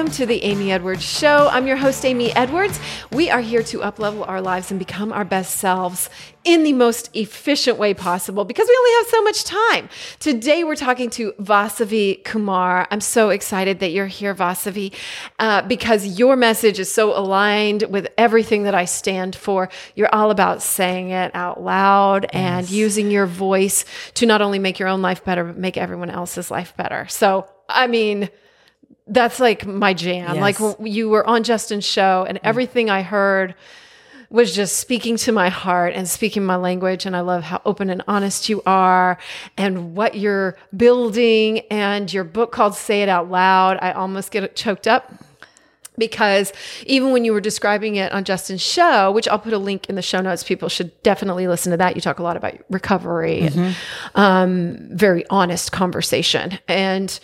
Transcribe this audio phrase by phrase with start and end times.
[0.00, 1.50] welcome to the Amy Edwards Show.
[1.52, 2.80] I'm your host, Amy Edwards.
[3.12, 6.08] We are here to uplevel our lives and become our best selves
[6.42, 9.90] in the most efficient way possible because we only have so much time.
[10.18, 12.88] Today, we're talking to Vasavi Kumar.
[12.90, 14.94] I'm so excited that you're here, Vasavi,
[15.38, 19.68] uh, because your message is so aligned with everything that I stand for.
[19.96, 22.32] You're all about saying it out loud yes.
[22.32, 26.08] and using your voice to not only make your own life better, but make everyone
[26.08, 27.06] else's life better.
[27.08, 28.30] So, I mean,
[29.10, 30.36] that's like my jam.
[30.36, 30.60] Yes.
[30.60, 32.42] Like you were on Justin's show, and mm.
[32.44, 33.54] everything I heard
[34.30, 37.04] was just speaking to my heart and speaking my language.
[37.04, 39.18] And I love how open and honest you are
[39.56, 41.60] and what you're building.
[41.70, 45.12] And your book called Say It Out Loud, I almost get choked up
[45.98, 46.52] because
[46.86, 49.96] even when you were describing it on Justin's show, which I'll put a link in
[49.96, 51.96] the show notes, people should definitely listen to that.
[51.96, 53.58] You talk a lot about recovery mm-hmm.
[53.58, 53.76] and
[54.14, 56.58] um, very honest conversation.
[56.68, 57.18] And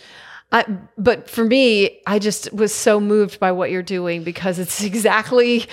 [0.51, 0.65] I,
[0.97, 5.67] but for me, I just was so moved by what you're doing because it's exactly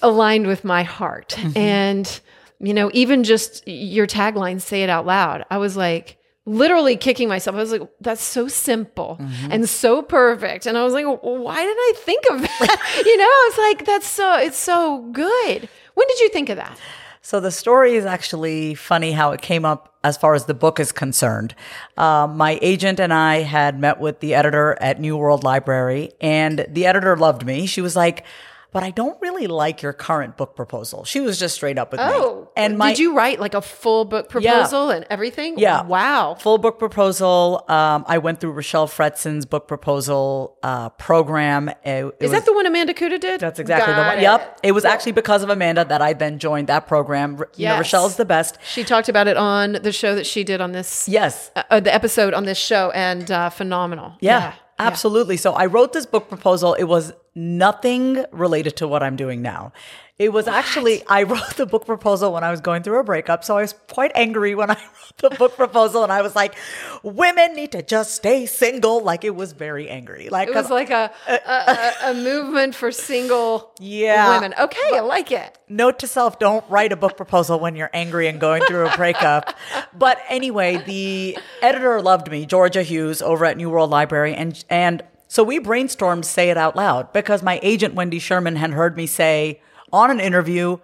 [0.00, 1.34] aligned with my heart.
[1.38, 1.58] Mm-hmm.
[1.58, 2.20] And,
[2.58, 7.28] you know, even just your tagline, say it out loud, I was like, literally kicking
[7.28, 7.54] myself.
[7.54, 9.52] I was like, that's so simple mm-hmm.
[9.52, 10.66] and so perfect.
[10.66, 13.02] And I was like, why didn't I think of that?
[13.06, 15.68] you know, I was like, that's so, it's so good.
[15.94, 16.76] When did you think of that?
[17.24, 20.80] So the story is actually funny how it came up as far as the book
[20.80, 21.54] is concerned.
[21.96, 26.66] Uh, my agent and I had met with the editor at New World Library, and
[26.68, 27.66] the editor loved me.
[27.66, 28.24] She was like,
[28.72, 31.04] but I don't really like your current book proposal.
[31.04, 32.46] She was just straight up with oh, me.
[32.56, 34.96] And my, did you write like a full book proposal yeah.
[34.96, 35.58] and everything?
[35.58, 35.82] Yeah.
[35.82, 36.36] Wow.
[36.36, 37.64] Full book proposal.
[37.68, 41.68] Um, I went through Richelle Fredson's book proposal uh, program.
[41.68, 43.40] It, it Is was, that the one Amanda Kuda did?
[43.40, 44.18] That's exactly Got the one.
[44.18, 44.22] It.
[44.22, 44.60] Yep.
[44.62, 47.36] It was actually because of Amanda that I then joined that program.
[47.38, 47.48] Yes.
[47.56, 48.58] You know, Richelle's the best.
[48.64, 51.06] She talked about it on the show that she did on this.
[51.08, 51.50] Yes.
[51.54, 54.14] Uh, uh the episode on this show and uh, phenomenal.
[54.20, 54.40] yeah.
[54.40, 54.54] yeah.
[54.78, 55.36] Absolutely.
[55.36, 56.74] So I wrote this book proposal.
[56.74, 59.72] It was nothing related to what I'm doing now.
[60.18, 60.54] It was what?
[60.54, 63.42] actually, I wrote the book proposal when I was going through a breakup.
[63.42, 66.54] So I was quite angry when I wrote the book proposal and I was like,
[67.02, 69.02] women need to just stay single.
[69.02, 70.28] Like it was very angry.
[70.28, 74.54] Like it was like a, uh, a, a, a, movement for single yeah, women.
[74.60, 75.58] Okay, I like it.
[75.68, 78.96] Note to self, don't write a book proposal when you're angry and going through a
[78.96, 79.56] breakup.
[79.98, 84.34] but anyway, the editor loved me, Georgia Hughes over at New World Library.
[84.34, 88.72] And, and so we brainstormed Say It Out Loud because my agent, Wendy Sherman, had
[88.72, 90.76] heard me say, on an interview,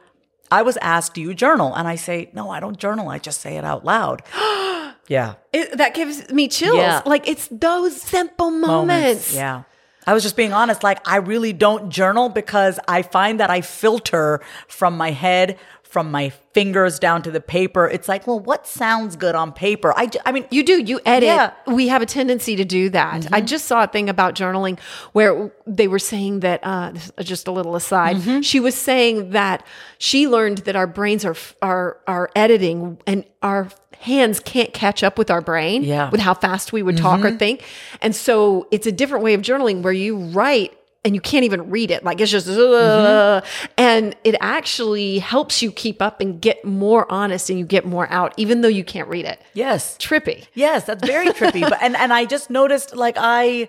[0.50, 1.74] I was asked, Do you journal?
[1.74, 3.10] And I say, No, I don't journal.
[3.10, 4.22] I just say it out loud.
[5.06, 5.34] yeah.
[5.52, 6.78] It, that gives me chills.
[6.78, 7.02] Yeah.
[7.04, 9.34] Like it's those simple moments.
[9.34, 9.34] moments.
[9.34, 9.64] Yeah.
[10.06, 10.82] I was just being honest.
[10.82, 15.58] Like, I really don't journal because I find that I filter from my head,
[15.88, 17.88] from my fingers down to the paper.
[17.88, 19.94] It's like, well, what sounds good on paper?
[19.96, 21.28] I, I mean, you do, you edit.
[21.28, 21.52] Yeah.
[21.66, 23.22] We have a tendency to do that.
[23.22, 23.34] Mm-hmm.
[23.34, 24.78] I just saw a thing about journaling
[25.12, 28.42] where they were saying that, uh, just a little aside, mm-hmm.
[28.42, 29.66] she was saying that
[29.98, 33.68] she learned that our brains are, are, are editing and our
[34.00, 36.08] hands can't catch up with our brain yeah.
[36.10, 37.04] with how fast we would mm-hmm.
[37.04, 37.38] talk or mm-hmm.
[37.38, 37.64] think.
[38.00, 40.77] And so it's a different way of journaling where you write
[41.08, 42.04] and you can't even read it.
[42.04, 43.66] Like it's just, uh, mm-hmm.
[43.76, 48.08] and it actually helps you keep up and get more honest and you get more
[48.12, 49.40] out, even though you can't read it.
[49.54, 49.96] Yes.
[49.98, 50.46] Trippy.
[50.54, 51.62] Yes, that's very trippy.
[51.62, 53.68] but, and, and I just noticed like I,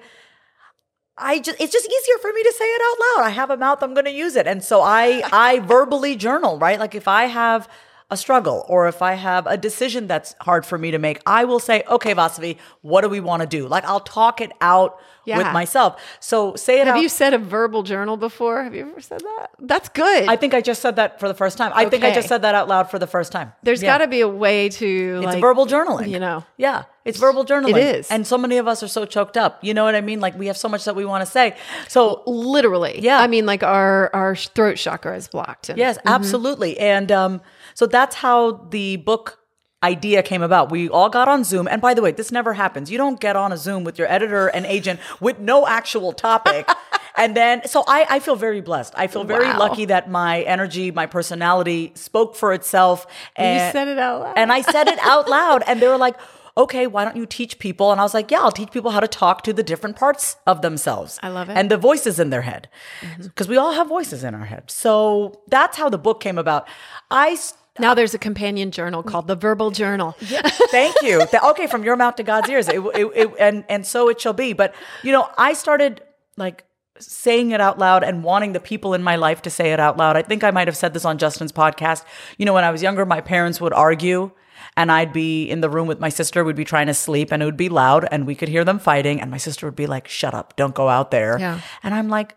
[1.18, 3.28] I just it's just easier for me to say it out loud.
[3.28, 4.48] I have a mouth, I'm going to use it.
[4.48, 6.80] And so I I verbally journal, right?
[6.80, 7.68] Like if I have
[8.12, 11.46] a struggle or if I have a decision that's hard for me to make, I
[11.46, 13.68] will say, okay, Vasavi, what do we want to do?
[13.68, 15.38] Like I'll talk it out yeah.
[15.38, 16.02] with myself.
[16.20, 17.02] So say it Have out.
[17.02, 18.64] you said a verbal journal before?
[18.64, 19.52] Have you ever said that?
[19.60, 20.28] That's good.
[20.28, 21.72] I think I just said that for the first time.
[21.74, 21.90] I okay.
[21.92, 23.54] think I just said that out loud for the first time.
[23.64, 23.98] There's yeah.
[23.98, 26.10] got to be a way to It's like, verbal journaling.
[26.10, 26.46] You know.
[26.58, 26.84] Yeah.
[27.06, 27.78] It's verbal journaling.
[27.78, 28.12] It is.
[28.12, 29.64] And so many of us are so choked up.
[29.64, 30.20] You know what I mean?
[30.20, 31.56] Like we have so much that we want to say.
[31.88, 33.00] So literally.
[33.02, 33.20] Yeah.
[33.20, 35.70] I mean like our our throat chakra is blocked.
[35.70, 36.08] And, yes, mm-hmm.
[36.08, 36.78] absolutely.
[36.78, 37.42] And um
[37.74, 39.40] so that's how the book
[39.82, 40.72] idea came about.
[40.72, 41.68] We all got on Zoom.
[41.68, 42.92] And by the way, this never happens.
[42.92, 46.70] You don't get on a Zoom with your editor and agent with no actual topic.
[47.16, 48.94] and then, so I, I feel very blessed.
[48.98, 49.60] I feel very wow.
[49.60, 53.08] lucky that my energy, my personality spoke for itself.
[53.36, 54.34] And you said it out loud.
[54.38, 55.64] And I said it out loud.
[55.66, 56.18] And they were like,
[56.58, 57.94] okay, why don't you teach people?
[57.94, 60.36] And I was like, yeah, I'll teach people how to talk to the different parts
[60.46, 61.18] of themselves.
[61.24, 61.54] I love it.
[61.58, 62.68] And the voices in their head.
[63.00, 63.52] Because mm-hmm.
[63.52, 64.70] we all have voices in our head.
[64.70, 66.68] So that's how the book came about.
[67.10, 67.38] I
[67.80, 70.16] now there's a companion journal called the Verbal Journal.
[70.30, 71.26] Yeah, thank you.
[71.44, 74.34] okay, from your mouth to God's ears, it, it, it, and and so it shall
[74.34, 74.54] be.
[74.54, 76.02] But you know, I started
[76.38, 76.66] like
[77.00, 79.98] saying it out loud and wanting the people in my life to say it out
[79.98, 80.18] loud.
[80.18, 82.04] I think I might have said this on Justin's podcast.
[82.38, 84.32] You know, when I was younger, my parents would argue
[84.76, 87.42] and I'd be in the room with my sister, we'd be trying to sleep and
[87.42, 89.88] it would be loud and we could hear them fighting and my sister would be
[89.88, 91.62] like, "Shut up, don't go out there." Yeah.
[91.82, 92.36] And I'm like,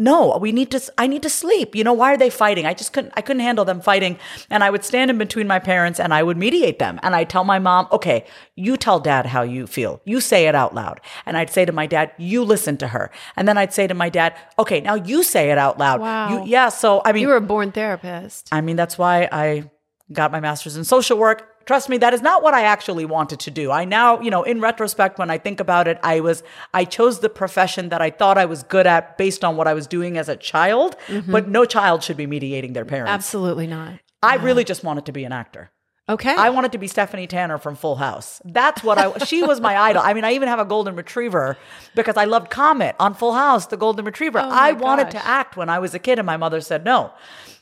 [0.00, 1.76] no, we need to, I need to sleep.
[1.76, 2.64] You know, why are they fighting?
[2.64, 4.18] I just couldn't, I couldn't handle them fighting.
[4.48, 6.98] And I would stand in between my parents and I would mediate them.
[7.02, 8.24] And I'd tell my mom, okay,
[8.56, 10.00] you tell dad how you feel.
[10.04, 11.00] You say it out loud.
[11.26, 13.10] And I'd say to my dad, you listen to her.
[13.36, 16.00] And then I'd say to my dad, okay, now you say it out loud.
[16.00, 16.44] Wow.
[16.44, 16.70] You, yeah.
[16.70, 18.48] So, I mean, You were a born therapist.
[18.50, 19.70] I mean, that's why I
[20.12, 21.46] got my master's in social work.
[21.70, 23.70] Trust me, that is not what I actually wanted to do.
[23.70, 26.42] I now, you know, in retrospect, when I think about it, I was,
[26.74, 29.74] I chose the profession that I thought I was good at based on what I
[29.74, 31.30] was doing as a child, mm-hmm.
[31.30, 33.12] but no child should be mediating their parents.
[33.12, 34.00] Absolutely not.
[34.20, 35.70] I really just wanted to be an actor.
[36.08, 36.34] Okay.
[36.34, 38.42] I wanted to be Stephanie Tanner from Full House.
[38.44, 39.16] That's what I.
[39.18, 40.02] She was my idol.
[40.04, 41.56] I mean, I even have a golden retriever
[41.94, 44.40] because I loved Comet on Full House, the golden retriever.
[44.40, 47.12] Oh I wanted to act when I was a kid, and my mother said no.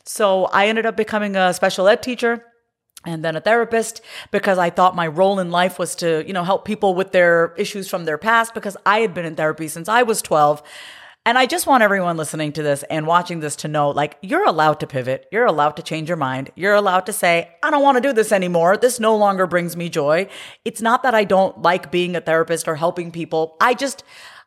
[0.07, 2.43] So I ended up becoming a special ed teacher
[3.09, 6.45] and then a therapist because I thought my role in life was to, you know,
[6.45, 9.89] help people with their issues from their past because I had been in therapy since
[9.89, 10.63] I was 12.
[11.25, 14.47] And I just want everyone listening to this and watching this to know like you're
[14.47, 15.27] allowed to pivot.
[15.33, 16.51] You're allowed to change your mind.
[16.55, 18.77] You're allowed to say, I don't want to do this anymore.
[18.77, 20.29] This no longer brings me joy.
[20.65, 23.57] It's not that I don't like being a therapist or helping people.
[23.61, 24.05] I just,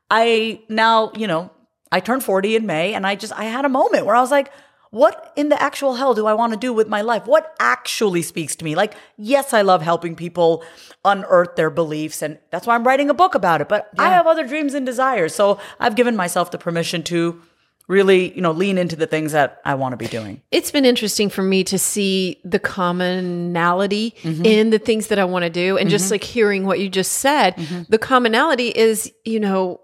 [0.10, 1.52] I now, you know,
[1.92, 4.32] I turned 40 in May and I just, I had a moment where I was
[4.32, 4.52] like,
[4.92, 7.26] what in the actual hell do I want to do with my life?
[7.26, 8.76] What actually speaks to me?
[8.76, 10.64] Like, yes, I love helping people
[11.04, 13.70] unearth their beliefs, and that's why I'm writing a book about it.
[13.70, 15.34] But I have other dreams and desires.
[15.34, 17.42] So I've given myself the permission to
[17.88, 20.42] really, you know, lean into the things that I want to be doing.
[20.52, 24.46] it's been interesting for me to see the commonality Mm-hmm.
[24.46, 25.78] in the things that I want to do.
[25.78, 27.82] And just like hearing what you just said, Mm-hmm.
[27.90, 29.81] the commonality is, you know,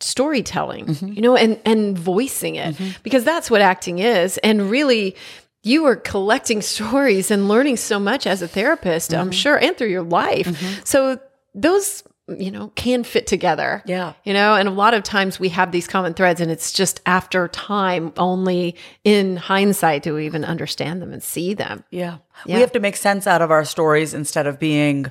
[0.00, 1.12] storytelling, Mm-hmm.
[1.12, 4.38] you know, and and voicing it because that's what acting is.
[4.38, 5.16] And really,
[5.62, 9.20] you are collecting stories and learning so much as a therapist, Mm-hmm.
[9.20, 10.84] I'm sure, and through your life.
[10.86, 11.18] So
[11.54, 13.82] those, you know, can fit together.
[13.86, 14.14] Yeah.
[14.24, 17.00] You know, and a lot of times we have these common threads, and it's just
[17.06, 21.84] after time, only in hindsight do we even understand them and see them.
[21.90, 22.18] Yeah.
[22.46, 22.54] Yeah.
[22.56, 25.10] We have to make sense out of our stories instead of being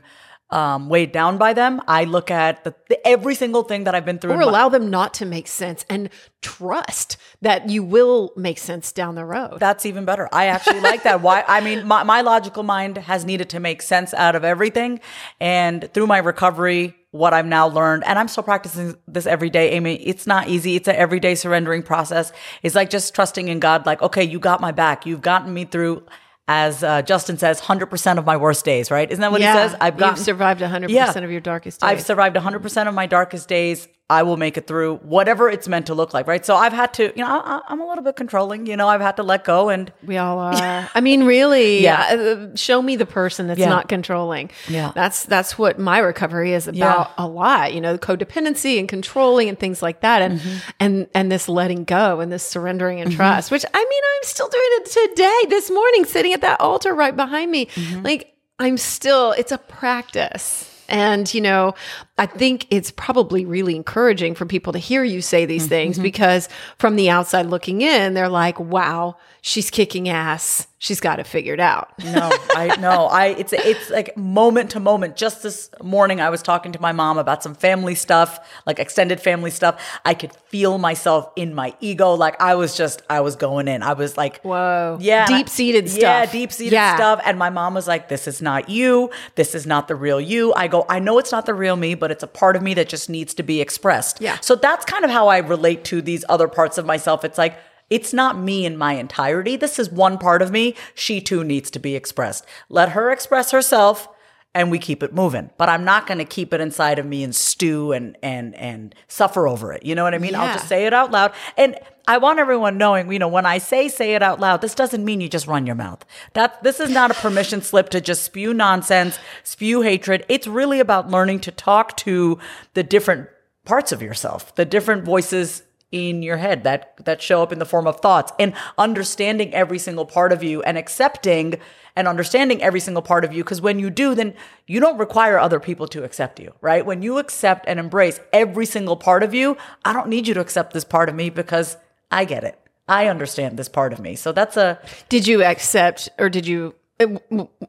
[0.53, 1.81] um, weighed down by them.
[1.87, 4.31] I look at the, the, every single thing that I've been through.
[4.31, 6.11] Or in my- allow them not to make sense and
[6.41, 9.59] trust that you will make sense down the road.
[9.59, 10.29] That's even better.
[10.31, 11.21] I actually like that.
[11.21, 11.43] Why?
[11.47, 14.99] I mean, my, my logical mind has needed to make sense out of everything.
[15.39, 19.71] And through my recovery, what I've now learned, and I'm still practicing this every day,
[19.71, 20.75] Amy, it's not easy.
[20.75, 22.31] It's an everyday surrendering process.
[22.61, 25.05] It's like just trusting in God, like, okay, you got my back.
[25.05, 26.03] You've gotten me through,
[26.47, 29.09] as uh, Justin says, 100% of my worst days, right?
[29.09, 29.77] Isn't that what yeah, he says?
[29.79, 31.09] I've you've survived 100% Yeah.
[31.11, 31.87] of your darkest days.
[31.89, 33.87] I've survived 100% of my darkest days.
[34.09, 36.45] I will make it through whatever it's meant to look like, right?
[36.45, 39.01] So I've had to, you know, I, I'm a little bit controlling, you know, I've
[39.01, 40.89] had to let go and we all are.
[40.93, 42.13] I mean, really, Yeah.
[42.13, 42.19] yeah.
[42.33, 43.69] uh, show me the person that's Yeah.
[43.69, 44.51] not controlling.
[44.67, 44.91] Yeah.
[44.93, 47.73] That's that's what my recovery is about a lot.
[47.73, 50.69] You know, codependency and controlling and things like that, and Mm-hmm.
[50.81, 53.51] and and this letting go and this surrendering and trust.
[53.51, 54.85] Which I mean, I'm still doing it
[55.15, 55.39] today.
[55.49, 58.01] This morning, sitting at that altar right behind me, Mm-hmm.
[58.03, 59.31] like I'm still.
[59.31, 60.69] It's a practice.
[60.89, 61.73] And, you know,
[62.17, 66.03] I think it's probably really encouraging for people to hear you say these things Mm-hmm.
[66.03, 70.67] because from the outside looking in, they're like, wow, she's kicking ass.
[70.77, 71.93] She's got it figured out.
[72.03, 73.05] no, I know.
[73.07, 75.15] I it's it's like moment to moment.
[75.15, 79.21] Just this morning I was talking to my mom about some family stuff, like extended
[79.21, 79.81] family stuff.
[80.03, 82.15] I could feel myself in my ego.
[82.15, 83.81] Like I was just I was going in.
[83.81, 84.97] I was like, Whoa.
[84.99, 85.25] Yeah.
[85.25, 86.01] Deep-seated stuff.
[86.01, 86.95] Yeah, deep seated Yeah.
[86.97, 87.21] stuff.
[87.23, 89.09] And my mom was like, This is not you.
[89.35, 90.53] This is not the real you.
[90.53, 92.73] I go, I know it's not the real me, but it's a part of me
[92.73, 94.19] that just needs to be expressed.
[94.19, 94.37] Yeah.
[94.41, 97.23] So that's kind of how I relate to these other parts of myself.
[97.23, 97.57] It's like,
[97.89, 99.55] it's not me in my entirety.
[99.55, 100.75] This is one part of me.
[100.95, 102.45] She too needs to be expressed.
[102.67, 104.09] Let her express herself
[104.53, 105.49] and we keep it moving.
[105.57, 108.93] But I'm not going to keep it inside of me and stew and and and
[109.07, 109.85] suffer over it.
[109.85, 110.35] You know what I mean?
[110.35, 111.31] I'll just say it out loud.
[111.55, 114.75] And I want everyone knowing, you know, when I say say it out loud, this
[114.75, 116.03] doesn't mean you just run your mouth.
[116.33, 120.25] That this is not a permission slip to just spew nonsense, spew hatred.
[120.27, 122.39] It's really about learning to talk to
[122.73, 123.29] the different
[123.63, 127.65] parts of yourself, the different voices in your head that that show up in the
[127.65, 131.53] form of thoughts and understanding every single part of you and accepting
[131.95, 134.33] and understanding every single part of you because when you do then
[134.65, 138.65] you don't require other people to accept you right when you accept and embrace every
[138.65, 139.55] single part of you
[139.85, 141.77] i don't need you to accept this part of me because
[142.13, 144.79] i get it i understand this part of me so that's a
[145.09, 146.75] Did you accept or did you?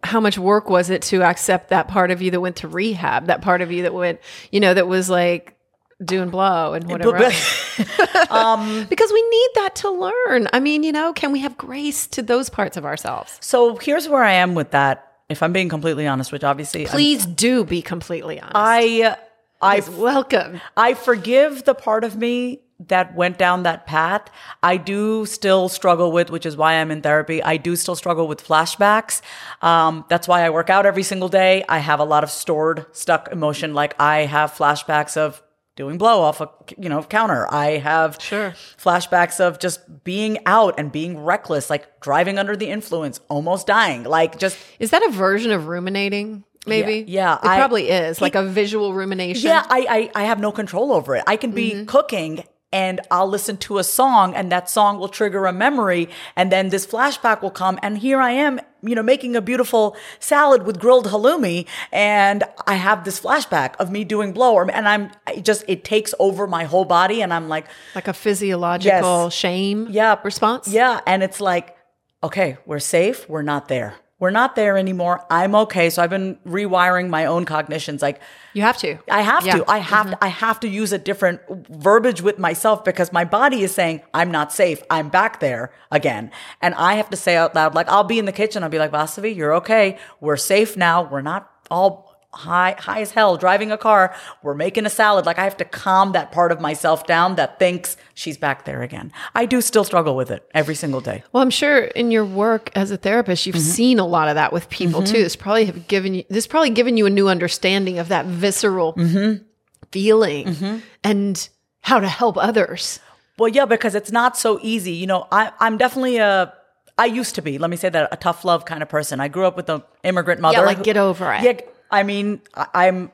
[0.04, 3.26] How much work was it to accept that part of you that went to rehab?
[3.26, 4.20] That part of you that went,
[4.52, 5.56] you know, that was like
[6.04, 7.16] doing blow and whatever.
[7.16, 7.80] else?
[8.30, 10.48] Um, because we need that to learn.
[10.52, 13.36] I mean, you know, can we have grace to those parts of ourselves?
[13.40, 15.12] So here's where I am with that.
[15.28, 18.54] if I'm being completely honest, which obviously I'm- Please do be completely honest.
[18.56, 19.16] I
[19.60, 20.60] I welcome.
[20.76, 24.22] I forgive the part of me that went down that path.
[24.62, 27.42] I do still struggle with, which is why I'm in therapy.
[27.42, 29.20] I do still struggle with flashbacks.
[29.62, 31.64] Um, that's why I work out every single day.
[31.68, 33.74] I have a lot of stored, stuck emotion.
[33.74, 35.42] Like I have flashbacks of
[35.76, 36.48] doing blow off a
[36.78, 37.46] you know counter.
[37.52, 38.50] I have Sure.
[38.78, 44.04] flashbacks of just being out and being reckless, like driving under the influence, almost dying,
[44.04, 46.44] like just Is that a version of ruminating?
[46.66, 47.04] Maybe.
[47.08, 49.48] Yeah, It I- probably is like a visual rumination.
[49.48, 51.24] Yeah, I, I I have no control over it.
[51.26, 51.84] I can be Mm-hmm.
[51.86, 52.44] cooking
[52.74, 56.68] and I'll listen to a song and that song will trigger a memory and then
[56.70, 60.80] this flashback will come and here I am, you know, making a beautiful salad with
[60.80, 65.04] grilled halloumi and I have this flashback of me doing blow or and I'm
[65.42, 69.32] just it takes over my whole body and I'm like, Like a physiological Yes.
[69.34, 69.86] shame.
[69.90, 70.66] yeah, Response.
[70.68, 71.76] Yeah, and it's like,
[72.24, 73.94] okay, we're safe, we're not there.
[74.20, 75.24] We're not there anymore.
[75.28, 75.90] I'm okay.
[75.90, 78.20] So I've been rewiring my own cognitions like
[78.52, 78.98] You have to.
[79.10, 79.56] I have Yeah.
[79.58, 79.64] to.
[79.70, 83.62] I have to, I have to use a different verbiage with myself because my body
[83.64, 84.82] is saying I'm not safe.
[84.88, 86.30] I'm back there again,
[86.62, 88.62] and I have to say out loud, like I'll be in the kitchen.
[88.62, 89.98] I'll be like, Vasavi, you're okay.
[90.20, 91.02] We're safe now.
[91.02, 94.14] We're not all high high as hell driving a car.
[94.42, 95.26] We're making a salad.
[95.26, 98.82] Like I have to calm that part of myself down that thinks she's back there
[98.82, 99.12] again.
[99.34, 101.22] I do still struggle with it every single day.
[101.32, 103.64] Well, I'm sure in your work as a therapist, you've mm-hmm.
[103.64, 105.14] seen a lot of that with people too.
[105.14, 105.22] Mm-hmm.
[105.22, 108.94] This probably have given you this probably given you a new understanding of that visceral
[108.94, 109.42] mm-hmm.
[109.90, 111.48] feeling and
[111.80, 113.00] how to help others.
[113.36, 114.92] Well, yeah, because it's not so easy.
[114.92, 116.52] You know, I, I'm definitely a,
[116.96, 119.18] I used to be, let me say that, a tough love kind of person.
[119.18, 120.58] I grew up with an immigrant mother.
[120.58, 121.42] Yeah, like, who- get over it.
[121.42, 121.60] Yeah,
[121.94, 123.12] I mean, I, I'm,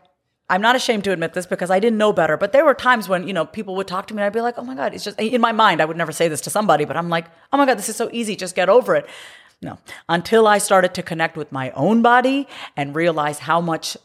[0.49, 2.37] I'm not ashamed to admit this because I didn't know better.
[2.37, 4.41] But there were times when, you know, people would talk to me and I'd be
[4.41, 6.51] like, oh my God, it's just, in my mind, I would never say this to
[6.51, 8.35] somebody, but I'm like, oh my God, this is so easy.
[8.35, 9.07] Just get over it.
[9.63, 13.97] No, until I started to connect with my own body and realize how much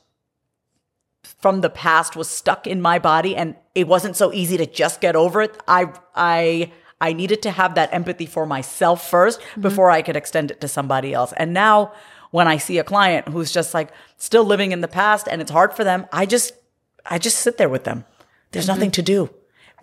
[1.23, 4.99] from the past was stuck in my body and it wasn't so easy to just
[4.99, 5.57] get over it.
[5.67, 9.61] I I I needed to have that empathy for myself 1st mm-hmm.
[9.61, 11.33] before I could extend it to somebody else.
[11.37, 11.93] And now
[12.35, 15.49] when I see a client who's just like still living in the past and it's
[15.49, 16.51] hard for them, I just
[17.05, 18.03] I just sit there with them.
[18.51, 19.03] There's nothing mm-hmm.
[19.05, 19.29] to do.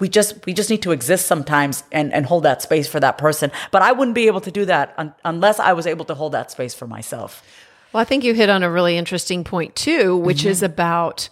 [0.01, 3.17] We just we just need to exist sometimes and and hold that space for that
[3.17, 3.51] person.
[3.71, 6.33] But I wouldn't be able to do that un- unless I was able to hold
[6.33, 7.43] that space for myself.
[7.91, 10.75] Well, I think you hit on a really interesting point too, which is mm-hmm.
[10.75, 11.31] about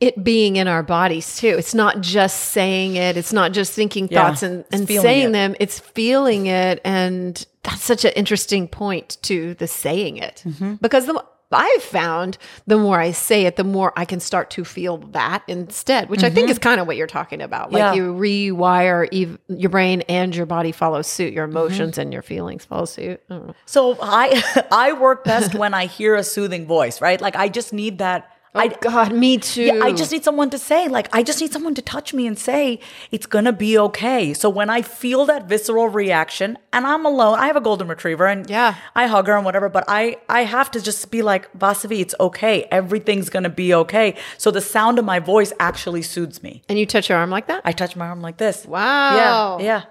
[0.00, 1.54] it being in our bodies too.
[1.58, 5.32] It's not just saying it, it's not just thinking Yeah, thoughts and, and saying it.
[5.32, 6.80] them, it's feeling it.
[6.82, 10.42] And that's such an interesting point to the saying it.
[10.46, 10.74] Mm-hmm.
[10.74, 14.66] Because the I've found the more I say it, the more I can start to
[14.66, 17.72] feel that instead, which I think is kind of what you're talking about.
[17.72, 17.96] Like Mm-hmm.
[17.96, 18.02] Yeah.
[18.42, 21.56] you rewire ev- your brain and your body follows suit, your Mm-hmm.
[21.56, 23.22] emotions and your feelings follow suit.
[23.30, 23.54] I.
[23.64, 27.18] So I I work best when I hear a soothing voice, right?
[27.20, 28.30] Like I just need that.
[28.58, 29.62] Oh I God, me too.
[29.62, 32.26] yeah, I just need someone to say, like, I just need someone to touch me
[32.26, 34.34] and say, it's gonna be okay.
[34.34, 38.26] So when I feel that visceral reaction, and I'm alone, I have a golden retriever,
[38.26, 38.74] and Yeah.
[38.94, 42.14] I hug her and whatever, but I I have to just be like, Vasavi, it's
[42.20, 42.66] okay.
[42.70, 44.14] Everything's gonna be okay.
[44.38, 46.62] So the sound of my voice actually soothes me.
[46.68, 47.62] And you touch your arm like that?
[47.64, 48.66] I touch my arm like this.
[48.66, 49.58] Wow.
[49.58, 49.82] Yeah, yeah.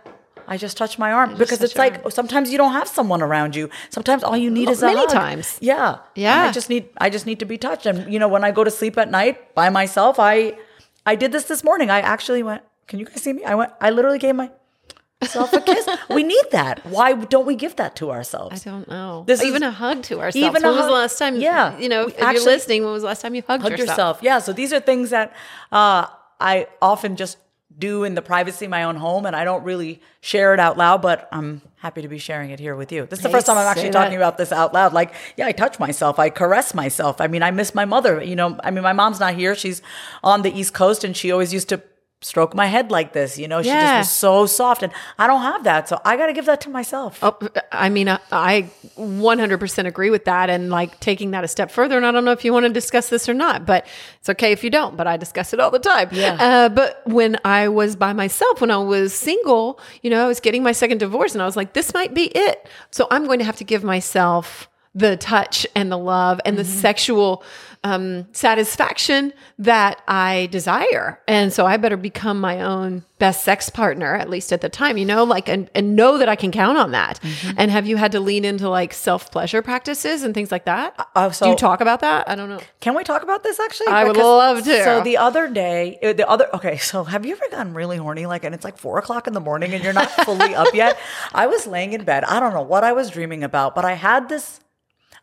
[0.48, 3.70] I just touch my arm because it's like sometimes you don't have someone around you.
[3.90, 5.10] Sometimes all you need is a Many hug.
[5.10, 5.58] times.
[5.62, 6.34] Yeah, Yeah.
[6.40, 7.86] And I just need I just need to be touched.
[7.86, 10.58] And you know, when I go to sleep at night by myself, I
[11.06, 11.90] I did this this morning.
[11.90, 12.64] I actually went.
[12.88, 13.44] Can you guys see me?
[13.44, 13.72] I went.
[13.82, 15.88] I literally gave myself a kiss.
[16.10, 16.86] we need that.
[16.86, 18.66] Why don't we give that to ourselves?
[18.66, 19.24] I don't know.
[19.28, 20.38] This even is- a hug to ourselves.
[20.38, 21.36] even when was the last time?
[21.36, 21.78] Yeah.
[21.78, 24.20] You know, if you're actually- listening, when was the last time you hugged, Hug yourself.
[24.22, 24.40] Yeah.
[24.40, 25.34] So these are things that
[25.72, 26.08] uh,
[26.40, 27.38] I often just
[27.78, 30.78] do in the privacy of my own home, and I don't really share it out
[30.78, 31.02] loud.
[31.02, 33.06] But I'm happy to be sharing it here with you.
[33.06, 34.04] This is the Hey, first time I'm actually that.
[34.04, 34.94] talking about this out loud.
[34.94, 37.22] Like, yeah, I touch myself, I caress myself.
[37.22, 38.24] I mean, I miss my mother.
[38.24, 39.82] You know, I mean, my mom's not here; she's
[40.24, 41.82] on the East Coast, and she always used to
[42.22, 43.38] stroke my head like this.
[43.38, 46.28] You know, she just was so soft, and I don't have that, so I got
[46.28, 47.20] to give that to myself.
[47.22, 47.38] Oh,
[47.72, 50.50] I mean, I, I 100% agree with that.
[50.50, 52.74] And like taking that a step further, and I don't know if you want to
[52.74, 53.86] discuss this or not, but
[54.20, 56.10] it's okay if you don't, but I discuss it all the time.
[56.12, 56.38] Yeah.
[56.40, 60.40] Uh, but when I was by myself, when I was single, you know, I was
[60.40, 62.68] getting my second divorce and I was like, this might be it.
[62.92, 66.66] So I'm going to have to give myself the touch and the love and the
[66.66, 67.44] sexual
[67.84, 71.22] um, satisfaction that I desire.
[71.28, 74.98] And so I better become my own best sex partner, at least at the time,
[74.98, 77.20] you know, like, and, and know that I can count on that.
[77.56, 80.96] And have you had to lean into like self pleasure practices and things like that?
[81.16, 82.28] Uh, Do so you talk about that?
[82.28, 82.60] I don't know.
[82.80, 83.88] Can we talk about this actually?
[83.88, 84.84] I would love to.
[84.84, 86.78] So the other day, uh, the other okay.
[86.78, 89.40] So have you ever gotten really horny, like, and it's like four o'clock in the
[89.40, 90.98] morning and you're not fully up yet?
[91.34, 92.24] I was laying in bed.
[92.24, 94.60] I don't know what I was dreaming about, but I had this.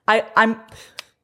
[0.07, 0.61] I, I'm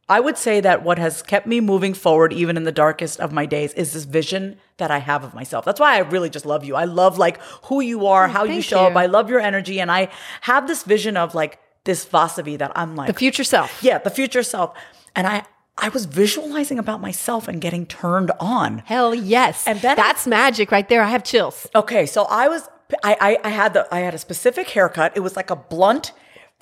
[0.08, 3.32] I would say that what has kept me moving forward, even in the darkest of
[3.32, 5.64] my days, is this vision that I have of myself.
[5.64, 6.74] That's why I really just love you.
[6.74, 8.96] I love like who you are, oh, how you show up.
[8.96, 9.80] I love your energy.
[9.80, 10.08] And I
[10.40, 13.82] have this vision of like this Vasavi that I'm like The future self.
[13.84, 14.76] Yeah, the future self.
[15.14, 15.44] And I
[15.78, 18.78] I was visualizing about myself and getting turned on.
[18.86, 19.64] Hell yes.
[19.68, 21.02] And then I- that's magic right there.
[21.02, 21.68] I have chills.
[21.74, 22.68] Okay, so I was
[23.04, 25.12] I, I I had the I had a specific haircut.
[25.14, 26.10] It was like a blunt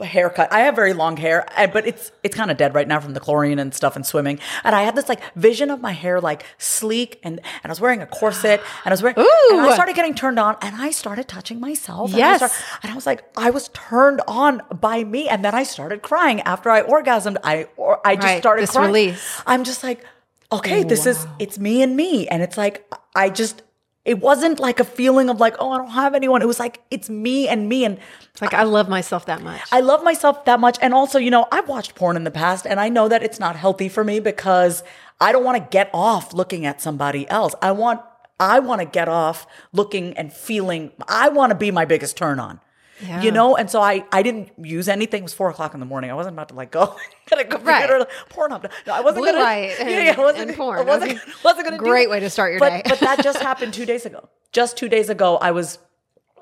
[0.07, 0.53] haircut.
[0.53, 3.15] I have very long hair, uh, but it's it's kind of dead right now from
[3.15, 4.39] the chlorine and stuff and swimming.
[4.65, 7.81] And I had this like vision of my hair like sleek and and I was
[7.81, 10.91] wearing a corset and I was wearing and I started getting turned on and I
[10.91, 12.11] started touching myself.
[12.11, 12.43] And Yes.
[12.43, 15.63] I started- and I was like I was turned on by me and then I
[15.65, 17.37] started crying after I orgasmed.
[17.45, 18.87] I or I just Right, started this crying.
[18.89, 19.43] release.
[19.47, 20.05] I'm just like,
[20.53, 22.29] okay, this is it's me and me.
[22.29, 23.63] And it's like I just
[24.09, 26.41] it wasn't like a feeling of like, oh, I don't have anyone.
[26.41, 27.85] It was like it's me and me.
[27.85, 27.99] And
[28.31, 29.61] It's like I love myself that much.
[29.71, 30.79] I love myself that much.
[30.81, 33.39] And also, you know, I've watched porn in the past and I know that it's
[33.39, 34.83] not healthy for me because
[35.21, 37.55] I don't want to get off looking at somebody else.
[37.61, 38.01] I want
[38.41, 42.41] I want to get off looking and feeling I want to be my biggest turn
[42.41, 42.61] on.
[43.01, 43.23] Yeah.
[43.23, 45.21] You know, and so I I didn't use anything.
[45.21, 46.11] It was four o'clock in the morning.
[46.11, 46.97] I wasn't about to like go
[47.31, 48.07] get a computer, Right.
[48.29, 48.67] porn up.
[48.87, 49.45] No, I wasn't Blue gonna.
[49.45, 50.79] light yeah, and- yeah, I wasn't, and porn.
[50.79, 51.79] I wasn't, That was a wasn't gonna.
[51.79, 52.83] do great way to start your but, day.
[52.89, 54.29] but that just happened two days ago.
[54.53, 55.79] Just two days ago, I was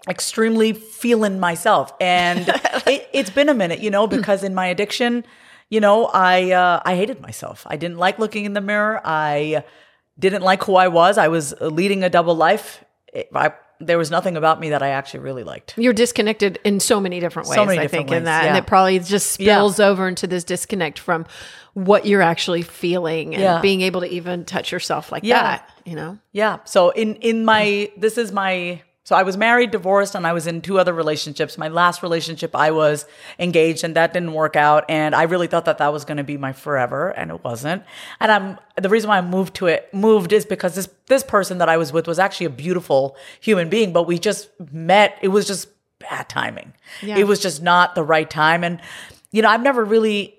[0.08, 2.48] extremely feeling myself, and
[2.86, 5.24] it, it's been a minute, you know, because in my addiction,
[5.68, 7.66] you know, I uh, I hated myself.
[7.66, 9.00] I didn't like looking in the mirror.
[9.04, 9.64] I
[10.18, 11.18] didn't like who I was.
[11.18, 12.84] I was leading a double life.
[13.34, 15.74] I, there was nothing about me that I actually really liked.
[15.76, 18.44] You're disconnected in so many different ways, so many I different think, in ways, that.
[18.46, 19.56] And it probably just Yeah.
[19.56, 21.26] spills over into this disconnect from
[21.74, 23.60] what you're actually feeling and Yeah.
[23.60, 25.42] being able to even touch yourself like Yeah.
[25.42, 26.18] that, you know?
[26.32, 26.58] Yeah.
[26.64, 30.48] So in in my this is my so I was married, divorced, and I was
[30.48, 31.56] in two other relationships.
[31.56, 33.06] My last relationship, I was
[33.38, 34.84] engaged, and that didn't work out.
[34.88, 37.84] And I really thought that that was going to be my forever, and it wasn't.
[38.18, 41.58] And I'm the reason why I moved to it moved is because this this person
[41.58, 45.16] that I was with was actually a beautiful human being, but we just met.
[45.22, 45.68] It was just
[46.00, 46.74] bad timing.
[47.00, 47.16] Yeah.
[47.16, 48.80] It was just not the right time, and
[49.30, 50.34] you know I've never really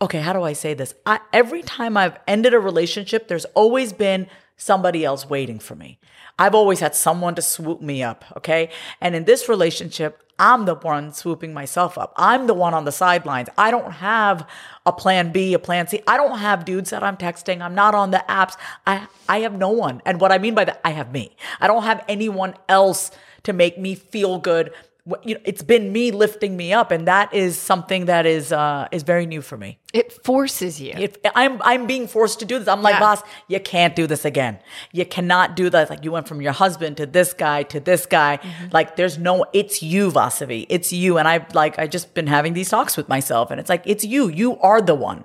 [0.00, 0.94] okay, how do I say this?
[1.04, 5.98] I, every time I've ended a relationship, there's always been somebody else waiting for me.
[6.38, 8.70] I've always had someone to swoop me up, okay?
[9.00, 12.12] And in this relationship, I'm the one swooping myself up.
[12.16, 13.48] I'm the one on the sidelines.
[13.58, 14.46] I don't have
[14.86, 16.00] a plan B, a plan C.
[16.06, 17.60] I don't have dudes that I'm texting.
[17.60, 18.56] I'm not on the apps.
[18.86, 20.00] I I have no one.
[20.04, 21.34] And what I mean by that, I have me.
[21.60, 23.10] I don't have anyone else
[23.42, 24.72] to make me feel good.
[25.24, 28.88] You know, it's been me lifting me up, and that is something that is uh,
[28.92, 29.78] is very new for me.
[29.94, 30.92] It forces you.
[30.96, 33.00] If I'm I'm being forced to do this, I'm like, Yeah.
[33.00, 34.58] boss, you can't do this again.
[34.92, 35.88] You cannot do that.
[35.88, 38.38] Like you went from your husband to this guy to this guy.
[38.42, 38.68] Mm-hmm.
[38.72, 40.66] Like there's no, it's you, Vasavi.
[40.68, 41.16] It's you.
[41.18, 44.04] And I've like I just been having these talks with myself, and it's like it's
[44.04, 44.28] you.
[44.28, 45.24] You are the one.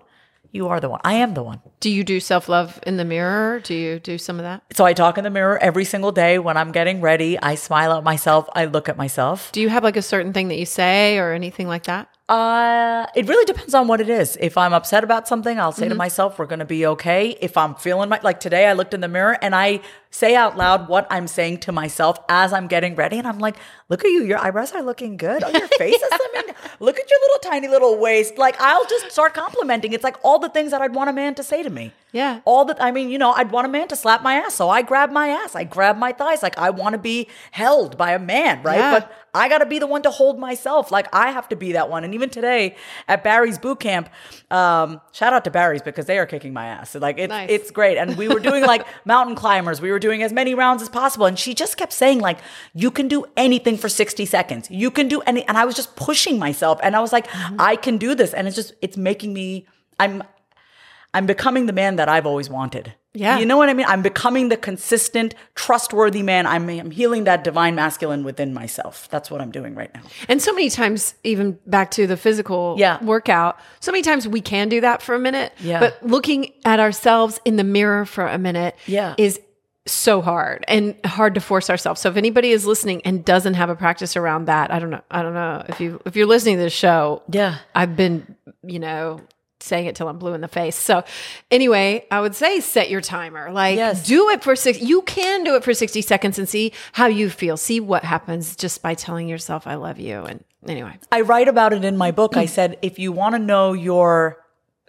[0.52, 1.02] You are the one.
[1.04, 1.62] I am the one.
[1.84, 3.60] Do you do self love in the mirror?
[3.60, 4.64] Do you do some of that?
[4.72, 7.38] So I talk in the mirror every single day when I'm getting ready.
[7.38, 8.48] I smile at myself.
[8.56, 9.52] I look at myself.
[9.52, 12.08] Do you have like a certain thing that you say or anything like that?
[12.30, 14.38] Uh, it really depends on what it is.
[14.40, 15.80] If I'm upset about something, I'll Mm-hmm.
[15.82, 17.36] say to myself, we're going to be okay.
[17.42, 20.56] If I'm feeling my, like today, I looked in the mirror and I say out
[20.56, 23.18] loud what I'm saying to myself as I'm getting ready.
[23.18, 23.58] And I'm like,
[23.90, 24.24] look at you.
[24.24, 25.44] Your eyebrows are looking good.
[25.44, 28.38] Oh, your face is, I mean, look at your little tiny little waist.
[28.38, 29.92] Like I'll just start complimenting.
[29.92, 31.92] It's like all the things that I'd want a man to say to me.
[32.12, 32.42] Yeah.
[32.46, 34.54] All that, I mean, you know, I'd want a man to slap my ass.
[34.54, 35.56] So I grab my ass.
[35.56, 36.44] I grab my thighs.
[36.44, 38.78] Like I want to be held by a man, right?
[38.78, 39.00] Yeah.
[39.00, 40.92] But I got to be the one to hold myself.
[40.92, 42.04] Like I have to be that one.
[42.04, 42.76] And even today
[43.08, 44.10] at Barry's boot camp,
[44.52, 46.94] um, shout out to Barry's because they are kicking my ass.
[46.94, 47.50] Like it's Nice.
[47.50, 47.98] it's great.
[47.98, 49.82] And we were doing like mountain climbers.
[49.82, 51.26] We were doing as many rounds as possible.
[51.26, 52.38] And she just kept saying like,
[52.76, 54.70] you can do anything for 60 seconds.
[54.70, 55.48] You can do any.
[55.48, 56.80] And I was just pushing myself.
[56.84, 57.56] And I was like, Mm-hmm.
[57.60, 58.34] I can do this.
[58.34, 59.66] And it's just, it's making me,
[60.00, 60.22] I'm,
[61.14, 62.94] I'm becoming the man that I've always wanted.
[63.16, 63.38] Yeah.
[63.38, 63.86] You know what I mean?
[63.88, 66.48] I'm becoming the consistent, trustworthy man.
[66.48, 69.08] I'm, I'm healing that divine masculine within myself.
[69.12, 70.02] That's what I'm doing right now.
[70.28, 73.04] And so many times, even back to the physical Yeah.
[73.04, 75.54] workout, so many times we can do that for a minute.
[75.60, 75.80] Yeah.
[75.80, 79.14] But looking at ourselves in the mirror for a minute Yeah.
[79.20, 79.40] is
[79.86, 82.02] so hard and hard to force ourselves.
[82.02, 85.02] So if anybody is listening and doesn't have a practice around that, I don't know.
[85.12, 87.22] I don't know if you if you're listening to this show.
[87.30, 87.58] Yeah.
[87.76, 89.20] I've been, you know,
[89.64, 90.76] saying it till I'm blue in the face.
[90.76, 91.04] So
[91.50, 93.52] anyway, I would say set your timer.
[93.52, 94.06] Like Yes.
[94.06, 97.30] do it for six you can do it for 60 seconds and see how you
[97.30, 97.58] feel.
[97.58, 100.24] See what happens just by telling yourself I love you.
[100.24, 100.98] And anyway.
[101.12, 102.36] I write about it in my book.
[102.38, 104.38] I said, if you want to know your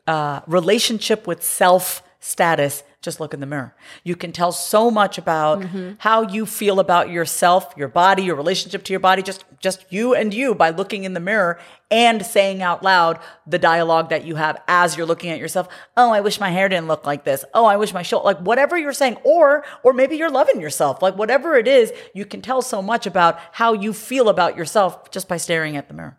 [0.07, 3.77] uh, relationship with self status, just look in the mirror.
[4.03, 5.64] You can tell so much about
[5.99, 9.23] how you feel about yourself, your body, your relationship to your body.
[9.23, 11.59] Just just you and you by looking in the mirror
[11.90, 15.69] and saying out loud the dialogue that you have as you're looking at yourself.
[15.97, 17.45] Oh, I wish my hair didn't look like this.
[17.55, 21.03] Oh, I wish my shoulder, like whatever you're saying, or, or maybe you're loving yourself.
[21.03, 25.11] Like whatever it is, you can tell so much about how you feel about yourself
[25.11, 26.19] just by staring at the mirror.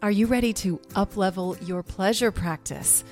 [0.00, 3.02] Are you ready to uplevel your pleasure practice?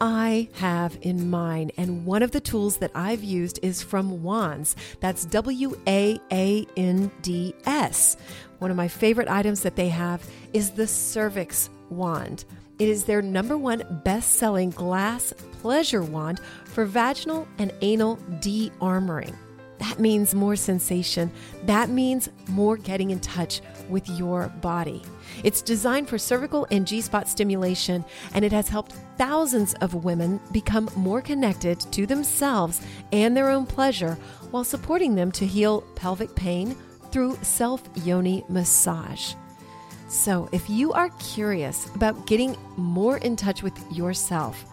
[0.00, 4.74] I have in mind, and one of the tools that I've used is from WAANDS.
[5.00, 8.16] That's W A A N D S.
[8.58, 12.44] One of my favorite items that they have is the Cervix Wand.
[12.78, 18.70] It is their number one best selling glass pleasure wand for vaginal and anal de
[18.80, 19.36] armoring.
[19.78, 21.30] That means more sensation.
[21.64, 23.60] That means more getting in touch
[23.92, 25.02] with your body.
[25.44, 30.40] It's designed for cervical and G spot stimulation, and it has helped thousands of women
[30.50, 32.80] become more connected to themselves
[33.12, 34.18] and their own pleasure
[34.50, 36.74] while supporting them to heal pelvic pain
[37.12, 39.34] through self yoni massage.
[40.08, 44.64] So, if you are curious about getting more in touch with yourself,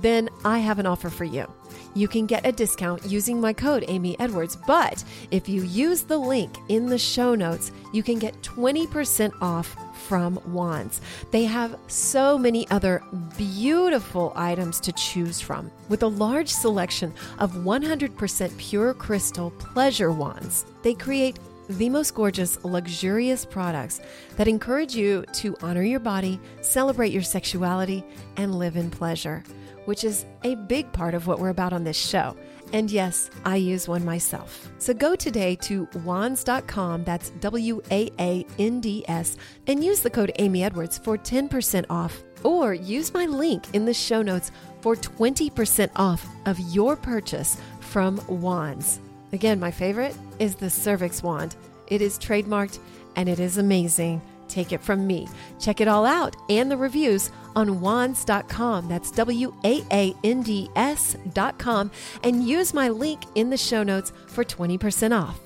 [0.00, 1.50] then I have an offer for you.
[1.94, 6.18] You can get a discount using my code Amy Edwards, but if you use the
[6.18, 9.76] link in the show notes, you can get 20% off
[10.08, 11.00] from WAANDS.
[11.30, 13.02] They have so many other
[13.38, 20.66] beautiful items to choose from with a large selection of 100% pure crystal pleasure wands.
[20.82, 24.00] They create the most gorgeous, luxurious products
[24.36, 28.04] that encourage you to honor your body, celebrate your sexuality,
[28.36, 29.42] and live in pleasure,
[29.84, 32.36] which is a big part of what we're about on this show.
[32.72, 34.68] And yes, I use one myself.
[34.78, 40.10] So go today to waands.com, that's W A A N D S, and use the
[40.10, 44.96] code Amy Edwards for 10% off, or use my link in the show notes for
[44.96, 48.98] 20% off of your purchase from WAANDS.
[49.32, 51.56] Again, my favorite is the Cervix Wand.
[51.88, 52.78] It is trademarked
[53.16, 54.20] and it is amazing.
[54.48, 55.26] Take it from me.
[55.60, 58.88] Check it all out and the reviews on waands.com.
[58.88, 61.90] That's W A A N D S.com.
[62.22, 65.40] And use my link in the show notes for 20% off.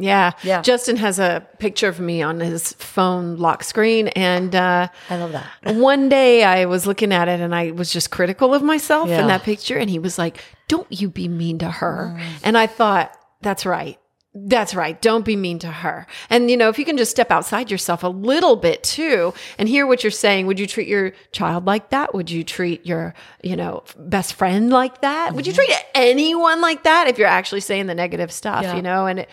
[0.00, 0.30] Yeah.
[0.44, 0.62] Yeah.
[0.62, 4.08] Justin has a picture of me on his phone lock screen.
[4.08, 5.46] And uh, I love that.
[5.74, 9.22] one day I was looking at it and I was just critical of myself Yeah.
[9.22, 9.76] in that picture.
[9.76, 10.38] And he was like,
[10.68, 12.16] Don't you be mean to her.
[12.44, 13.12] And I thought,
[13.42, 13.98] That's right.
[14.34, 15.00] That's right.
[15.00, 16.06] Don't be mean to her.
[16.30, 19.68] And, you know, if you can just step outside yourself a little bit too and
[19.68, 22.14] hear what you're saying, would you treat your child like that?
[22.14, 25.34] Would you treat your, you know, best friend like that?
[25.34, 28.76] Would you treat anyone like that if you're actually saying the negative stuff, Yeah.
[28.76, 29.06] you know?
[29.06, 29.30] And it,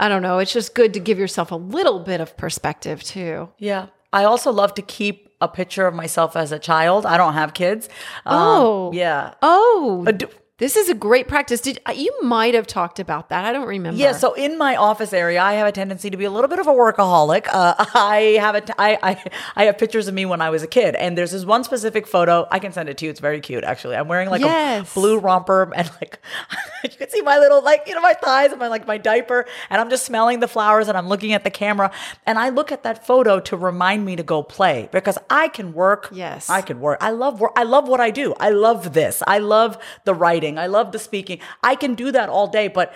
[0.00, 0.38] I don't know.
[0.38, 3.50] It's just good to give yourself a little bit of perspective too.
[3.58, 3.86] Yeah.
[4.12, 7.04] I also love to keep a picture of myself as a child.
[7.06, 7.88] I don't have kids.
[8.26, 8.90] Um, Oh.
[8.92, 9.34] yeah.
[9.42, 10.28] Oh, do-
[10.58, 11.60] this is a great practice.
[11.60, 13.44] Did uh, you might have talked about that?
[13.44, 13.98] I don't remember.
[14.00, 16.58] Yeah, so in my office area, I have a tendency to be a little bit
[16.58, 17.46] of a workaholic.
[17.48, 20.64] Uh, I have a t- I, I, I have pictures of me when I was
[20.64, 22.48] a kid, and there's this one specific photo.
[22.50, 23.10] I can send it to you.
[23.12, 23.94] It's very cute, actually.
[23.94, 24.90] I'm wearing like Yes.
[24.90, 26.18] a blue romper, and like
[26.82, 29.46] you can see my little like you know my thighs and my like my diaper,
[29.70, 31.92] and I'm just smelling the flowers, and I'm looking at the camera,
[32.26, 35.72] and I look at that photo to remind me to go play because I can
[35.72, 36.08] work.
[36.10, 36.50] Yes.
[36.50, 36.98] I can work.
[37.00, 37.52] I love work.
[37.54, 38.34] I love what I do.
[38.40, 39.22] I love this.
[39.24, 40.47] I love the writing.
[40.56, 41.40] I love the speaking.
[41.64, 42.94] I can do that all day, but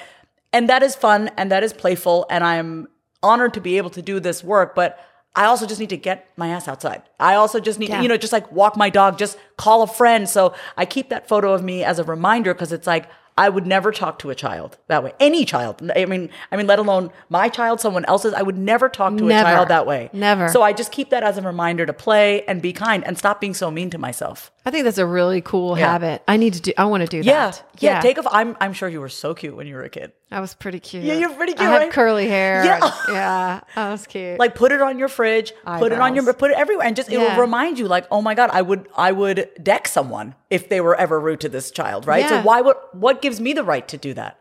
[0.52, 2.86] and that is fun and that is playful and I'm
[3.22, 4.98] honored to be able to do this work, but
[5.34, 7.02] I also just need to get my ass outside.
[7.18, 7.96] I also just need Yeah.
[7.98, 10.28] to, you know, just like walk my dog, just call a friend.
[10.28, 13.66] So I keep that photo of me as a reminder because it's like I would
[13.66, 15.14] never talk to a child that way.
[15.18, 15.90] Any child.
[15.96, 18.34] I mean, I mean, let alone my child, someone else's.
[18.34, 19.48] I would never talk to Never.
[19.48, 20.10] a child that way.
[20.12, 20.48] Never.
[20.50, 23.40] So I just keep that as a reminder to play and be kind and stop
[23.40, 24.51] being so mean to myself.
[24.64, 25.90] I think that's a really cool Yeah.
[25.90, 26.22] habit.
[26.28, 26.72] I need to do.
[26.78, 27.62] I want to do Yeah, that.
[27.80, 27.94] yeah.
[27.94, 28.00] yeah.
[28.00, 28.26] Take off.
[28.30, 30.12] I'm I'm sure you were so cute when you were a kid.
[30.30, 31.02] I was pretty cute.
[31.02, 31.68] Yeah, you're pretty cute.
[31.68, 32.64] I cute, had curly hair.
[32.64, 32.78] Yeah.
[32.82, 33.60] and- yeah.
[33.74, 34.38] I was cute.
[34.38, 37.10] Like put it on your fridge, put it on your put it everywhere, and just
[37.10, 40.68] it will remind you, like, oh my god, I would I would deck someone if
[40.68, 42.28] they were ever rude to this child, right?
[42.28, 44.38] So why would what gives me the right to do that?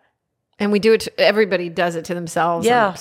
[0.60, 1.00] and we do it.
[1.02, 2.68] To, everybody does it to themselves.
[2.68, 2.96] Yeah.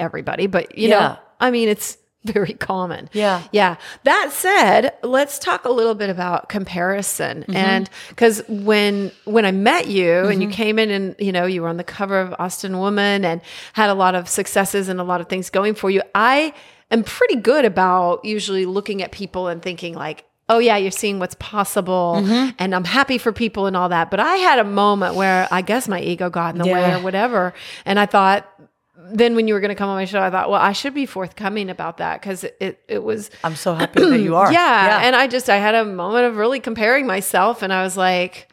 [0.00, 3.08] Everybody, but you know, I mean, it's very common.
[3.12, 3.42] Yeah.
[3.52, 3.76] Yeah.
[4.04, 7.42] That said, let's talk a little bit about comparison.
[7.42, 7.56] Mm-hmm.
[7.56, 11.62] And because when when I met you and you came in and you know you
[11.62, 13.40] were on the cover of Austin Woman and
[13.72, 16.52] had a lot of successes and a lot of things going for you, I
[16.90, 20.24] am pretty good about usually looking at people and thinking like.
[20.50, 22.52] Oh yeah, you're seeing what's possible, Mm-hmm.
[22.58, 24.10] and I'm happy for people and all that.
[24.10, 27.00] But I had a moment where I guess my ego got in the way or
[27.02, 27.52] whatever,
[27.84, 28.48] and I thought,
[29.12, 30.94] then when you were going to come on my show, I thought, well, I should
[30.94, 34.52] be forthcoming about that because it, it it was I'm so happy that you are.
[34.52, 35.00] yeah.
[35.02, 38.48] And I just, I had a moment of really comparing myself and I was like,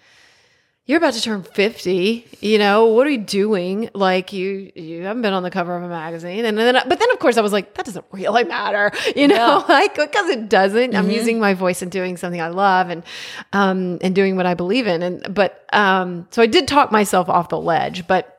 [0.88, 2.86] you're about to turn 50 you know?
[2.86, 3.90] What are you doing?
[3.96, 6.46] Like you you haven't been on the cover of a magazine.
[6.46, 9.66] And then but then of course i was like that doesn't really matter you know?
[9.68, 10.96] Like because it doesn't.
[10.96, 13.04] I'm using my voice and doing something i love and
[13.52, 17.30] um and doing what i believe in and but um so i did talk myself
[17.30, 18.35] off the ledge but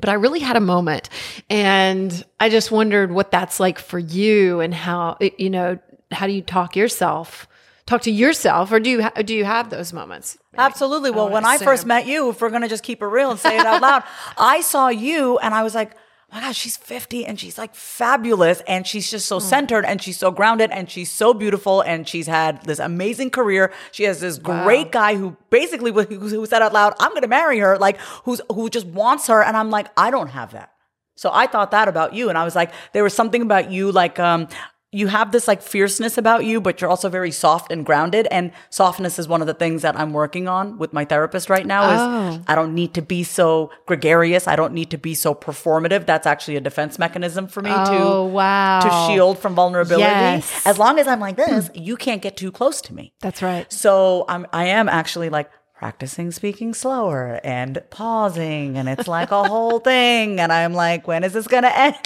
[0.00, 1.08] but I really had a moment
[1.48, 5.78] and I just wondered what that's like for you and how, you know,
[6.10, 7.46] how do you talk yourself,
[7.86, 10.38] talk to yourself or do you, ha- do you have those moments?
[10.56, 11.10] Absolutely.
[11.10, 13.30] Well, would when I first met you, if we're going to just keep it real
[13.30, 14.02] and say it out loud,
[14.38, 15.92] I saw you and I was like,
[16.32, 19.46] oh my gosh, she's 50 and she's like fabulous and she's just so Hmm.
[19.46, 23.72] centered and she's so grounded and she's so beautiful and she's had this amazing career.
[23.92, 27.58] She has this great guy who basically who said out loud, "I'm going to marry
[27.58, 30.70] her," like who's who just wants her and I'm like, I don't have that.
[31.16, 33.92] So I thought that about you and I was like, there was something about you
[33.92, 34.46] like um
[34.92, 38.26] you have this like fierceness about you, but you're also very soft and grounded.
[38.30, 41.64] And softness is one of the things that I'm working on with my therapist right
[41.64, 41.90] now.
[41.90, 42.00] Is
[42.40, 42.42] Oh.
[42.48, 44.48] I don't need to be so gregarious.
[44.48, 46.06] I don't need to be so performative.
[46.06, 48.80] That's actually a defense mechanism for me Oh, to wow.
[48.80, 50.02] to shield from vulnerability.
[50.02, 50.66] Yes.
[50.66, 53.12] As long as I'm like this, you can't get too close to me.
[53.20, 53.72] That's right.
[53.72, 55.50] So I'm I am actually like
[55.80, 61.24] practicing speaking slower and pausing and it's like a whole thing and I'm like when
[61.24, 61.96] is this going to end?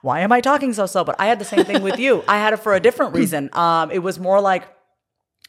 [0.00, 1.04] Why am I talking so slow?
[1.04, 2.24] But I had the same thing with you.
[2.26, 3.50] I had it for a different reason.
[3.58, 4.66] Um it was more like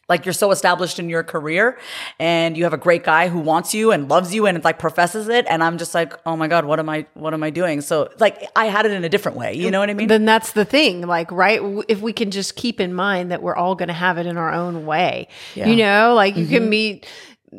[0.09, 1.77] like you're so established in your career
[2.19, 4.79] and you have a great guy who wants you and loves you and it's like
[4.79, 7.51] professes it and I'm just like, "Oh my god, what am I what am I
[7.51, 9.53] doing?" So like I had it in a different way.
[9.53, 10.07] You know what I mean?
[10.07, 11.61] Then that's the thing, like, right?
[11.87, 14.35] If we can just keep in mind that we're all going to have it in
[14.37, 15.27] our own way,
[15.69, 17.05] you know, like you can meet,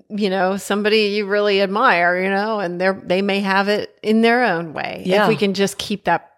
[0.08, 4.20] you know, somebody you really admire, you know, and they're they may have it in
[4.22, 5.02] their own way.
[5.04, 5.24] Yeah.
[5.24, 6.30] If we can just keep that,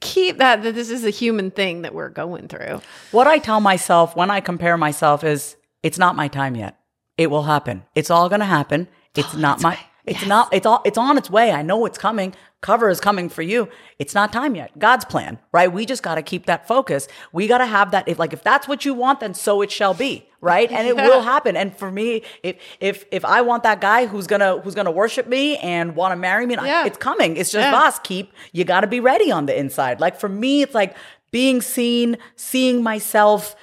[0.00, 2.80] keep that that this is a human thing that we're going through.
[3.12, 6.78] What I tell myself when I compare myself is it's not my time yet.
[7.16, 7.84] It will happen.
[7.94, 8.88] It's all going to happen.
[9.14, 11.52] It's not my it's not it's all it's on its way.
[11.52, 12.34] I know it's coming.
[12.66, 13.68] Cover is coming for you.
[14.00, 14.76] It's not time yet.
[14.76, 15.72] God's plan, right?
[15.72, 17.06] We just got to keep that focus.
[17.32, 19.70] We got to have that if like if that's what you want then so it
[19.70, 20.68] shall be, right?
[20.72, 21.56] And it will happen.
[21.56, 24.90] And for me, if if if I want that guy who's going to who's to
[24.90, 27.36] worship me and want to marry me, I- it's coming.
[27.36, 27.70] It's just Yeah.
[27.70, 30.00] boss keep you got to be ready on the inside.
[30.00, 30.96] Like for me, it's like
[31.30, 33.54] being seen, seeing myself,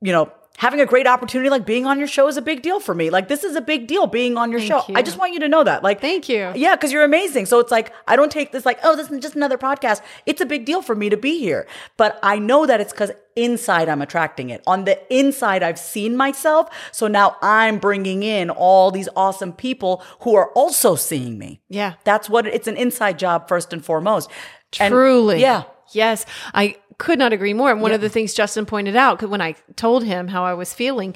[0.00, 2.80] you know, having a great opportunity like being on your show is a big deal
[2.80, 3.10] for me.
[3.10, 4.82] Like this is a big deal being on your show.
[4.88, 4.94] you.
[4.96, 5.82] I just want you to know that.
[5.82, 6.52] Like Thank you.
[6.54, 7.46] Yeah, cuz you're amazing.
[7.46, 10.00] So it's like I don't take this like, oh, this is just another podcast.
[10.24, 11.66] It's a big deal for me to be here.
[11.96, 14.62] But I know that it's cuz inside I'm attracting it.
[14.66, 16.70] On the inside I've seen myself.
[16.90, 21.60] So now I'm bringing in all these awesome people who are also seeing me.
[21.68, 21.94] Yeah.
[22.04, 24.30] That's what it's an inside job first and foremost.
[24.80, 25.40] And- Truly.
[25.40, 25.64] yeah.
[25.92, 26.26] Yes.
[26.54, 27.70] I could not agree more.
[27.70, 30.72] And one of the things Justin pointed out, when I told him how I was
[30.72, 31.14] feeling,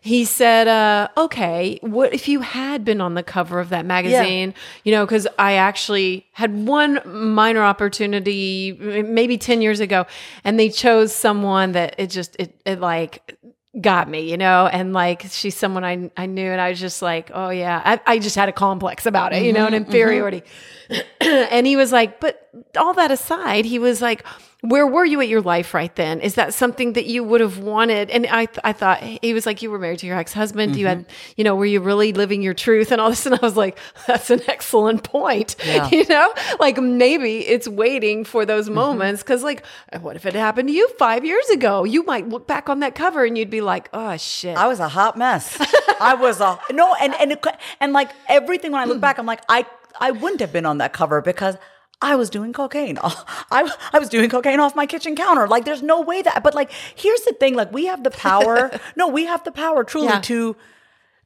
[0.00, 4.54] he said, uh, okay, what if you had been on the cover of that magazine?
[4.84, 10.06] You know, because I actually had one minor opportunity maybe 10 years ago,
[10.44, 13.36] and they chose someone that it just, it, it like,
[13.80, 17.02] got me, you know, and like she's someone I I knew, and I was just
[17.02, 20.42] like, oh yeah, I, I just had a complex about it, you know, an inferiority.
[21.20, 24.24] and he was like, but all that aside, he was like,
[24.62, 26.20] where were you at your life right then?
[26.20, 28.10] Is that something that you would have wanted?
[28.10, 30.74] And I, th- I thought he was like, you were married to your ex husband.
[30.74, 31.32] You had, mm-hmm.
[31.36, 33.24] you know, were you really living your truth and all this?
[33.28, 35.54] And I was like, that's an excellent point.
[35.68, 35.90] Yeah.
[35.90, 38.76] You know, like maybe it's waiting for those mm-hmm.
[38.76, 39.64] moments because, like,
[40.00, 41.84] what if it happened to you five years ago?
[41.84, 44.56] You might look back on that cover and you'd be like, oh shit.
[44.56, 45.58] I was a hot mess.
[46.00, 47.44] I was a no, and and it,
[47.80, 49.66] and like everything when I look back, I'm like I
[50.00, 51.56] I wouldn't have been on that cover because
[52.00, 52.98] I was doing cocaine.
[53.02, 55.48] I I was doing cocaine off my kitchen counter.
[55.48, 56.42] Like there's no way that.
[56.42, 58.70] But like here's the thing: like we have the power.
[58.96, 60.20] no, we have the power truly Yeah.
[60.20, 60.56] to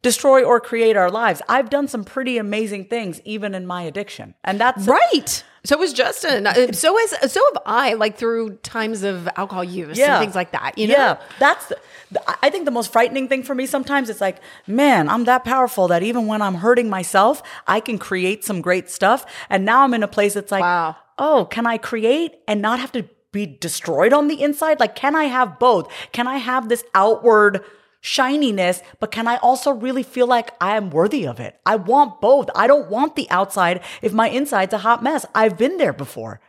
[0.02, 1.42] destroy or create our lives.
[1.48, 5.44] I've done some pretty amazing things even in my addiction, and that's Right.
[5.64, 6.46] So was Justin.
[6.46, 7.94] Uh, So is so have I.
[7.94, 10.76] Like through times of alcohol use and things like that.
[10.76, 10.94] You know.
[10.94, 11.66] Yeah, that's.
[11.66, 11.76] The,
[12.10, 15.44] the- I think the most frightening thing for me sometimes it's like, man, I'm that
[15.44, 19.24] powerful that even when I'm hurting myself, I can create some great stuff.
[19.48, 20.96] And now I'm in a place that's like, Wow.
[21.18, 24.78] oh, can I create and not have to be destroyed on the inside?
[24.80, 25.90] Like, can I have both?
[26.12, 27.64] Can I have this outward
[28.02, 31.58] shininess, but can I also really feel like I am worthy of it?
[31.64, 32.50] I want both.
[32.54, 35.24] I don't want the outside if my inside's a hot mess.
[35.34, 36.40] I've been there before.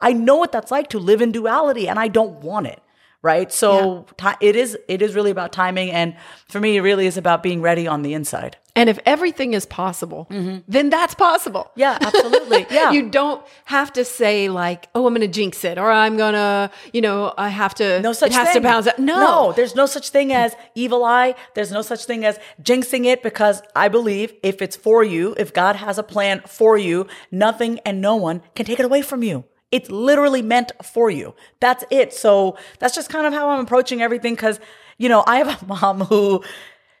[0.00, 2.80] I know what that's like to live in duality and I don't want it.
[3.22, 3.52] Right?
[3.52, 6.16] So ti it is it is really about timing, and
[6.48, 8.56] for me, it really is about being ready on the inside.
[8.76, 10.28] And if everything is possible,
[10.68, 11.62] then that's possible.
[11.70, 11.80] Mm-hmm.
[11.80, 12.66] Yeah, absolutely.
[12.78, 12.92] Yeah.
[12.92, 16.34] you don't have to say like, "Oh, I'm going to jinx it," or "I'm going
[16.34, 18.00] to," you know, I have to.
[18.00, 18.62] No such it has thing.
[18.62, 18.86] to bounce.
[18.86, 18.98] Out.
[18.98, 21.34] No, no, there's no such thing as evil eye.
[21.54, 25.52] There's no such thing as jinxing it because I believe if it's for you, if
[25.52, 29.22] God has a plan for you, nothing and no one can take it away from
[29.24, 29.44] you.
[29.70, 31.34] It's literally meant for you.
[31.60, 32.12] That's it.
[32.12, 34.36] So that's just kind of how I'm approaching everything.
[34.36, 34.60] Cause,
[34.96, 36.42] you know, I have a mom who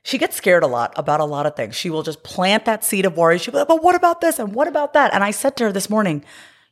[0.02, 1.76] she gets scared a lot about a lot of things.
[1.76, 3.38] She will just plant that seed of worry.
[3.38, 4.38] She'll be like, but what about this?
[4.38, 5.12] And what about that?
[5.12, 6.24] And I said to her this morning,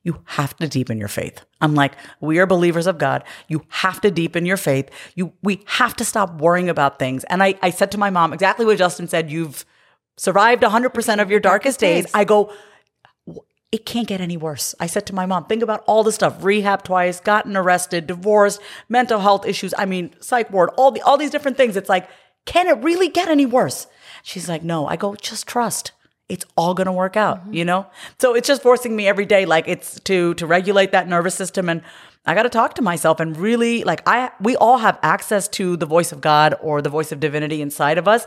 [0.07, 1.45] you have to deepen your faith.
[1.61, 3.25] I'm like, we are believers of God.
[3.49, 4.89] You have to deepen your faith.
[5.17, 7.25] You, we have to stop worrying about things.
[7.25, 9.31] And I, I said to my mom exactly what Justin said.
[9.33, 9.65] You've
[10.17, 12.05] survived 100% of your darkest days.
[12.05, 12.15] days.
[12.15, 12.53] I go,
[13.77, 14.75] it can't get any worse.
[14.81, 18.59] I said to my mom, think about all the stuff, rehab twice, gotten arrested, divorced,
[18.89, 19.75] mental health issues.
[19.77, 21.77] I mean, psych ward, all the, all these different things.
[21.77, 22.09] It's like,
[22.47, 23.87] can it really get any worse?
[24.23, 25.93] She's like, no, I go, just trust.
[26.27, 27.53] It's all going to work out, mm-hmm.
[27.53, 27.87] you know?
[28.19, 29.45] So it's just forcing me every day.
[29.45, 31.69] Like it's to, to regulate that nervous system.
[31.69, 31.83] And
[32.25, 35.77] I got to talk to myself and really like I, we all have access to
[35.77, 38.27] the voice of God or the voice of divinity inside of us.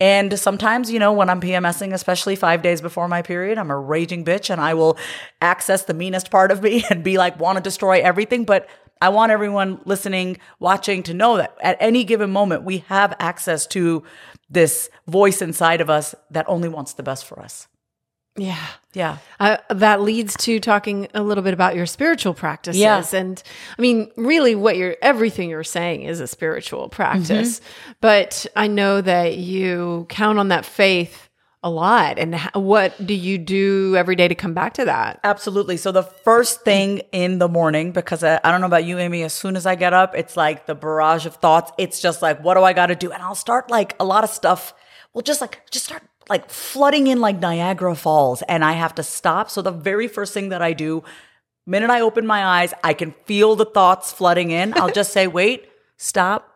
[0.00, 3.78] And sometimes, you know, when I'm PMSing, especially five days before my period, I'm a
[3.78, 4.98] raging bitch and I will
[5.40, 8.44] access the meanest part of me and be like, want to destroy everything.
[8.44, 8.68] But
[9.00, 13.66] I want everyone listening, watching to know that at any given moment, we have access
[13.68, 14.02] to
[14.50, 17.68] this voice inside of us that only wants the best for us.
[18.36, 18.66] Yeah.
[18.92, 19.18] Yeah.
[19.40, 22.80] Uh, that leads to talking a little bit about your spiritual practices.
[22.80, 23.02] Yeah.
[23.12, 23.42] And
[23.76, 27.58] I mean, really, what you're, everything you're saying is a spiritual practice.
[27.58, 27.92] Mm-hmm.
[28.00, 31.28] But I know that you count on that faith
[31.64, 32.18] a lot.
[32.18, 35.18] And what do you do every day to come back to that?
[35.24, 35.78] Absolutely.
[35.78, 39.22] So the first thing in the morning, because I, I don't know about you, Amy,
[39.22, 41.72] as soon as I get up, it's like the barrage of thoughts.
[41.78, 43.10] It's just like, what do I got to do?
[43.10, 44.74] And I'll start like a lot of stuff.
[45.14, 49.02] Well, just like, just start like flooding in like Niagara Falls and I have to
[49.02, 49.50] stop.
[49.50, 51.04] So the very first thing that I do,
[51.66, 54.74] minute I open my eyes, I can feel the thoughts flooding in.
[54.78, 56.50] I'll just say, wait, stop.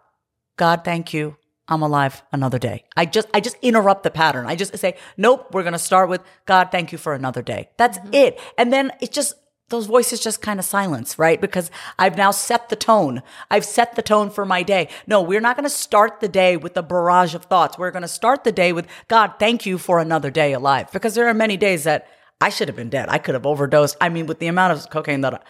[0.57, 1.37] God, thank you.
[1.69, 2.85] I'm alive another day.
[2.97, 4.47] I just I just interrupt the pattern.
[4.47, 7.69] I just say, nope, we're gonna start with God, thank you for another day.
[7.77, 8.15] That's mm-hmm.
[8.15, 8.41] it.
[8.57, 9.35] And then it's just
[9.69, 11.41] those voices just kind of silence, right?
[11.41, 13.23] Because I've now set the tone.
[13.51, 14.89] I've set the tone for my day.
[15.07, 17.77] No, we're not going to start the day with a barrage of thoughts.
[17.79, 20.91] We're going to start the day with God, thank you for another day alive.
[20.93, 22.09] Because there are many days that
[22.41, 23.09] I should have been dead.
[23.09, 23.97] I could have overdosed.
[24.01, 25.41] I mean, with the amount of cocaine that I,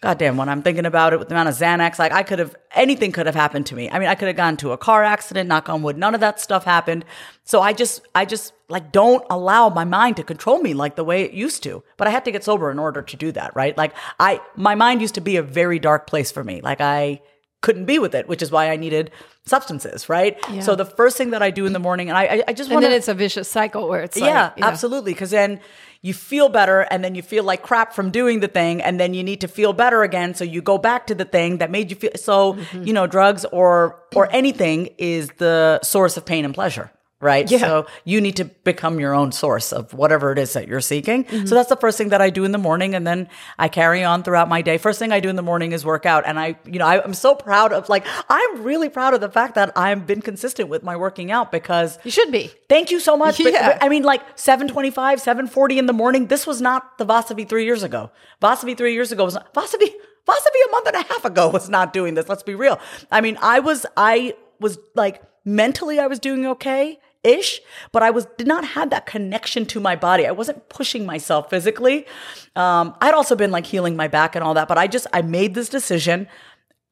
[0.00, 2.54] goddamn, when I'm thinking about it, with the amount of Xanax, like I could have,
[2.72, 3.90] anything could have happened to me.
[3.90, 5.98] I mean, I could have gone to a car accident, knock on wood.
[5.98, 7.04] None of that stuff happened.
[7.42, 11.04] So I just, I just like don't allow my mind to control me like the
[11.04, 11.82] way it used to.
[11.96, 13.76] But I had to get sober in order to do that, right?
[13.76, 16.60] Like I, my mind used to be a very dark place for me.
[16.60, 17.22] Like I,
[17.62, 19.10] couldn't be with it, which is why I needed
[19.44, 20.38] substances, right?
[20.62, 22.70] So the first thing that I do in the morning, and I, I, I just
[22.70, 25.14] And then it's a vicious cycle where it's yeah, like, you know, absolutely.
[25.14, 25.60] Because then
[26.06, 29.10] you feel better, and then you feel like crap from doing the thing, and then
[29.16, 30.34] you need to feel better again.
[30.34, 32.12] So you go back to the thing that made you feel.
[32.28, 32.82] So Mm-hmm.
[32.86, 33.72] you know, drugs or
[34.18, 36.86] or anything is the source of pain and pleasure.
[37.26, 37.50] Right.
[37.50, 37.58] Yeah.
[37.58, 41.24] So you need to become your own source of whatever it is that you're seeking.
[41.24, 41.46] Mm-hmm.
[41.46, 42.94] So that's the first thing that I do in the morning.
[42.94, 44.78] And then I carry on throughout my day.
[44.78, 46.22] First thing I do in the morning is work out.
[46.24, 49.28] And I, you know, I, I'm so proud of like, I'm really proud of the
[49.28, 52.52] fact that I've been consistent with my working out because you should be.
[52.68, 53.40] Thank you so much.
[53.40, 53.72] Yeah.
[53.72, 56.28] but, I mean, like 725, 740 in the morning.
[56.28, 58.12] This was not the Vasavi three years ago.
[58.40, 59.90] Vasavi three years ago was not Vasavi.
[60.28, 62.28] Vasavi a month and a half ago was not doing this.
[62.28, 62.78] Let's be real.
[63.10, 67.60] I mean, I was, I was like mentally, I was doing okay ish,
[67.92, 70.26] but I was did not have that connection to my body.
[70.26, 72.06] I wasn't pushing myself physically.
[72.54, 75.22] Um, I'd also been like healing my back and all that, but I just I
[75.22, 76.28] made this decision.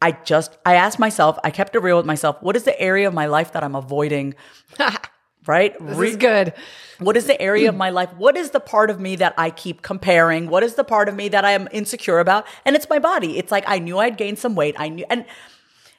[0.03, 2.37] I just I asked myself, I kept it real with myself.
[2.43, 4.35] What is the area of my life that I'm avoiding?
[5.47, 5.75] right?
[5.79, 6.53] This Re- is good.
[6.99, 8.11] what is the area of my life?
[8.17, 10.49] What is the part of me that I keep comparing?
[10.49, 12.47] What is the part of me that I am insecure about?
[12.65, 13.39] And it's my body.
[13.39, 14.75] It's like I knew I'd gained some weight.
[14.79, 15.25] I knew, and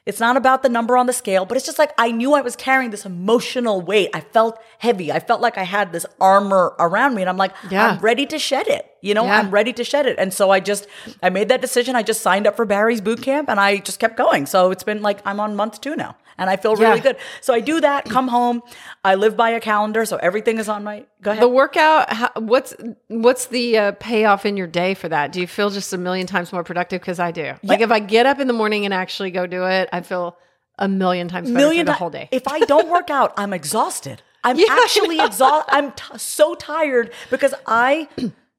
[0.06, 2.40] it's not about the number on the scale, but it's just like I knew I
[2.40, 4.10] was carrying this emotional weight.
[4.14, 5.10] I felt heavy.
[5.10, 7.22] I felt like I had this armor around me.
[7.22, 7.88] And I'm like, Yeah.
[7.88, 8.88] I'm ready to shed it.
[9.02, 9.40] You know, Yeah.
[9.40, 10.16] I'm ready to shed it.
[10.18, 10.86] And so I just,
[11.24, 11.96] I made that decision.
[11.96, 14.46] I just signed up for Barry's boot camp and I just kept going.
[14.46, 17.02] So it's been like, I'm on month two now and I feel really Yeah.
[17.02, 17.16] good.
[17.40, 18.62] So I do that, come home.
[19.04, 20.04] I live by a calendar.
[20.04, 21.42] So everything is on my, go ahead.
[21.42, 22.74] The workout, how, what's
[23.08, 25.32] what's the uh, payoff in your day for that?
[25.32, 27.00] Do you feel just a million times more productive?
[27.00, 27.54] Because I do.
[27.62, 30.36] Like if I get up in the morning and actually go do it, I feel
[30.78, 32.28] a million times better million through the whole day.
[32.32, 34.22] If I don't work out, I'm exhausted.
[34.44, 35.74] I'm Yeah, actually exhausted.
[35.74, 38.08] I'm t- so tired because I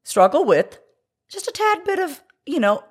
[0.03, 0.79] struggle with
[1.29, 2.83] just a tad bit of, you know,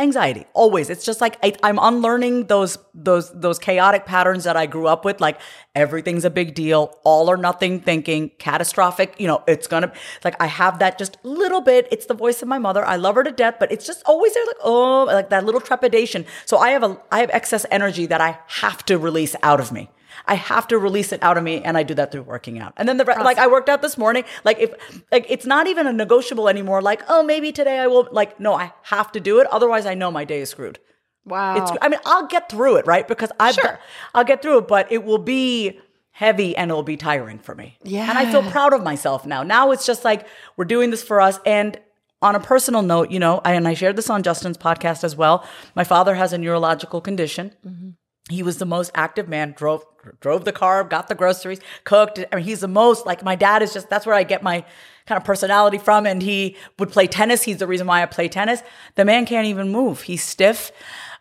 [0.00, 0.90] anxiety always.
[0.90, 5.04] It's just like I, i'm unlearning those those those chaotic patterns that i grew up
[5.04, 5.40] with like
[5.74, 9.92] everything's a big deal all or nothing thinking catastrophic you know it's gonna
[10.24, 11.88] like i have that just little bit.
[11.90, 12.84] It's the voice of my mother.
[12.84, 15.60] I love her to death but it's just always there like oh like that little
[15.60, 16.26] trepidation.
[16.46, 19.70] So i have a i have excess energy that i have to release out of
[19.72, 19.90] me
[20.26, 22.72] I have to release it out of me, and I do that through working out.
[22.76, 24.24] And then the re- like I worked out this morning.
[24.44, 24.74] Like if
[25.10, 26.82] like it's not even a negotiable anymore.
[26.82, 28.08] Like oh maybe today I will.
[28.12, 29.46] Like no, I have to do it.
[29.48, 30.78] Otherwise, I know my day is screwed.
[31.24, 31.56] Wow.
[31.56, 31.72] It's.
[31.80, 33.06] I mean, I'll get through it, right?
[33.06, 33.54] Because I've.
[33.54, 33.78] Sure.
[34.14, 37.78] I'll get through it, but it will be heavy and it'll be tiring for me.
[37.82, 38.08] Yeah.
[38.08, 39.42] And I feel proud of myself now.
[39.42, 41.78] Now it's just like we're doing this for us and.
[42.22, 45.16] On a personal note, you know, I, and I shared this on Justin's podcast as
[45.16, 45.42] well.
[45.74, 47.92] My father has a neurological condition mm-hmm.
[48.30, 49.84] He was the most active man drove
[50.20, 52.24] drove the car got the groceries cooked.
[52.32, 54.64] I mean he's the most like my dad is just that's where i get my
[55.06, 57.42] kind of personality from and he would play tennis.
[57.42, 58.62] He's the reason why i play tennis.
[58.94, 60.02] The man can't even move.
[60.02, 60.72] He's stiff.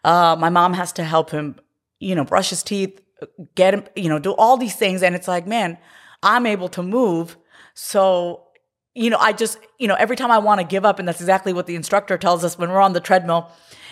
[0.04, 1.56] Uh, my mom has to help him
[2.00, 3.02] you know brush his teeth
[3.56, 5.04] get him you know do all these things.
[5.04, 5.78] And it's like man
[6.24, 7.38] i'm able to move.
[7.74, 8.46] So
[8.96, 11.22] you know i just you know every time i want to give up and that's
[11.22, 13.52] exactly what the instructor tells us when we're on the treadmill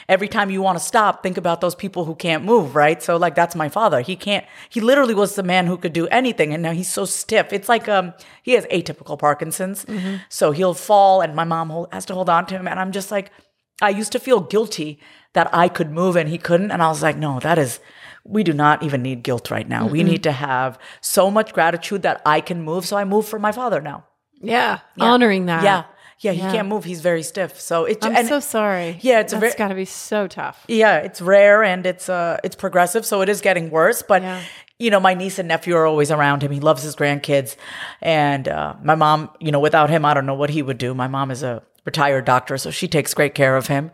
[0.09, 3.01] every time you want to stop, think about those people who can't move, right?
[3.03, 4.01] So like that's my father.
[4.01, 7.05] He can't he literally was the man who could do anything and now he's so
[7.05, 7.51] stiff.
[7.51, 9.85] It's like um he has atypical Parkinson's.
[10.29, 12.91] So he'll fall and my mom hold, has to hold on to him and I'm
[12.91, 13.31] just like
[13.81, 14.99] I used to feel guilty
[15.33, 17.79] that I could move and he couldn't and I was like, "No, that is
[18.23, 19.87] we do not even need guilt right now.
[19.87, 22.85] We need to have so much gratitude that I can move.
[22.85, 24.05] So I move for my father now.
[24.41, 24.79] yeah.
[24.99, 25.63] Honoring that.
[25.63, 25.83] Yeah.
[26.20, 26.51] Yeah, he Yeah.
[26.51, 26.84] can't move.
[26.84, 27.59] He's very stiff.
[27.61, 28.97] So it's I'm so sorry.
[29.01, 30.63] Yeah, it's very- got to be so tough.
[30.68, 34.01] yeah, it's rare and it's uh it's progressive, so it is getting worse.
[34.01, 34.41] But Yeah.
[34.80, 36.51] you know, my niece and nephew are always around him.
[36.51, 37.55] He loves his grandkids,
[38.01, 40.93] and uh, my mom, you know, without him, I don't know what he would do.
[40.93, 43.91] My mom is a retired doctor, so she takes great care of him.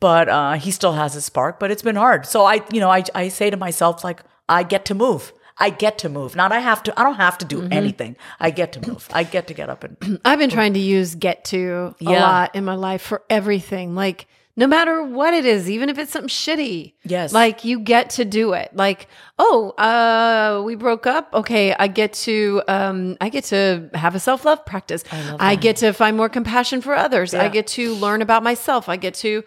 [0.00, 1.60] But uh, he still has his spark.
[1.60, 2.26] But it's been hard.
[2.26, 5.32] So I, you know, I I say to myself like, I get to move.
[5.58, 6.34] I get to move.
[6.36, 6.98] Not I have to.
[6.98, 7.72] I don't have to do Mm-hmm.
[7.72, 8.16] anything.
[8.40, 9.08] I get to move.
[9.12, 12.22] I get to get up and I've been trying to use get to a Yeah.
[12.28, 13.94] lot in my life for everything.
[13.94, 16.92] Like no matter what it is, even if it's something shitty.
[17.04, 17.32] Yes.
[17.32, 18.68] Like you get to do it.
[18.76, 21.30] Like, oh, uh, we broke up.
[21.32, 25.04] Okay, I get to um I get to have a self-love practice.
[25.10, 27.32] I, get to find more compassion for others.
[27.32, 28.88] I get to learn about myself.
[28.90, 29.42] I get to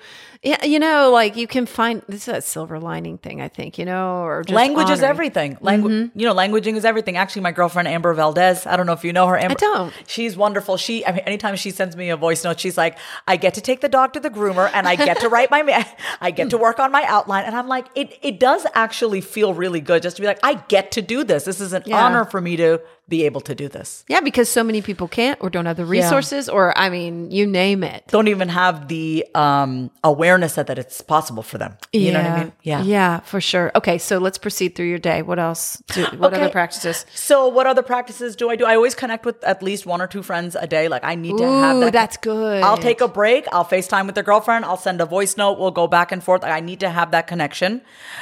[0.45, 3.79] yeah, you know, like you can find this is that silver lining thing, I think,
[3.79, 5.09] you know, or just language is honoring.
[5.09, 5.57] everything.
[5.59, 6.19] Language, mm-hmm.
[6.19, 7.17] you know, languaging is everything.
[7.17, 8.67] Actually, my girlfriend Amber Valdez.
[8.67, 9.37] I don't know if you know her.
[9.37, 9.91] Amber, don't.
[10.05, 10.77] She's wonderful.
[10.77, 13.61] She, I mean, anytime she sends me a voice note, she's like, "I get to
[13.61, 15.63] take the dog to the groomer, and I get to write my,
[16.21, 19.55] I get to work on my outline." And I'm like, it, it does actually feel
[19.55, 21.45] really good just to be like, I get to do this.
[21.45, 22.05] This is an Yeah.
[22.05, 24.03] honor for me to be able to do this.
[24.07, 27.45] Yeah, because so many people can't or don't have the resources or I mean, you
[27.45, 28.03] name it.
[28.07, 31.77] Don't even have the um, awareness that, that it's possible for them.
[31.93, 32.53] You know what I mean?
[32.63, 32.81] Yeah.
[32.83, 33.71] Yeah, for sure.
[33.75, 35.21] Okay, so let's proceed through your day.
[35.21, 35.81] What else?
[35.93, 36.41] Do, what Okay.
[36.41, 37.05] other practices?
[37.13, 38.65] So, what other practices do I do?
[38.65, 40.87] I always connect with at least one or two friends a day.
[40.87, 41.93] Like, I need to have that.
[41.93, 42.63] that's good.
[42.63, 43.45] I'll take a break.
[43.51, 44.65] I'll FaceTime with their girlfriend.
[44.65, 45.59] I'll send a voice note.
[45.59, 46.43] We'll go back and forth.
[46.43, 47.81] I need to have that connection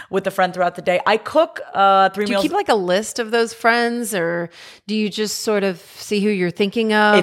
[0.09, 0.99] with the friend throughout the day.
[1.05, 2.43] I cook uh, three Do you meals.
[2.43, 4.49] keep like a list of those friends or
[4.87, 7.15] do you just sort of see who you're thinking of?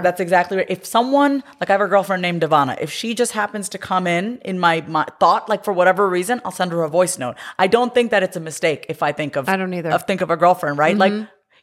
[0.00, 0.66] It, that's exactly right.
[0.68, 4.06] If someone, like I have a girlfriend named Devana, if she just happens to come
[4.06, 7.36] in in my, my thought, like for whatever reason, I'll send her a voice note.
[7.58, 9.88] I don't think that it's a mistake if I think of I don't either.
[9.88, 9.94] Mm-hmm.
[9.96, 10.96] of think of a girlfriend, right?
[10.96, 11.12] Like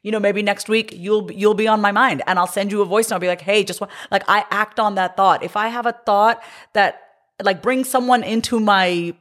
[0.04, 2.82] you know, maybe next week you'll you'll be on my mind, and I'll send you
[2.82, 3.16] a voice note.
[3.16, 5.44] I'll be like, hey, just wa-" like I act on that thought.
[5.44, 7.02] If I have a thought that
[7.42, 9.16] like brings someone into my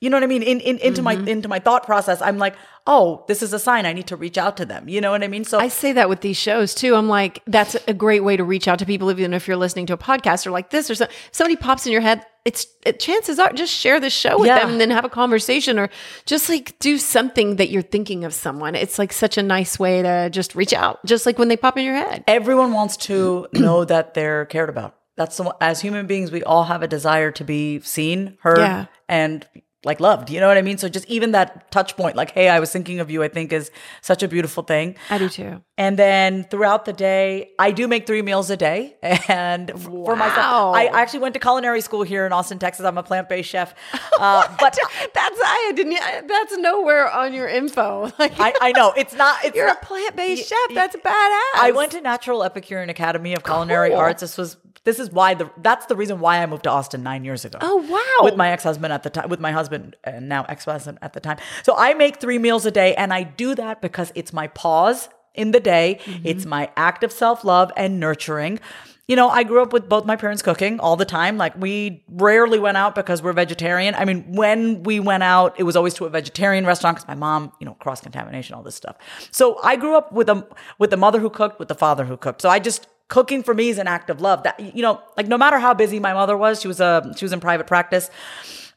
[0.00, 0.42] you know what I mean?
[0.42, 1.24] In, in into Mm-hmm.
[1.24, 2.54] my into my thought process, I'm like,
[2.86, 3.86] oh, this is a sign.
[3.86, 4.88] I need to reach out to them.
[4.88, 5.44] You know what I mean?
[5.44, 6.94] So I say that with these shows too.
[6.94, 9.86] I'm like, that's a great way to reach out to people, even if you're listening
[9.86, 11.06] to a podcast or like this or so.
[11.32, 14.58] Somebody pops in your head, it's it, chances are just share the show with Yeah.
[14.60, 15.88] them and then have a conversation or
[16.26, 18.74] just like do something that you're thinking of someone.
[18.74, 21.78] It's like such a nice way to just reach out, just like when they pop
[21.78, 22.22] in your head.
[22.28, 24.94] everyone wants to know that they're cared about.
[25.16, 28.86] That's the, as human beings, we all have a desire to be seen, heard, Yeah.
[29.08, 29.46] and
[29.84, 30.30] like loved.
[30.30, 30.78] You know what I mean?
[30.78, 33.52] So just even that touch point, like, hey, I was thinking of you, I think
[33.52, 33.70] is
[34.02, 34.96] such a beautiful thing.
[35.10, 35.62] I do too.
[35.78, 38.96] And then throughout the day, I do make three meals a day.
[39.28, 42.84] And f- for myself, I actually went to culinary school here in Austin, Texas.
[42.84, 43.74] I'm a plant based chef.
[44.18, 44.76] Uh, but
[45.14, 45.98] That's I didn't.
[46.26, 48.10] That's nowhere on your info.
[48.18, 49.44] Like I, I know it's not.
[49.44, 50.74] It's you're not, a plant based Y- chef.
[50.74, 51.60] That's badass.
[51.62, 53.98] I went to Natural Epicurean Academy of Culinary Cool.
[53.98, 54.22] Arts.
[54.22, 54.56] This was
[54.86, 57.58] this is why the that's the reason why I moved to Austin nine years ago.
[57.60, 58.24] Oh, wow.
[58.24, 61.12] With my ex husband at the time, with my husband and now ex husband at
[61.12, 61.38] the time.
[61.64, 65.08] So I make three meals a day, and I do that because it's my pause
[65.34, 65.98] in the day.
[66.04, 66.26] Mm-hmm.
[66.26, 68.60] It's my act of self love and nurturing.
[69.08, 71.36] you know, I grew up with both my parents cooking all the time.
[71.36, 73.94] Like we rarely went out because we're vegetarian.
[73.96, 77.14] I mean, when we went out, it was always to a vegetarian restaurant because my
[77.14, 78.96] mom, you know, cross contamination, all this stuff.
[79.30, 80.46] So I grew up with a
[80.78, 82.42] with the mother who cooked, with the father who cooked.
[82.42, 84.42] So I just cooking for me is an act of love.
[84.42, 87.24] That you know, like no matter how busy my mother was, she was a she
[87.24, 88.10] was in private practice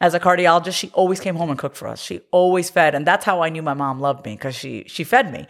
[0.01, 2.01] as a cardiologist, she always came home and cooked for us.
[2.01, 5.03] She always fed, and that's how I knew my mom loved me because she she
[5.03, 5.45] fed me.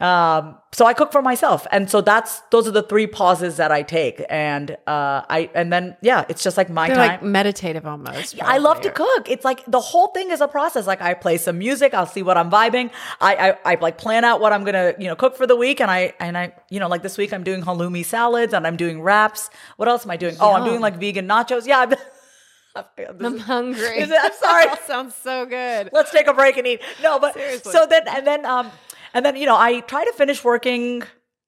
[0.00, 3.70] Um, so I cook for myself, and so that's those are the three pauses that
[3.70, 7.08] I take, and uh, I and then yeah, it's just like my They're time.
[7.08, 8.42] like meditative almost.
[8.42, 9.30] I love to cook.
[9.30, 10.88] It's like the whole thing is a process.
[10.88, 12.90] Like I play some music, I'll see what I'm vibing.
[13.20, 15.80] I, I I like plan out what I'm gonna you know cook for the week,
[15.80, 18.76] and I and I you know like this week I'm doing halloumi salads and I'm
[18.76, 19.48] doing wraps.
[19.76, 20.34] What else am I doing?
[20.40, 21.68] Oh, I'm doing like vegan nachos.
[21.68, 21.94] Yeah.
[23.20, 23.98] I'm, hungry.
[24.00, 24.64] Is I'm sorry.
[24.72, 25.90] That sounds so good.
[25.92, 26.80] let's take a break and eat.
[27.02, 27.72] No, but Seriously.
[27.72, 28.70] so then and then um
[29.14, 31.02] and then you know I try to finish working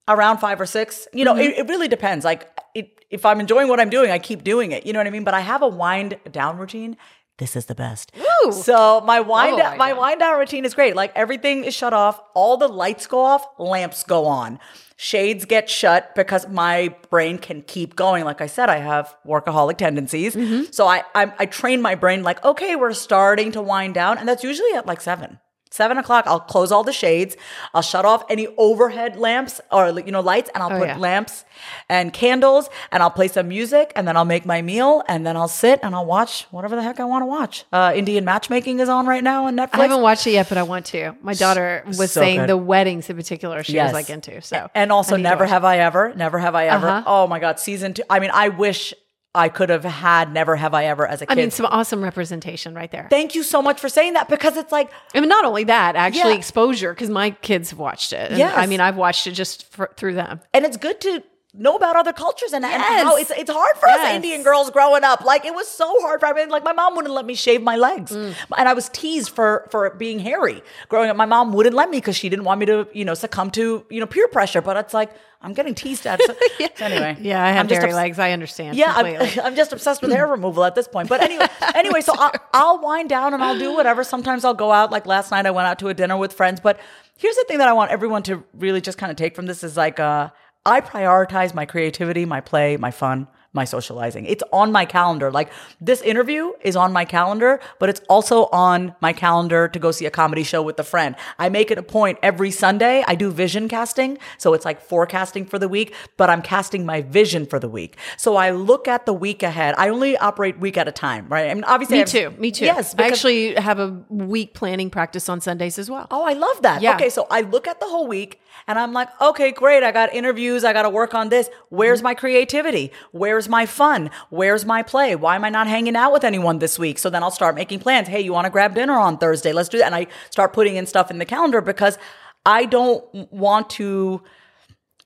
[0.09, 1.09] around five or six.
[1.15, 1.53] You know, Mm-hmm.
[1.53, 2.25] it, it really depends.
[2.25, 4.85] Like it, if I'm enjoying what I'm doing, I keep doing it.
[4.87, 5.25] You know what I mean?
[5.25, 6.97] But I have a wind down routine.
[7.39, 8.13] This is the best.
[8.17, 8.53] Woo.
[8.53, 10.95] So my wind Oh down, my my wind down routine is great.
[10.95, 14.61] Like everything is shut off, all the lights go off, lamps go on.
[14.97, 18.25] Shades get shut because my brain can keep going.
[18.25, 20.37] Like I said, I have workaholic tendencies.
[20.37, 20.71] Mm-hmm.
[20.71, 24.19] So I, I I train my brain like, okay, we're starting to wind down.
[24.19, 25.41] And that's usually at like seven.
[25.75, 27.37] Seven o'clock, I'll close all the shades.
[27.75, 30.97] I'll shut off any overhead lamps or you know lights, and I'll Oh, put yeah.
[30.99, 31.45] lamps
[31.89, 35.37] and candles, and I'll play some music, and then I'll make my meal, and then
[35.37, 37.65] I'll sit and I'll watch whatever the heck I want to watch.
[37.73, 39.71] Uh, Indian Matchmaking is on right now on Netflix.
[39.81, 41.17] I haven't watched it yet, but I want to.
[41.23, 42.49] My daughter was So saying good.
[42.51, 43.87] the weddings in particular she Yes.
[43.89, 44.41] was like into.
[44.43, 46.89] So and also I need to never have I ever, never have I ever.
[46.89, 47.03] Uh-huh.
[47.05, 48.05] Oh my god, season two.
[48.09, 48.95] I mean, I wish
[49.35, 51.33] I could have had never have I ever as a kid.
[51.33, 53.09] I mean, some awesome representation right there.
[53.11, 55.97] Thank you so much for saying that because it's like I mean, not only that,
[55.97, 56.39] actually Yeah.
[56.39, 58.31] exposure because my kids have watched it.
[58.31, 58.55] And Yes.
[58.57, 60.41] I mean, I've watched it just for, through them.
[60.53, 61.23] and it's good to
[61.57, 63.03] know about other cultures and, and Yes.
[63.05, 65.25] how it's it's hard for us Indian girls growing up.
[65.25, 67.63] Like it was so hard for I mean, like my mom wouldn't let me shave
[67.63, 68.35] my legs, Mm.
[68.59, 71.17] and I was teased for for being hairy growing up.
[71.17, 73.85] My mom wouldn't let me because she didn't want me to you know succumb to
[73.91, 74.63] you know peer pressure.
[74.63, 75.11] But it's like
[75.45, 76.21] I'm getting teased at.
[76.23, 76.35] So,
[76.75, 78.19] so anyway, Yeah, I have hairy obs- legs.
[78.19, 78.77] I understand.
[78.77, 78.95] Yeah.
[78.97, 81.09] I'm, I'm just obsessed with hair removal at this point.
[81.09, 84.03] But anyway, anyway, so I'll, I'll wind down and I'll do whatever.
[84.03, 84.91] Sometimes I'll go out.
[84.91, 86.61] Like last night, I went out to a dinner with friends.
[86.61, 86.81] But
[87.19, 89.63] here's the thing that I want everyone to really just kind of take from this
[89.63, 90.31] is like, uh,
[90.67, 94.27] I prioritize my creativity, my play, my fun, my socializing.
[94.27, 95.31] It's on my calendar.
[95.31, 95.51] Like
[95.81, 100.07] this interview is on my calendar, but it's also on my calendar to go see
[100.07, 101.15] a comedy show with a friend.
[101.39, 103.05] I make it a point every Sunday.
[103.07, 104.19] I do vision casting.
[104.39, 107.97] So it's like forecasting for the week, but I'm casting my vision for the week.
[108.17, 109.75] So I look at the week ahead.
[109.79, 111.51] I only operate week at a time, right?
[111.51, 112.31] I mean, obviously, me I have- too.
[112.41, 112.65] Me too.
[112.65, 112.95] Yes.
[112.99, 116.07] I actually have a week planning practice on Sundays as well.
[116.11, 116.83] Oh, I love that.
[116.83, 116.97] Yeah.
[116.97, 119.83] Okay, so I look at the whole week and I'm like, okay, great.
[119.83, 120.65] I got interviews.
[120.65, 121.51] I got to work on this.
[121.69, 122.05] Where's Mm-hmm.
[122.05, 122.93] my creativity?
[123.13, 124.11] Where's my fun?
[124.31, 125.15] Where's my play?
[125.17, 126.99] Why am I not hanging out with anyone this week?
[126.99, 128.09] So then I'll start making plans.
[128.09, 129.53] Hey, you want to grab dinner on Thursday?
[129.53, 129.87] Let's do that.
[129.87, 131.99] And I start putting in stuff in the calendar because
[132.47, 134.23] I don't want to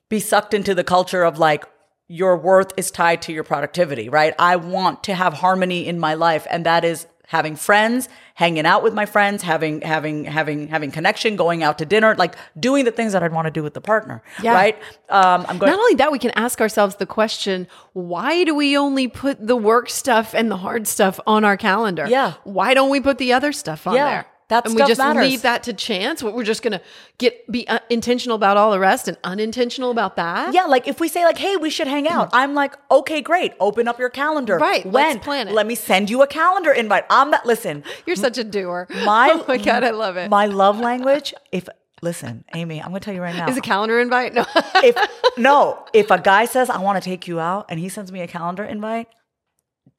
[0.09, 1.65] be sucked into the culture of like,
[2.11, 4.33] your worth is tied to your productivity, right?
[4.39, 8.81] I want to have harmony in my life, and that is having friends, hanging out
[8.81, 12.91] with my friends, having having having having connection, going out to dinner, like doing the
[12.91, 14.53] things that I'd want to do with the partner, Yeah.
[14.53, 14.75] right?
[15.09, 15.71] Um, I'm going.
[15.71, 19.55] Not only that, we can ask ourselves the question why do we only put the
[19.55, 22.07] work stuff and the hard stuff on our calendar?
[22.07, 22.33] Yeah.
[22.45, 24.25] Why don't we put the other stuff on Yeah, there?
[24.49, 25.23] That and we just matters.
[25.23, 26.21] leave that to chance.
[26.21, 26.81] What we're just going to
[27.17, 30.53] get be uh, intentional about all the rest and unintentional about that.
[30.53, 33.53] yeah, like if we say like, "Hey, we should hang out," I'm like, "Okay, great.
[33.59, 34.57] Open up your calendar.
[34.57, 34.93] Right, When?
[35.15, 35.53] let's plan it.
[35.53, 37.05] Let me send you a calendar invite.
[37.09, 37.45] I'm not.
[37.45, 38.87] Listen, You're such a doer.
[39.05, 40.29] my oh my god, I love it.
[40.29, 41.33] My love language.
[41.51, 41.69] If
[42.01, 43.47] listen, Amy, I'm going to tell you right now.
[43.49, 44.33] Is a calendar invite?
[44.33, 44.45] No.
[44.83, 44.95] if
[45.37, 48.21] no, if a guy says I want to take you out and he sends me
[48.21, 49.07] a calendar invite,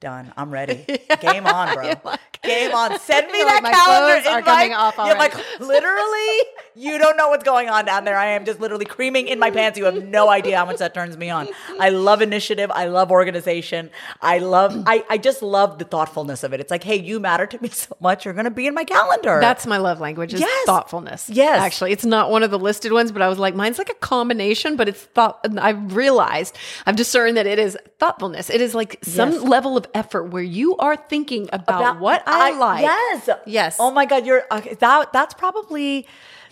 [0.00, 0.32] done.
[0.36, 0.84] I'm ready.
[1.20, 1.92] Game on, bro.
[2.42, 2.98] Game on.
[3.00, 4.56] Send me that like, "My calendar clothes are invite.
[4.56, 6.38] coming off You're like literally,
[6.80, 8.16] you don't know what's going on down there.
[8.16, 9.78] I am just literally creaming in my pants.
[9.78, 11.48] You have no idea how much that turns me on.
[11.78, 12.70] I love initiative.
[12.70, 13.90] I love organization.
[14.22, 14.82] I love.
[14.86, 16.60] I I just love the thoughtfulness of it.
[16.60, 18.24] It's like, hey, you matter to me so much.
[18.24, 19.38] You're gonna be in my calendar.
[19.40, 20.66] That's my love language is Yes.
[20.66, 21.28] thoughtfulness.
[21.28, 21.60] Yes.
[21.60, 23.94] Actually, it's not one of the listed ones, but I was like, mine's like a
[23.94, 25.44] combination, but it's thought.
[25.58, 26.56] I've realized,
[26.86, 28.48] I've discerned that it is thoughtfulness.
[28.50, 29.42] It is like some Yes.
[29.42, 32.82] level of effort where you are thinking about, about what I, like.
[32.82, 33.28] Yes.
[33.46, 33.76] Yes.
[33.78, 35.12] Oh my God, you're okay, that.
[35.12, 36.06] That's probably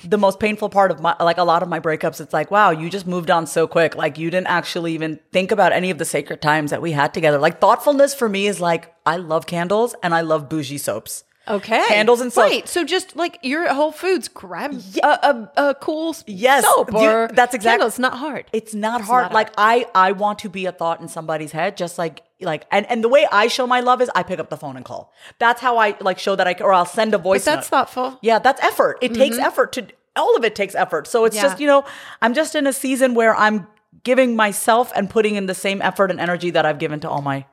[0.04, 2.20] the most painful part of my like a lot of my breakups.
[2.20, 3.96] It's like, wow, you just moved on so quick.
[3.96, 7.14] Like you didn't actually even think about any of the sacred times that we had
[7.14, 7.38] together.
[7.38, 11.24] Like thoughtfulness for me is like I love candles and I love bougie soaps.
[11.50, 11.84] Okay.
[11.88, 12.44] Candles and soap.
[12.44, 12.68] Right.
[12.68, 17.28] So just like you're at Whole Foods, grab a, a, a cool Yes, soap or
[17.32, 17.88] that's exact- candle.
[17.88, 18.46] It's not hard.
[18.52, 19.24] It's not hard.
[19.24, 22.66] not like I I want to be a thought in somebody's head, just like like
[22.70, 24.84] and and the way I show my love is I pick up the phone and
[24.84, 25.12] call.
[25.38, 27.44] That's how I like show that I or I'll send a voice.
[27.44, 27.78] But that's note.
[27.78, 28.18] thoughtful.
[28.22, 28.98] Yeah, that's effort.
[29.02, 29.46] It takes mm-hmm.
[29.46, 29.86] effort to
[30.18, 31.06] all of it takes effort.
[31.06, 31.42] So it's Yeah.
[31.42, 31.84] just, you know,
[32.20, 33.66] I'm just in a season where I'm
[34.04, 37.22] giving myself and putting in the same effort and energy that I've given to all
[37.22, 37.46] my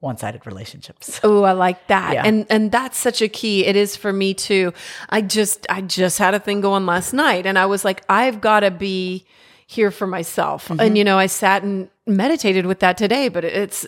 [0.00, 1.20] one-sided relationships.
[1.24, 2.14] Oh, I like that.
[2.14, 2.22] Yeah.
[2.24, 3.64] And and that's such a key.
[3.64, 4.72] It is for me too.
[5.08, 8.40] I just I just had a thing going last night and I was like I've
[8.40, 9.26] got to be
[9.66, 10.68] here for myself.
[10.68, 10.80] Mm-hmm.
[10.80, 13.86] And you know, I sat and meditated with that today, but it's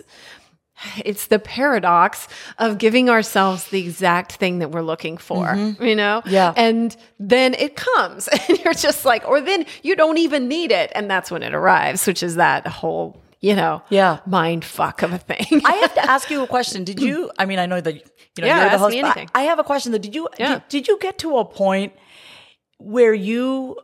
[1.04, 2.28] it's the paradox
[2.59, 6.22] of giving ourselves the exact thing that we're looking for, you know?
[6.24, 6.30] Mm-hmm.
[6.30, 6.52] Yeah.
[6.56, 10.92] And then it comes and you're just like, or then you don't even need it.
[10.94, 14.18] And that's when it arrives, which is that whole, you know, Yeah.
[14.26, 15.62] mind fuck of a thing.
[15.64, 16.84] I have to ask you a question.
[16.84, 18.01] Did you I mean, I know that you
[18.41, 18.93] know Yeah, you're the ask host.
[18.95, 19.28] me anything.
[19.34, 20.55] I have a question that did you Yeah.
[20.55, 21.93] did, did you get to a point
[22.78, 23.76] where you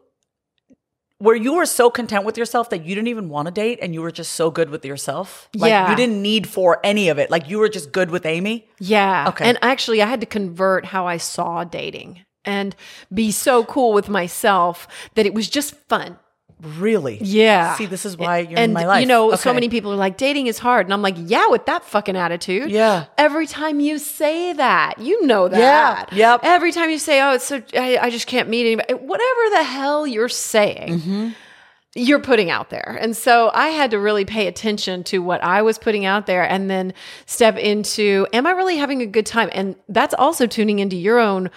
[1.19, 3.95] where you were so content with yourself that you didn't even want to date and
[3.95, 5.49] you were just so good with yourself?
[5.55, 5.89] Like Yeah.
[5.91, 7.31] you didn't need for any of it.
[7.31, 8.69] Like you were just good with Amy?
[8.79, 9.27] Yeah.
[9.29, 9.49] Okay.
[9.49, 12.77] And actually, I had to convert how I saw dating and
[13.13, 16.19] be so cool with myself that it was just fun.
[16.65, 17.19] Really?
[17.21, 17.75] Yeah.
[17.77, 19.01] See, this is why you're and in my life.
[19.01, 20.87] you know, so many people are like, dating is hard.
[20.87, 22.71] And I'm like, yeah, with that fucking attitude.
[22.71, 23.07] Yeah.
[23.19, 26.13] Every time you say that, you know that.
[26.13, 26.17] Yeah.
[26.17, 26.41] Yep.
[26.45, 29.63] Every time you say, oh, it's so, I, I just can't meet anybody, whatever the
[29.63, 30.99] hell you're saying.
[30.99, 31.29] Mm-hmm.
[31.97, 32.99] You're putting out there.
[33.01, 36.43] And so I had to really pay attention to what I was putting out there
[36.43, 36.93] and then
[37.27, 39.49] step into, am I really having a good time?
[39.53, 41.51] And that's also tuning into your own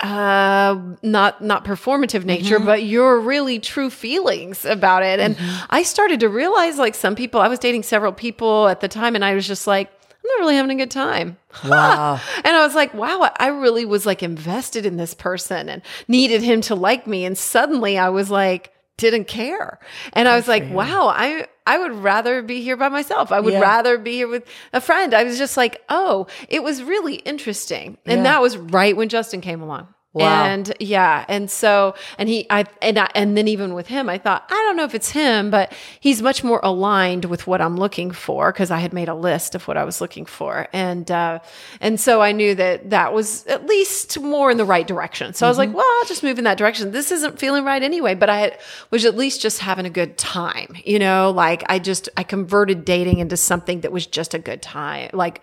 [0.00, 2.66] uh not not performative nature Mm-hmm.
[2.66, 5.64] but your really true feelings about it and Mm-hmm.
[5.70, 9.14] i started to realize like some people i was dating several people at the time
[9.14, 12.20] and i was just like i'm not really having a good time Wow.
[12.44, 16.42] and i was like wow i really was like invested in this person and needed
[16.42, 18.72] him to like me and suddenly i was like
[19.02, 19.78] didn't care.
[20.14, 23.30] And i was like wow i i would rather be here by myself.
[23.32, 23.60] I would Yeah.
[23.60, 25.12] rather be here with a friend.
[25.14, 27.98] I was just like oh it was really interesting.
[28.06, 28.22] And Yeah.
[28.30, 30.44] that was right when justin came along Wow.
[30.44, 34.18] and yeah, and so and he I and I, and then even with him, I
[34.18, 37.78] thought I don't know if it's him, but he's much more aligned with what I'm
[37.78, 41.10] looking for because I had made a list of what I was looking for, and
[41.10, 41.38] uh,
[41.80, 45.32] and so I knew that that was at least more in the right direction.
[45.32, 45.72] So I was Mm-hmm.
[45.72, 46.90] like, well, I'll just move in that direction.
[46.90, 48.58] This isn't feeling right anyway, but I had,
[48.90, 51.30] was at least just having a good time, you know.
[51.30, 55.40] Like I just I converted dating into something that was just a good time, like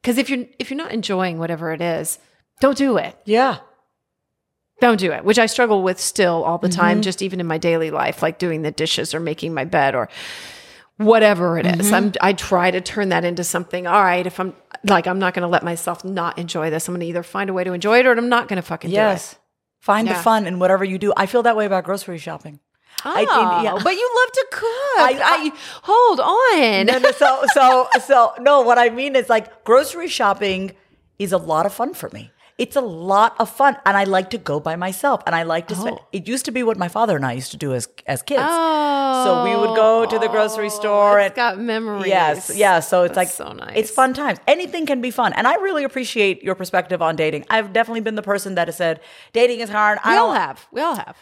[0.00, 2.18] because if you're if you're not enjoying whatever it is,
[2.60, 3.58] don't do it Yeah.
[4.80, 6.80] Don't do it which i struggle with still all the Mm-hmm.
[6.80, 9.94] time just even in my daily life like doing the dishes or making my bed
[9.94, 10.08] or
[10.98, 11.86] whatever it is.
[11.86, 11.94] Mm-hmm.
[11.94, 14.54] i'm i try to turn that into something all right if i'm
[14.84, 17.50] like i'm not going to let myself not enjoy this i'm going to either find
[17.50, 19.32] a way to enjoy it or i'm not going to fucking Yes.
[19.32, 19.40] do it
[19.80, 21.12] Find the fun in whatever you do.
[21.16, 22.58] I feel that way about grocery shopping.
[23.04, 23.78] oh, I- yeah.
[23.84, 24.64] but you love to cook
[24.98, 25.52] I- I,
[25.84, 30.72] hold on No, no, so so so no, what I mean is like grocery shopping
[31.20, 32.32] is a lot of fun for me.
[32.58, 35.68] It's a lot of fun, and I like to go by myself, and I like
[35.68, 35.98] to spend.
[36.00, 36.06] Oh.
[36.10, 38.40] It used to be what my father and I used to do as as kids.
[38.42, 42.50] oh So we would go to the grocery oh, store it's and got memories Yes,
[42.56, 42.80] yeah.
[42.80, 44.38] So it's That's like so nice It's fun times.
[44.48, 47.44] Anything can be fun, and I really appreciate your perspective on dating.
[47.50, 49.00] I've definitely been the person that has said
[49.34, 49.98] dating is hard.
[50.02, 51.16] we I all have we all have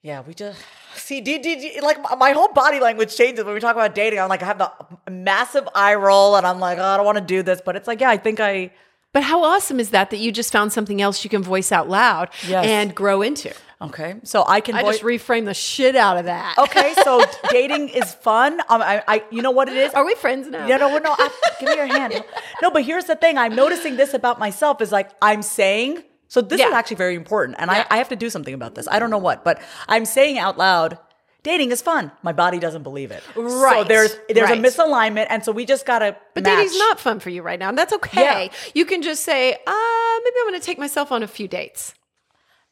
[0.00, 0.58] Yeah, we just
[0.94, 1.20] see.
[1.20, 4.18] Did, did, did- like my- my whole body language changes when we talk about dating.
[4.18, 4.72] I'm like, I have the
[5.10, 7.86] massive eye roll, and I'm like, oh, I don't want to do this, but it's
[7.86, 8.70] like, yeah, I think I.
[9.14, 11.88] But how awesome is that that you just found something else you can voice out
[11.88, 12.66] loud Yes.
[12.66, 13.54] and grow into?
[13.80, 14.74] Okay, so I can.
[14.74, 16.56] I voice- just reframe the shit out of that.
[16.58, 18.60] okay, so dating is fun.
[18.68, 19.92] Um, I, I, you know what it is.
[19.94, 20.66] Are we friends now?
[20.66, 21.14] No, no, no.
[21.18, 21.28] I,
[21.60, 22.22] give me your hand.
[22.62, 23.36] No, but here's the thing.
[23.38, 26.02] I'm noticing this about myself is like I'm saying.
[26.28, 27.86] So this is actually very important, and Yeah.
[27.90, 28.88] I, I have to do something about this.
[28.88, 30.98] I don't know what, but I'm saying out loud.
[31.44, 32.10] Dating is fun.
[32.22, 33.22] My body doesn't believe it.
[33.36, 33.82] Right.
[33.82, 34.58] So there's there's right.
[34.58, 36.16] a misalignment, and so we just gotta.
[36.34, 36.56] But match.
[36.56, 38.46] dating's not fun for you right now, and that's okay.
[38.46, 38.52] Yeah.
[38.74, 39.56] You can just say, uh,
[40.24, 41.94] maybe I'm going to take myself on a few dates.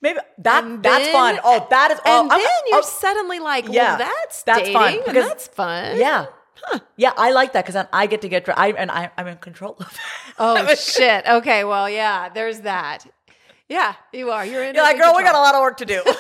[0.00, 1.40] Maybe that And that's then- fun.
[1.44, 2.00] Oh, that is.
[2.04, 5.28] Oh, and I'm- then you're oh, suddenly like, well, Yeah, that's, that's dating, fun, because-
[5.28, 5.98] that's fun.
[5.98, 6.26] yeah.
[6.96, 8.48] Yeah, I like that because then I get to get.
[8.56, 9.98] I and I, I'm in control of it.
[10.38, 11.26] Oh shit.
[11.26, 11.64] Okay.
[11.64, 12.28] Well, yeah.
[12.30, 13.04] There's that.
[13.68, 14.46] Yeah, you are.
[14.46, 14.74] You're in.
[14.74, 16.02] You're like, girl, we got a lot of work to do.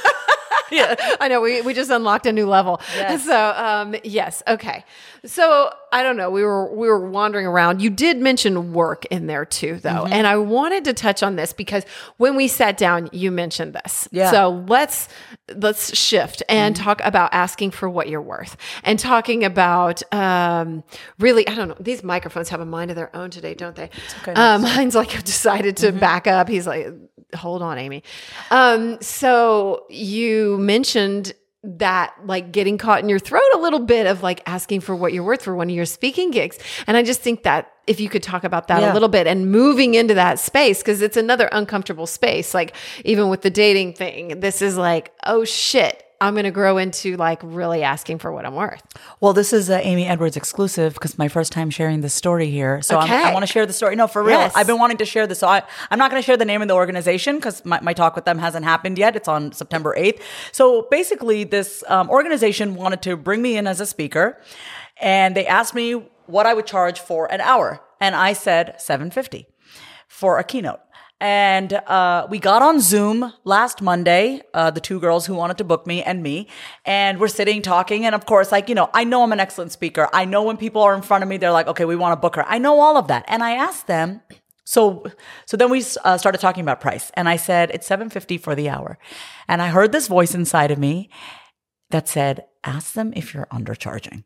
[0.76, 1.40] yeah, I know.
[1.40, 2.80] We, we just unlocked a new level.
[2.96, 3.24] Yes.
[3.24, 4.42] So, um, yes.
[4.46, 4.84] Okay.
[5.24, 6.30] So I don't know.
[6.30, 7.80] We were, we were wandering around.
[7.80, 9.90] You did mention work in there too, though.
[9.90, 10.12] Mm-hmm.
[10.12, 11.84] And I wanted to touch on this because
[12.16, 14.08] when we sat down, you mentioned this.
[14.10, 14.24] Yeah.
[14.24, 14.34] Mm-hmm.
[14.34, 15.08] So let's,
[15.54, 20.82] let's shift and talk about asking for what you're worth and talking about, um,
[21.18, 21.76] really, I don't know.
[21.78, 23.90] These microphones have a mind of their own today, don't they?
[24.22, 24.32] okay.
[24.32, 25.94] Um, mine's like, I've decided Mm-hmm.
[25.94, 26.48] to back up.
[26.48, 26.88] He's like,
[27.34, 28.02] hold on, Amy.
[28.50, 31.32] Um, so you mentioned
[31.64, 35.12] that like getting caught in your throat a little bit of like asking for what
[35.12, 36.58] you're worth for one of your speaking gigs.
[36.88, 38.92] And I just think that if you could talk about that Yeah.
[38.92, 42.52] a little bit and moving into that space, because it's another uncomfortable space.
[42.52, 42.74] Like
[43.04, 47.16] even with the dating thing, this is like, oh shit, I'm going to grow into
[47.16, 48.80] like really asking for what I'm worth.
[49.20, 52.80] Well, this is a Amy Edwards exclusive because my first time sharing this story here.
[52.80, 53.22] So I'm, Okay.
[53.24, 53.96] I want to share the story.
[53.96, 54.38] No, for real.
[54.38, 54.52] Yes.
[54.54, 55.40] I've been wanting to share this.
[55.40, 57.92] So I, I'm not going to share the name of the organization because my, my
[57.92, 59.16] talk with them hasn't happened yet.
[59.16, 60.20] It's on September 8th.
[60.52, 64.40] So basically, this um, organization wanted to bring me in as a speaker,
[65.00, 69.48] and they asked me what I would charge for an hour, and I said 750
[70.06, 70.78] for a keynote.
[71.22, 75.64] And uh, we got on Zoom last Monday, uh, the two girls who wanted to
[75.64, 76.48] book me and me.
[76.84, 78.04] And we're sitting talking.
[78.04, 80.08] And of course, like, you know, I know I'm an excellent speaker.
[80.12, 82.16] I know when people are in front of me, they're like, okay, we want to
[82.16, 82.44] book her.
[82.48, 83.24] I know all of that.
[83.28, 84.20] And I asked them,
[84.64, 85.04] so,
[85.46, 87.12] so then we uh, started talking about price.
[87.14, 88.98] And I said, it's 750 for the hour.
[89.46, 91.08] And I heard this voice inside of me
[91.90, 94.24] that said, ask them if you're undercharging.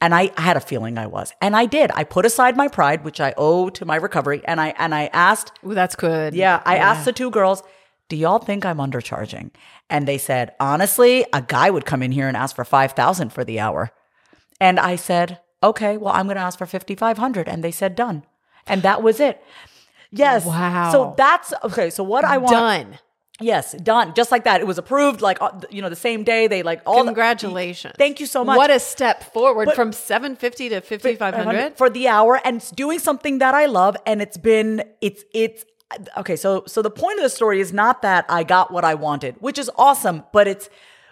[0.00, 1.32] And I, I had a feeling I was.
[1.40, 1.90] And I did.
[1.94, 5.10] I put aside my pride, which I owe to my recovery, and I and I
[5.12, 6.34] asked, Ooh, that's good.
[6.34, 7.62] yeah, I asked the two girls,
[8.08, 9.50] "Do y'all think I'm undercharging?"
[9.90, 13.42] And they said, "Honestly, a guy would come in here and ask for 5,000 for
[13.42, 13.90] the hour."
[14.60, 18.24] And I said, "Okay, well, I'm going to ask for 5,500." And they said, "Done."
[18.68, 19.42] And that was it.
[20.10, 20.44] Yes.
[20.44, 20.92] Wow.
[20.92, 21.90] So that's okay.
[21.90, 22.98] So what I want Done.
[23.40, 24.14] Yes, done.
[24.14, 24.60] Just like that.
[24.60, 26.48] It was approved like uh, you know the same day.
[26.48, 27.94] They like all the- Congratulations.
[27.96, 28.56] Thank you so much.
[28.56, 31.76] What a step forward But- from 750 to 5500.
[31.76, 35.64] for the hour and it's doing something that I love and it's been it's it's
[36.16, 38.94] okay so so the point of the story is not that I got what I
[38.94, 40.68] wanted which is awesome but it's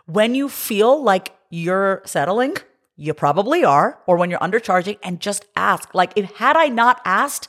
[0.06, 2.56] when you feel like you're settling
[2.96, 7.00] you probably are or when you're undercharging and just ask like if had I not
[7.06, 7.48] asked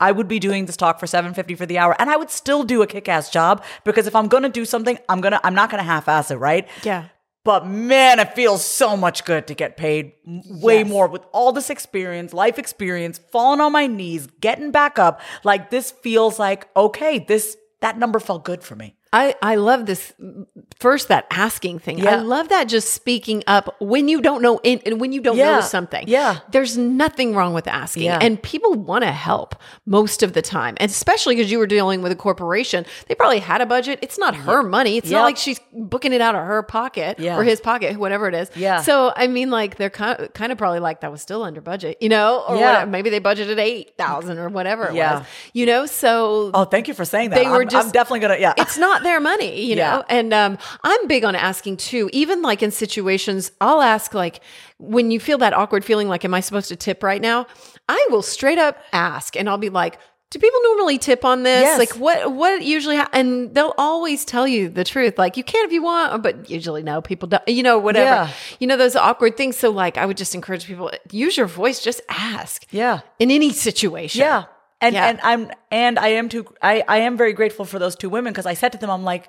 [0.00, 2.64] I would be doing this talk for 750 for the hour and I would still
[2.64, 5.54] do a kick-ass job because if I'm going to do something I'm going to I'm
[5.54, 7.06] not going to half-ass it right Yeah.
[7.44, 10.88] but man, it feels so much good to get paid way Yes.
[10.88, 15.20] more with all this experience, life experience, falling on my knees, getting back up.
[15.44, 18.95] Like this feels like, okay, this, that number felt good for me.
[19.12, 20.12] I, I love this
[20.78, 22.06] first that asking thing.
[22.06, 25.36] I love that just speaking up when you don't know in, and when you don't
[25.38, 26.06] know something.
[26.08, 26.40] Yeah.
[26.50, 28.02] There's nothing wrong with asking.
[28.04, 28.18] Yeah.
[28.20, 29.54] And people want to help
[29.86, 30.74] most of the time.
[30.78, 32.84] And especially because you were dealing with a corporation.
[33.08, 34.00] They probably had a budget.
[34.02, 34.96] It's not her money.
[34.98, 37.36] It's not like she's booking it out of her pocket Yeah.
[37.38, 38.50] or his pocket, whatever it is.
[38.54, 38.82] Yeah.
[38.82, 41.60] So I mean like they're kind of, kind of probably like that was still under
[41.60, 42.44] budget, you know?
[42.46, 42.72] Or Yeah.
[42.72, 42.90] whatever.
[42.90, 45.20] maybe they budgeted eight thousand or whatever it Yeah.
[45.20, 45.26] was.
[45.54, 47.36] You know, so Oh, thank you for saying that.
[47.42, 48.52] They were I'm, just- I'm definitely gonna, yeah.
[48.58, 50.04] it's not their money, you know.
[50.08, 52.10] And um, I'm big on asking too.
[52.12, 54.40] Even like in situations, I'll ask like
[54.78, 57.46] when you feel that awkward feeling, like, "Am I supposed to tip right now?"
[57.88, 59.98] I will straight up ask, and I'll be like.
[60.28, 61.62] Do people normally tip on this?
[61.62, 61.78] Yes.
[61.78, 62.34] Like what?
[62.34, 62.96] What usually?
[62.96, 63.08] Ha-?
[63.12, 65.18] And they'll always tell you the truth.
[65.18, 67.00] Like you can if you want, but usually no.
[67.00, 67.46] People don't.
[67.46, 68.04] You know, whatever.
[68.04, 68.30] Yeah.
[68.58, 69.56] You know those awkward things.
[69.56, 71.80] So like, I would just encourage people use your voice.
[71.80, 72.66] Just ask.
[72.72, 73.02] Yeah.
[73.20, 74.18] In any situation.
[74.18, 74.46] Yeah.
[74.86, 75.08] And Yeah.
[75.08, 78.32] and I'm and I am too I, I am very grateful for those two women
[78.32, 79.28] because I said to them, I'm like,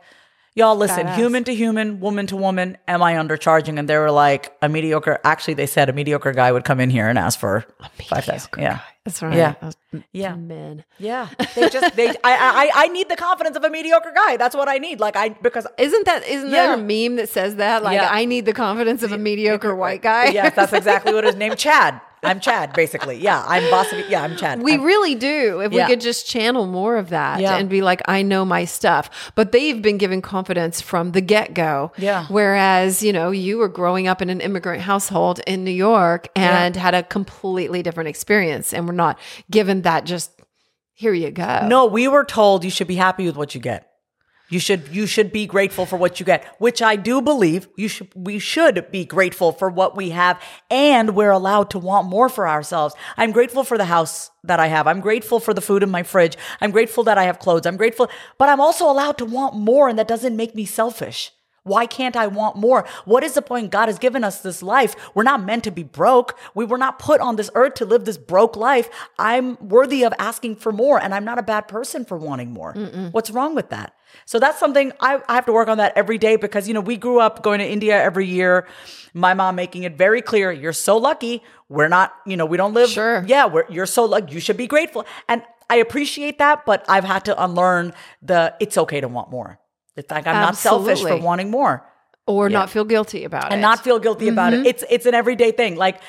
[0.56, 1.16] y'all listen, Badass.
[1.16, 3.78] human to human, woman to woman, am I undercharging?
[3.80, 6.90] And they were like, a mediocre actually they said a mediocre guy would come in
[6.90, 7.66] here and ask for
[8.08, 8.50] five thousand.
[8.56, 8.74] Mediocre Yeah.
[8.78, 8.84] guy.
[9.06, 9.38] That's right.
[9.38, 9.54] Yeah.
[9.62, 9.76] Those
[10.12, 10.36] Yeah.
[10.36, 10.84] Men.
[11.00, 11.30] Yeah.
[11.56, 14.36] They just they I, I I need the confidence of a mediocre guy.
[14.38, 15.00] That's what I need.
[15.00, 16.76] Like I because Isn't that isn't Yeah.
[16.76, 17.84] that a meme that says that?
[17.84, 18.10] Like Yeah.
[18.12, 20.26] I need the confidence of a mediocre white guy.
[20.40, 21.36] yes, that's exactly what it is.
[21.36, 22.02] Named Chad.
[22.24, 23.18] I'm Chad, basically.
[23.18, 24.62] Yeah, I'm boss of yeah, I'm Chad.
[24.64, 25.62] We I'm- really do.
[25.62, 25.86] If Yeah.
[25.86, 27.56] we could just channel more of that Yeah.
[27.58, 29.32] and be like, I know my stuff.
[29.36, 31.92] But they've been given confidence from the get go.
[31.98, 32.26] Yeah.
[32.28, 36.76] Whereas, you know, you were growing up in an immigrant household in New York and
[36.76, 39.20] had a completely different experience and we're not
[39.52, 40.32] given that just
[40.94, 41.68] here you go.
[41.68, 43.92] No, we were told you should be happy with what you get.
[44.50, 47.90] You should you should be grateful for what you get, which I do believe you
[47.90, 52.30] should we should be grateful for what we have and we're allowed to want more
[52.30, 52.96] for ourselves.
[53.18, 54.88] I'm grateful for the house that I have.
[54.88, 56.38] I'm grateful for the food in my fridge.
[56.62, 57.66] I'm grateful that I have clothes.
[57.66, 61.34] I'm grateful, but I'm also allowed to want more and that doesn't make me selfish.
[61.68, 62.86] Why can't I want more?
[63.06, 63.72] What is the point?
[63.72, 64.96] God has given us this life.
[65.14, 66.38] We're not meant to be broke.
[66.56, 68.90] We were not put on this earth to live this broke life.
[69.20, 72.74] I'm worthy of asking for more, and I'm not a bad person for wanting more.
[73.12, 73.94] What's wrong with that?
[74.26, 76.82] So that's something I, I have to work on that every day because, you know,
[76.82, 78.66] we grew up going to India every year.
[79.14, 81.44] My mom making it very clear, you're so lucky.
[81.70, 82.90] We're not, you know, we don't live.
[82.90, 83.24] Sure.
[83.28, 84.34] Yeah, we're, you're so lucky.
[84.34, 85.06] You should be grateful.
[85.28, 89.60] And I appreciate that, but I've had to unlearn the it's okay to want more.
[89.98, 91.84] It's like I'm not selfish for wanting more
[92.28, 93.54] or not feel guilty about it.
[93.54, 94.66] and not feel guilty about it.
[94.66, 95.76] It's it's an everyday thing.
[95.76, 96.02] Like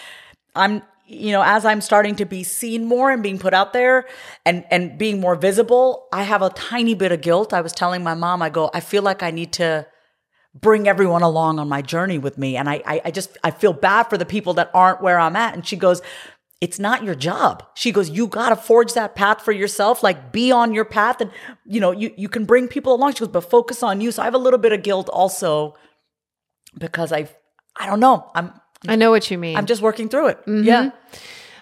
[0.54, 4.06] I'm you know, as I'm starting to be seen more and being put out there
[4.44, 7.54] and and being more visible, I have a tiny bit of guilt.
[7.54, 9.86] I was telling my mom, I go, I feel like I need to
[10.54, 12.56] bring everyone along on my journey with me.
[12.58, 15.34] And I I, I just I feel bad for the people that aren't where I'm
[15.36, 15.54] at.
[15.54, 16.02] And she goes,
[16.60, 17.62] it's not your job.
[17.74, 20.02] She goes, you got to forge that path for yourself.
[20.02, 21.30] Like be on your path and,
[21.64, 23.12] you know, you, you can bring people along.
[23.12, 24.10] She goes, but focus on you.
[24.10, 25.76] So I have a little bit of guilt also
[26.76, 27.28] because I,
[27.76, 28.28] I don't know.
[28.34, 28.52] I'm,
[28.88, 29.56] I know what you mean.
[29.56, 30.38] I'm just working through it.
[30.46, 30.64] Mm-hmm.
[30.64, 30.90] Yeah.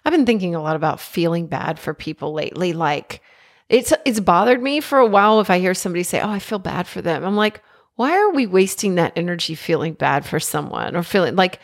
[0.05, 2.72] I've been thinking a lot about feeling bad for people lately.
[2.72, 3.22] Like
[3.68, 6.61] it's it's bothered me for a while if I hear somebody say, "Oh, I feel
[6.61, 7.61] bad for them." I'm like,
[7.97, 11.59] "Why are we wasting that energy feeling bad for someone or feeling like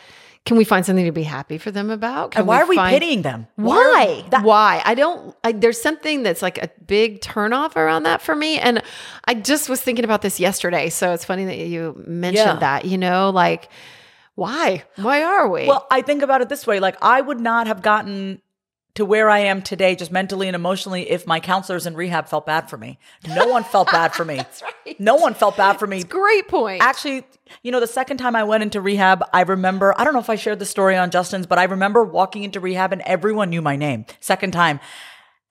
[0.44, 2.32] can we find something to be happy for them about?
[2.32, 3.46] Can And why are we find- pitying them?
[3.56, 4.24] Why?
[4.30, 4.82] that- Why?
[4.84, 5.36] I don't.
[5.44, 8.82] I, there's something that's like a big turnoff around that for me, and
[9.26, 10.88] I just was thinking about this yesterday.
[10.88, 12.56] So it's funny that you mentioned Yeah.
[12.56, 12.84] that.
[12.86, 13.68] You know, like
[14.34, 14.82] why?
[14.96, 15.66] Why are we?
[15.68, 18.40] Well, I think about it this way like, I would not have gotten
[18.94, 22.44] to where I am today, just mentally and emotionally, if my counselors in rehab felt
[22.44, 22.98] bad for me.
[23.26, 24.36] No one felt bad for me.
[24.36, 25.00] That's right.
[25.00, 26.02] No one felt bad for me.
[26.04, 26.82] great point.
[26.82, 27.24] Actually,
[27.62, 30.30] you know, the second time I went into rehab, I remember, I don't know if
[30.30, 33.62] I shared the story on Justin's, but I remember walking into rehab and everyone knew
[33.62, 34.04] my name.
[34.20, 34.80] Second time.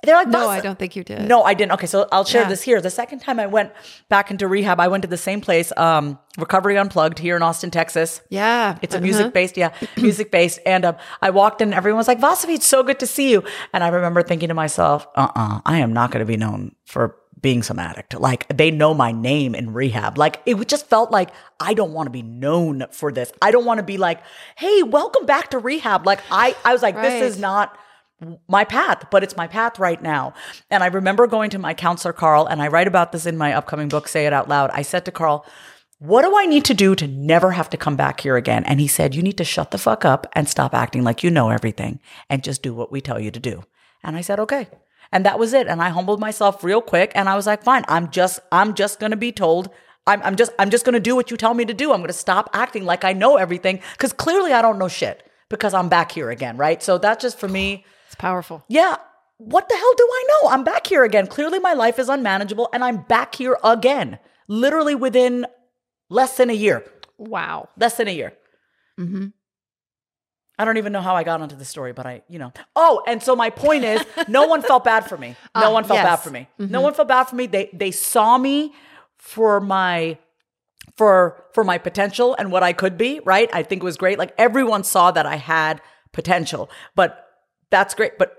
[0.03, 1.27] They're like, no, I don't think you did.
[1.27, 1.73] No, I didn't.
[1.73, 2.49] Okay, so I'll share Yeah.
[2.49, 2.81] this here.
[2.81, 3.71] The second time I went
[4.09, 7.69] back into rehab, I went to the same place, um, Recovery Unplugged here in Austin,
[7.69, 8.21] Texas.
[8.29, 9.03] Yeah, It's a uh-huh.
[9.03, 10.59] music based, yeah, music based.
[10.65, 13.29] And um, I walked in, and everyone was like, Vasavi, it's so good to see
[13.31, 13.43] you.
[13.73, 16.73] And I remember thinking to myself, uh uh I am not going to be known
[16.85, 18.19] for being some addict.
[18.19, 20.17] Like, they know my name in rehab.
[20.17, 21.29] Like, it just felt like
[21.59, 23.31] I don't want to be known for this.
[23.41, 24.19] I don't want to be like,
[24.55, 26.05] hey, welcome back to rehab.
[26.05, 27.09] Like, I, I was like, Right.
[27.19, 27.77] this is not
[28.47, 30.33] my path, but it's my path right now.
[30.69, 33.53] And I remember going to my counselor, Carl, and I write about this in my
[33.53, 34.69] upcoming book, Say It Out Loud.
[34.73, 35.45] I said to Carl,
[35.99, 38.63] what do I need to do to never have to come back here again?
[38.65, 41.29] And he said, You need to shut the fuck up and stop acting like you
[41.29, 43.63] know everything and just do what we tell you to do.
[44.03, 44.67] And I said, Okay.
[45.11, 45.67] And that was it.
[45.67, 48.99] And I humbled myself real quick and I was like, fine, I'm just, I'm just
[48.99, 49.69] gonna be told.
[50.07, 51.91] I'm, I'm just, I'm just gonna do what you tell me to do.
[51.91, 55.73] I'm gonna stop acting like I know everything because clearly I don't know shit because
[55.73, 56.81] I'm back here again, right?
[56.81, 57.85] So that's just for me
[58.21, 58.63] powerful.
[58.67, 58.95] yeah,
[59.37, 60.49] what the hell do I know?
[60.49, 61.25] I'm back here again.
[61.27, 65.47] Clearly, my life is unmanageable, and I'm back here again, literally within
[66.09, 66.85] less than a year.
[67.17, 67.69] Wow.
[67.77, 68.33] Less than a year.
[68.99, 69.27] Mm-hmm.
[70.59, 72.53] I don't even know how I got onto the story, but I, you know.
[72.75, 75.29] Oh, and so my point is, no one felt bad for me.
[75.55, 76.05] No Ah, one felt yes.
[76.05, 76.47] bad for me.
[76.59, 77.47] No one felt bad for me.
[77.47, 78.73] They they saw me
[79.17, 80.19] for my
[80.97, 83.49] for for my potential and what I could be, right?
[83.53, 84.19] I think it was great.
[84.19, 86.69] Like everyone saw that I had potential.
[86.95, 87.27] But
[87.71, 88.37] that's great, but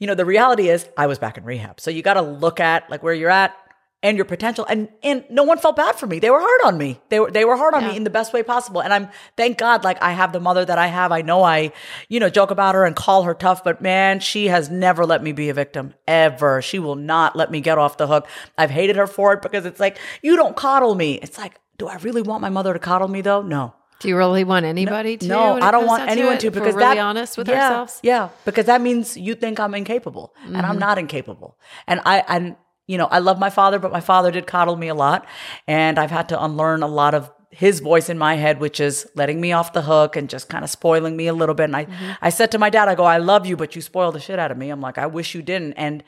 [0.00, 1.80] you know, the reality is I was back in rehab.
[1.80, 3.56] So you got to look at like where you're at
[4.02, 6.18] and your potential and and no one felt bad for me.
[6.18, 7.00] They were hard on me.
[7.08, 7.90] They were they were hard on Yeah.
[7.90, 8.80] me in the best way possible.
[8.82, 11.10] And I'm thank God like I have the mother that I have.
[11.10, 11.72] I know I,
[12.08, 15.22] you know, joke about her and call her tough, but man, she has never let
[15.22, 16.60] me be a victim ever.
[16.62, 18.28] She will not let me get off the hook.
[18.56, 21.14] I've hated her for it because it's like, you don't coddle me.
[21.14, 23.42] It's like, do I really want my mother to coddle me though?
[23.42, 23.74] No.
[24.00, 25.26] Do you really want anybody to?
[25.26, 28.00] No, I don't want anyone to if we're because really honest with yeah, ourselves.
[28.02, 30.64] Yeah, because that means you think I'm incapable, and Mm-hmm.
[30.64, 31.58] I'm not incapable.
[31.86, 34.88] And I and you know I love my father, but my father did coddle me
[34.88, 35.26] a lot,
[35.66, 39.06] and I've had to unlearn a lot of his voice in my head, which is
[39.16, 41.64] letting me off the hook and just kind of spoiling me a little bit.
[41.64, 42.12] And I Mm-hmm.
[42.22, 44.38] I said to my dad, I go, I love you, but you spoil the shit
[44.38, 44.70] out of me.
[44.70, 46.04] I'm like, I wish you didn't, and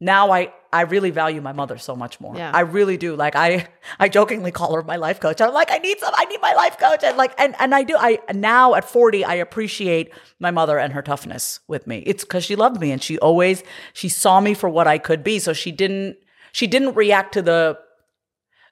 [0.00, 2.36] now I I really value my mother so much more.
[2.36, 2.52] Yeah.
[2.54, 3.16] I really do.
[3.16, 3.66] Like I
[3.98, 5.40] I jokingly call her my life coach.
[5.40, 7.82] I'm like I need some I need my life coach and like and and I
[7.82, 12.02] do I now at 40 I appreciate my mother and her toughness with me.
[12.06, 15.24] It's cuz she loved me and she always she saw me for what I could
[15.24, 15.38] be.
[15.38, 16.18] So she didn't
[16.52, 17.78] she didn't react to the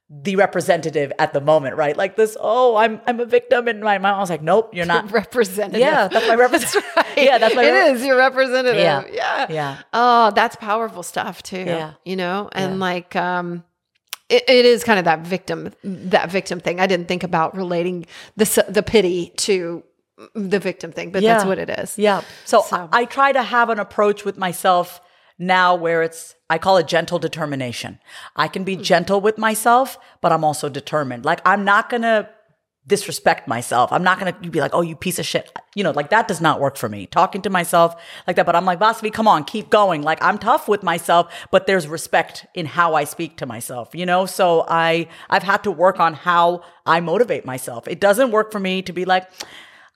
[0.09, 1.97] the representative at the moment, right?
[1.97, 5.11] Like this, oh, I'm I'm a victim and my mom was like, "Nope, you're not."
[5.11, 5.81] representative.
[5.81, 6.85] Yeah, that's my representative.
[6.97, 7.07] right.
[7.19, 8.81] Yeah, that's my It rep- is your representative.
[8.81, 9.03] Yeah.
[9.11, 9.47] Yeah.
[9.51, 9.79] Yeah.
[9.93, 11.59] Oh, that's powerful stuff too.
[11.59, 11.95] Yeah.
[12.05, 12.79] You know, and Yeah.
[12.81, 13.65] like um
[14.29, 16.79] it, it is kind of that victim that victim thing.
[16.81, 19.83] I didn't think about relating the the pity to
[20.35, 21.99] the victim thing, but that's what it is.
[21.99, 22.23] Yeah.
[22.45, 25.01] So, So- I, I try to have an approach with myself
[25.39, 27.99] now where it's I call it gentle determination.
[28.37, 28.67] I can Hmm.
[28.67, 31.25] be gentle with myself, but I'm also determined.
[31.25, 32.29] Like I'm not going to
[32.89, 33.93] disrespect myself.
[33.93, 36.29] I'm not going to be like, "Oh, you piece of shit." You know, like that
[36.29, 37.07] does not work for me.
[37.07, 37.97] Talking to myself
[38.29, 41.27] like that, but I'm like, "Vasavi, come on, keep going." Like I'm tough with myself,
[41.51, 44.25] but there's respect in how I speak to myself, you know?
[44.25, 47.89] So I I've had to work on how I motivate myself.
[47.89, 49.25] It doesn't work for me to be like,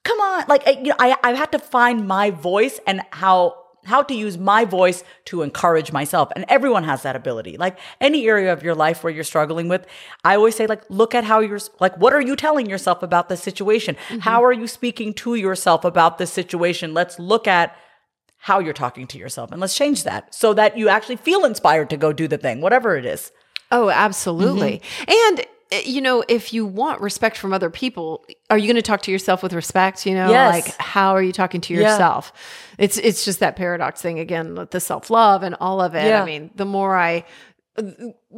[0.02, 3.59] "Come on." Like I, you know, I I've had to find my voice and how
[3.84, 6.30] how to use my voice to encourage myself.
[6.36, 7.56] And everyone has that ability.
[7.56, 9.86] Like any area of your life where you're struggling with,
[10.24, 13.28] I always say, like, look at how you're, like, what are you telling yourself about
[13.28, 13.96] the situation?
[14.20, 16.94] How are you speaking to yourself about this situation?
[16.94, 17.76] Let's look at
[18.36, 21.90] how you're talking to yourself and let's change that so that you actually feel inspired
[21.90, 23.32] to go do the thing, whatever it is.
[23.70, 24.82] Oh, absolutely.
[25.06, 25.44] And uh,
[25.84, 29.12] you know, if you want respect from other people, are you going to talk to
[29.12, 30.04] yourself with respect?
[30.06, 30.66] You know, Yes.
[30.66, 31.92] like how are you talking to Yeah.
[31.92, 32.32] yourself?
[32.78, 36.06] It's it's just that paradox thing again, with the self love and all of it.
[36.06, 36.22] Yeah.
[36.22, 37.24] I mean, the more I
[37.78, 37.82] uh,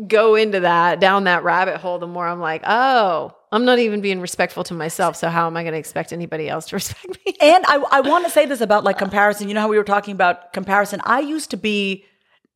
[0.06, 4.00] go into that down that rabbit hole, the more I'm like, oh, I'm not even
[4.02, 5.16] being respectful to myself.
[5.16, 7.34] So how am I going to expect anybody else to respect me?
[7.40, 9.48] And I, I want to say this about like comparison.
[9.48, 11.00] You know how we were talking about comparison?
[11.04, 12.04] I used to be,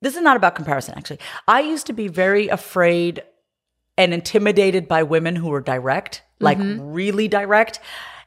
[0.03, 1.19] this is not about comparison actually.
[1.49, 3.23] I used to be very afraid
[3.99, 6.93] and intimidated by women who were direct, like mm-hmm.
[6.93, 7.81] really direct.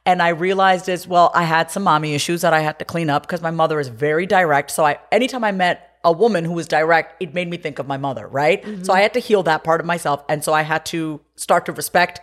[0.06, 3.10] And I realized as well, I had some mommy issues that I had to clean
[3.10, 4.70] up because my mother is very direct.
[4.70, 7.86] So I, anytime I met a woman who was direct, it made me think of
[7.86, 8.62] my mother, right?
[8.62, 8.84] Mm-hmm.
[8.84, 10.24] So I had to heal that part of myself.
[10.28, 12.20] And so I had to start to respect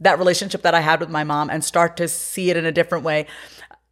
[0.00, 2.72] that relationship that I had with my mom and start to see it in a
[2.72, 3.26] different way.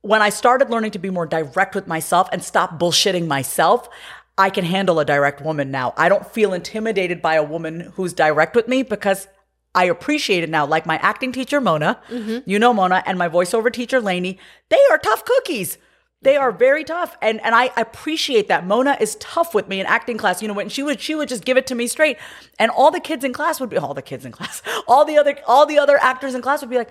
[0.03, 3.89] When I started learning to be more direct with myself and stop bullshitting myself,
[4.37, 5.95] I can handle a direct woman now.
[5.97, 9.29] I don't feel intimidated by a woman who's direct with me because
[9.75, 10.67] I appreciate it now.
[10.67, 12.49] Like my acting teacher, Mona, mm-hmm.
[12.49, 14.39] you know Mona, and my voiceover teacher, Lainey,
[14.71, 15.79] they are tough cookies.
[16.23, 17.17] They are very tough.
[17.21, 18.67] And and I appreciate that.
[18.67, 20.41] Mona is tough with me in acting class.
[20.41, 22.17] You know, when she would she would just give it to me straight.
[22.59, 25.19] And all the kids in class would be all the kids in class, all the
[25.19, 26.91] other all the other actors in class would be like,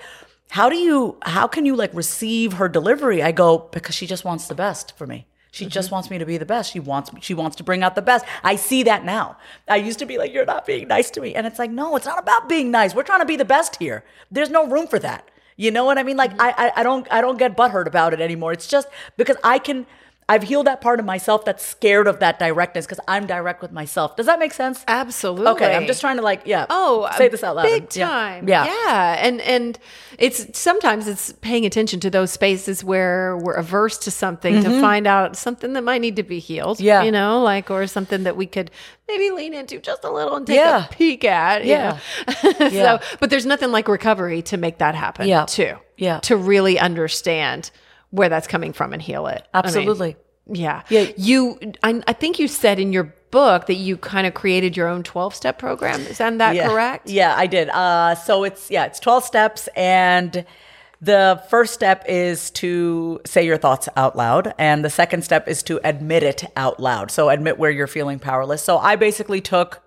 [0.52, 3.24] How do you how can you like receive her delivery?
[3.24, 5.26] I go, because she just wants the best for me.
[5.54, 5.96] She just mm-hmm.
[5.96, 6.72] wants me to be the best.
[6.72, 8.26] She wants she wants to bring out the best.
[8.44, 9.38] I see that now.
[9.68, 11.96] I used to be like, "You're not being nice to me," and it's like, no,
[11.96, 12.96] it's not about being nice.
[12.96, 14.04] We're trying to be the best here.
[14.32, 15.30] There's no room for that.
[15.56, 16.18] You know what I mean?
[16.18, 16.42] Like, mm-hmm.
[16.42, 18.52] I, I I don't I don't get butthurt about it anymore.
[18.52, 19.86] It's just because I can.
[20.30, 23.72] I've healed that part of myself that's scared of that directness because I'm direct with
[23.72, 24.16] myself.
[24.16, 24.84] Does that make sense?
[24.88, 25.48] Absolutely.
[25.52, 26.66] Okay, I'm just trying to like, yeah.
[26.70, 27.64] Oh, say this out loud.
[27.64, 28.48] Big time.
[28.48, 28.66] Yeah.
[28.66, 29.18] Yeah.
[29.20, 29.78] And and
[30.18, 35.08] it's sometimes it's paying attention to those spaces where we're averse to something to find
[35.08, 36.78] out something that might need to be healed.
[36.78, 36.86] Mm-hmm.
[36.86, 37.04] Yeah.
[37.04, 38.72] You know, like or something that we could
[39.08, 40.86] maybe lean into just a little and take Yeah.
[40.86, 41.66] a peek at.
[41.66, 42.00] Yeah.
[42.44, 43.00] Yeah.
[43.00, 45.46] so but there's nothing like recovery to make that happen Yeah.
[45.46, 45.76] too.
[45.98, 46.20] Yeah.
[46.22, 47.72] To really understand
[48.14, 49.48] where that's coming from and heal it.
[49.56, 50.16] I mean, Absolutely.
[50.46, 50.84] yeah.
[50.90, 51.12] Yeah.
[51.18, 54.88] You, I, I think you said in your book that you kind of created your
[54.88, 56.00] own 12 step program.
[56.02, 56.68] Is that, that yeah.
[56.68, 57.10] correct?
[57.10, 57.70] Yeah, I did.
[57.70, 60.46] Uh, so it's yeah, it's twelve steps, and
[61.02, 65.64] the first step is to say your thoughts out loud, and the second step is
[65.64, 67.10] to admit it out loud.
[67.10, 68.64] So admit where you're feeling powerless.
[68.64, 69.82] So I basically took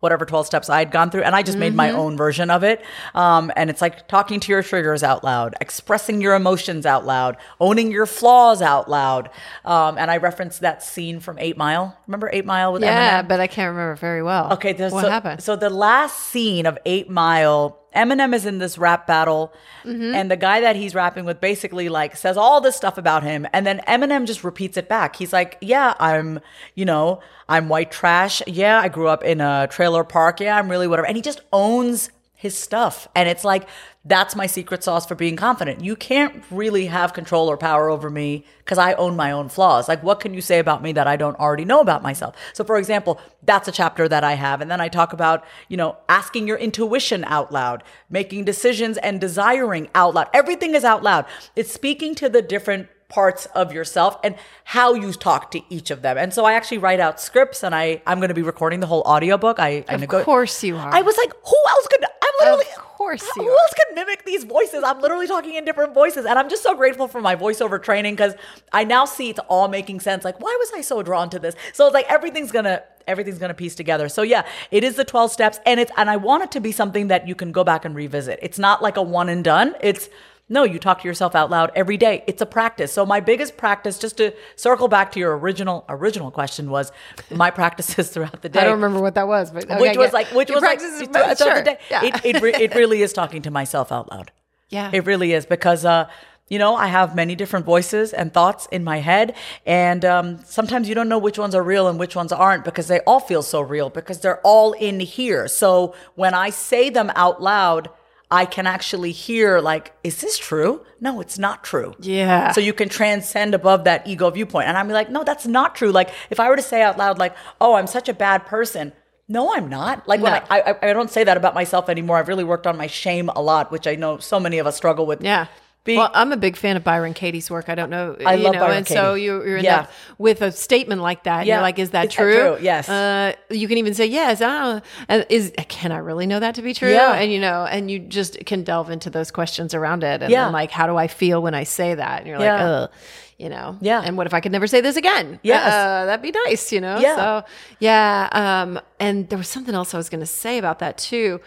[0.00, 2.62] whatever 12 steps I had gone through and I just made my own version of
[2.62, 2.84] it.
[3.14, 7.36] Um, and it's like talking to your triggers out loud, expressing your emotions out loud,
[7.60, 9.30] owning your flaws out loud.
[9.64, 11.96] Um, and I referenced that scene from Eight Mile.
[12.06, 13.28] Remember Eight Mile with Yeah, Eminem?
[13.28, 14.52] but I can't remember very well.
[14.54, 15.42] Okay, there's- what so, happened?
[15.42, 19.52] So the last scene of Eight Mile, Eminem is in this rap battle,
[19.84, 20.14] Mm-hmm.
[20.14, 23.46] and the guy that he's rapping with basically like says all this stuff about him,
[23.52, 25.16] and then Eminem just repeats it back.
[25.16, 26.40] He's like, "Yeah, I'm,
[26.74, 28.42] you know, I'm white trash.
[28.46, 30.40] Yeah, I grew up in a trailer park.
[30.40, 33.66] Yeah, I'm really whatever," and he just owns his stuff, and it's like
[34.06, 35.82] that's my secret sauce for being confident.
[35.82, 39.88] You can't really have control or power over me because I own my own flaws.
[39.88, 42.36] Like, what can you say about me that I don't already know about myself?
[42.52, 44.60] So, for example, that's a chapter that I have.
[44.60, 49.20] And then I talk about, you know, asking your intuition out loud, making decisions and
[49.20, 50.28] desiring out loud.
[50.32, 51.26] Everything is out loud.
[51.56, 54.34] It's speaking to the different parts of yourself and
[54.64, 56.18] how you talk to each of them.
[56.18, 58.86] And so I actually write out scripts and I, I'm going to be recording the
[58.86, 59.58] whole audiobook.
[59.60, 60.92] I, I of nego- course you are.
[60.92, 64.24] I was like, who else could, I'm literally, Of course you who else could mimic
[64.24, 64.82] these voices?
[64.82, 66.26] I'm literally talking in different voices.
[66.26, 68.34] And I'm just so grateful for my voiceover training because
[68.72, 70.24] I now see it's all making sense.
[70.24, 71.54] Like, why was I so drawn to this?
[71.74, 74.08] So it's like everything's gonna everything's gonna piece together.
[74.08, 76.72] So yeah, it is the 12 steps and it's and I want it to be
[76.72, 78.40] something that you can go back and revisit.
[78.42, 79.76] It's not like a one and done.
[79.80, 80.08] It's
[80.48, 82.22] no, you talk to yourself out loud every day.
[82.28, 82.92] It's a practice.
[82.92, 86.92] So my biggest practice, just to circle back to your original original question, was
[87.30, 90.08] my practices throughout the day I don't remember what that was, but okay, which was
[90.08, 90.12] yeah.
[90.12, 91.54] like which Your was like throughout sure.
[91.56, 91.78] the day.
[91.90, 92.04] Yeah.
[92.04, 94.30] It it, re- it really is talking to myself out loud.
[94.68, 94.90] Yeah.
[94.92, 96.08] It really is because uh
[96.48, 99.34] You know, I have many different voices and thoughts in my head.
[99.66, 102.86] And um, sometimes you don't know which ones are real and which ones aren't because
[102.86, 105.48] they all feel so real because they're all in here.
[105.48, 107.88] So when I say them out loud,
[108.30, 110.84] I can actually hear, like, is this true?
[111.00, 111.94] No, it's not true.
[112.00, 112.50] Yeah.
[112.52, 114.66] So you can transcend above that ego viewpoint.
[114.66, 115.92] And I'm like, no, that's not true.
[115.92, 118.92] Like, if I were to say out loud, like, oh, I'm such a bad person.
[119.28, 120.06] No, I'm not.
[120.06, 122.16] Like when I, I I don't say that about myself anymore.
[122.16, 124.76] I've really worked on my shame a lot, which I know so many of us
[124.76, 125.20] struggle with.
[125.20, 125.46] Yeah.
[125.86, 127.70] Being- well, I'm a big fan of Byron Katie's work.
[127.70, 129.24] I don't know, I you love know, Byron and so Katie.
[129.24, 129.82] you're, you're in Yeah.
[129.82, 131.46] that, with a statement like that.
[131.46, 131.54] Yeah.
[131.54, 132.34] You're like, is that Is that true?
[132.38, 132.58] true?
[132.60, 132.88] Yes.
[132.88, 134.42] Uh, you can even say yes.
[134.42, 135.24] I don't know.
[135.30, 136.92] Is can I really know that to be true?
[136.92, 137.14] Yeah.
[137.14, 140.20] And you know, and you just can delve into those questions around it.
[140.22, 140.44] And Yeah.
[140.44, 142.18] then like, how do I feel when I say that?
[142.20, 142.90] And you're like, ugh.
[143.38, 144.00] You know, Yeah.
[144.02, 145.38] And what if I could never say this again?
[145.42, 145.70] Yes.
[145.70, 146.72] uh, that'd be nice.
[146.72, 147.16] You know, Yeah.
[147.16, 147.44] So
[147.80, 148.28] yeah.
[148.32, 151.40] Um, and there was something else I was going to say about that too.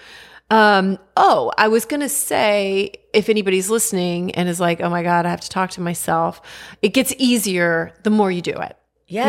[0.50, 5.04] Um, oh, I was going to say if anybody's listening and is like, oh my
[5.04, 6.42] God, I have to talk to myself,
[6.82, 8.76] it gets easier the more you do it.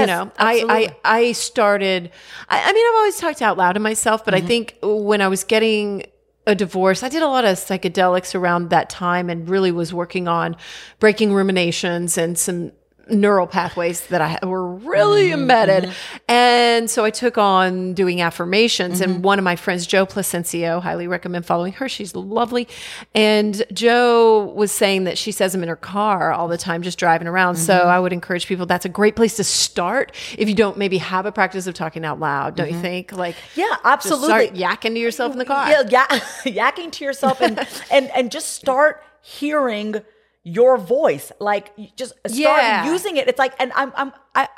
[0.00, 0.88] you know, I, absolutely.
[1.04, 2.10] I, I started,
[2.48, 5.28] I, I mean, I've always talked out loud to myself, but I think when I
[5.28, 6.04] was getting
[6.46, 10.28] a divorce, I did a lot of psychedelics around that time and really was working
[10.28, 10.56] on
[10.98, 12.72] breaking ruminations and some
[13.10, 15.84] neural pathways that I were really mm-hmm, embedded.
[15.84, 16.16] Mm-hmm.
[16.28, 19.00] And so I took on doing affirmations.
[19.00, 19.22] And mm-hmm.
[19.22, 21.88] one of my friends, Joe Placencio, highly recommend following her.
[21.88, 22.68] She's lovely.
[23.14, 26.98] And Joe was saying that she says them in her car all the time, just
[26.98, 27.56] driving around.
[27.56, 30.98] So I would encourage people that's a great place to start if you don't maybe
[30.98, 33.12] have a practice of talking out loud, don't you think?
[33.12, 34.26] Like, Yeah, absolutely.
[34.26, 35.68] start yakking to yourself in the car.
[35.68, 36.06] Yeah, yeah,
[36.44, 40.02] yakking to yourself and and and just start hearing
[40.42, 41.32] your voice.
[41.38, 42.90] Like just start Yeah.
[42.90, 43.28] using it.
[43.28, 44.48] It's like, and I'm I'm I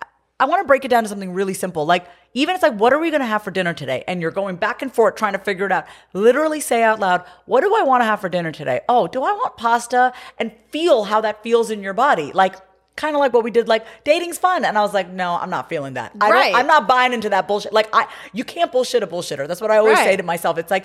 [0.40, 1.86] I want to break it down to something really simple.
[1.86, 4.02] Like even it's like, what are we gonna have for dinner today?
[4.08, 5.86] And you're going back and forth trying to figure it out.
[6.12, 8.80] Literally say out loud, what do I want to have for dinner today?
[8.88, 10.12] Oh, do I want pasta?
[10.38, 12.32] And feel how that feels in your body.
[12.32, 12.56] Like
[12.94, 15.48] kind of like what we did like dating's fun and i was like no i'm
[15.48, 16.54] not feeling that I Right.
[16.54, 19.70] i'm not buying into that bullshit like i you can't bullshit a bullshitter that's what
[19.70, 20.84] i always say to myself it's like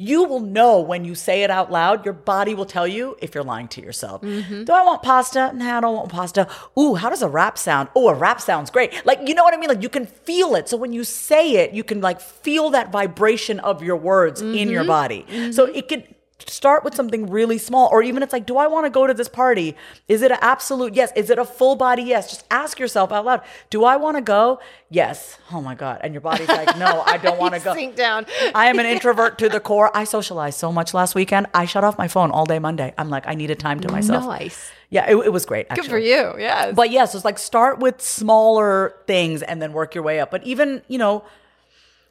[0.00, 2.04] you will know when you say it out loud.
[2.04, 4.22] Your body will tell you if you're lying to yourself.
[4.22, 4.64] Mm-hmm.
[4.64, 5.50] do i want pasta?
[5.54, 6.46] Nah i don't want pasta.
[6.78, 7.88] Ooh how does a rap sound?
[7.96, 9.04] Oh a rap sounds great.
[9.04, 9.68] Like you know what i mean?
[9.68, 10.68] Like you can feel it.
[10.68, 14.52] So when you say it you can like feel that vibration of your words in
[14.52, 14.70] Mm-hmm.
[14.70, 15.52] your body.
[15.52, 16.04] So it could
[16.46, 19.14] start with something really small or even it's like do i want to go to
[19.14, 19.76] this party
[20.06, 23.24] is it an absolute yes is it a full body yes just ask yourself out
[23.24, 27.02] loud do i want to go yes oh my god and your body's like no
[27.06, 28.26] i don't want to go Sink down.
[28.54, 29.96] I am an introvert to the core.
[29.96, 31.46] I socialized so much last weekend.
[31.54, 32.92] I shut off my phone all day Monday.
[32.98, 34.24] I'm like, I needed time to myself.
[34.24, 34.70] Nice.
[34.90, 35.66] Yeah, it, it was great.
[35.70, 35.82] Actually.
[35.82, 36.34] Good for you.
[36.38, 36.72] Yeah.
[36.72, 40.30] But yes, it's like start with smaller things and then work your way up.
[40.30, 41.24] But even, you know,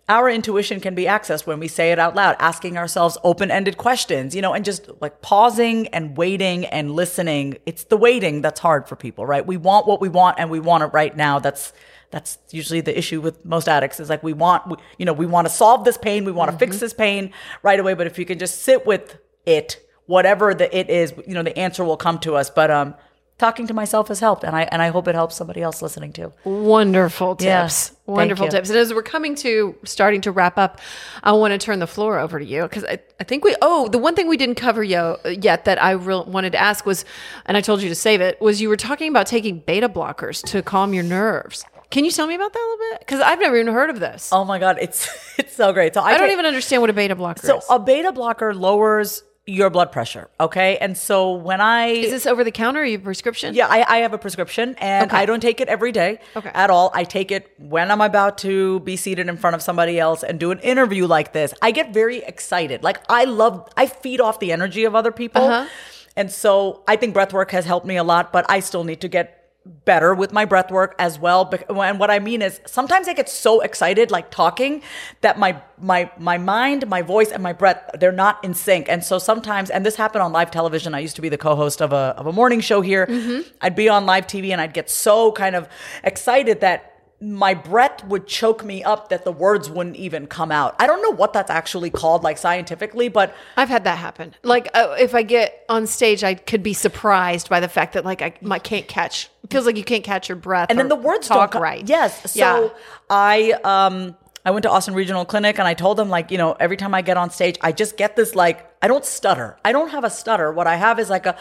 [0.09, 3.77] our intuition can be accessed when we say it out loud, asking ourselves open ended
[3.77, 7.57] questions, you know, and just like pausing and waiting and listening.
[7.65, 9.45] It's the waiting that's hard for people, right?
[9.45, 11.39] We want what we want and we want it right now.
[11.39, 11.73] That's
[12.09, 15.25] that's usually the issue with most addicts is like we want we, you know we
[15.25, 17.33] want to solve this pain we want to fix this pain
[17.63, 21.33] right away but if you can just sit with it whatever the it is you
[21.33, 22.95] know the answer will come to us but um
[23.37, 26.11] talking to myself has helped and i and i hope it helps somebody else listening
[26.11, 27.89] too Wonderful tips.
[27.89, 28.69] Thank Wonderful tips.
[28.69, 30.79] And as we're coming to starting to wrap up,
[31.23, 33.89] I want to turn the floor over to you because I, I think we, oh,
[33.89, 37.03] the one thing we didn't cover yo, yet that I real wanted to ask was,
[37.45, 40.41] and I told you to save it, was you were talking about taking beta blockers
[40.47, 41.65] to calm your nerves.
[41.89, 42.99] Can you tell me about that a little bit?
[42.99, 44.29] Because I've never even heard of this.
[44.31, 46.89] oh my god it's it's so great so i, I don't take- even understand what
[46.89, 47.65] a beta blocker so is.
[47.69, 52.43] a beta blocker lowers your blood pressure okay and so when i is this over
[52.43, 53.53] the counter or you a prescription?
[53.55, 55.17] Yeah, I, I have a prescription and Okay.
[55.21, 56.51] I don't take it every day Okay.
[56.53, 56.91] at all.
[56.93, 60.39] I take it when I'm about to be seated in front of somebody else and
[60.39, 61.53] do an interview like this.
[61.61, 62.83] I get very excited.
[62.83, 65.41] Like I love, I feed off the energy of other people.
[65.43, 65.67] Uh-huh.
[66.15, 69.01] And so I think breath work has helped me a lot, but I still need
[69.01, 69.36] to get
[69.85, 73.29] better with my breath work as well and what i mean is sometimes i get
[73.29, 74.81] so excited like talking
[75.21, 78.89] that my my my mind my voice and my breath they're not in sync.
[78.89, 80.93] And so sometimes and this happened on live television.
[80.93, 83.05] I used to be the co-host of a, of a morning show here.
[83.05, 83.49] Mm-hmm.
[83.61, 85.67] I'd be on live tv and i'd get so kind of
[86.03, 90.75] excited that my breath would choke me up that the words wouldn't even come out
[90.79, 94.35] i don't know what that's actually called like scientifically but I've had that happen.
[94.43, 98.05] Like uh, if I get on stage, I could be surprised by the fact that
[98.05, 99.29] like I, I can't catch.
[99.43, 100.67] It feels like you can't catch your breath.
[100.69, 101.87] and then the words talk don't come right.
[101.87, 102.31] Yes.
[102.31, 102.69] So Yeah.
[103.09, 104.15] I um
[104.45, 106.93] I went to Austin Regional Clinic and I told them like, you know, every time
[106.93, 109.57] I get on stage, I just get this like I don't stutter.
[109.65, 110.51] I don't have a stutter.
[110.51, 111.35] What I have is like a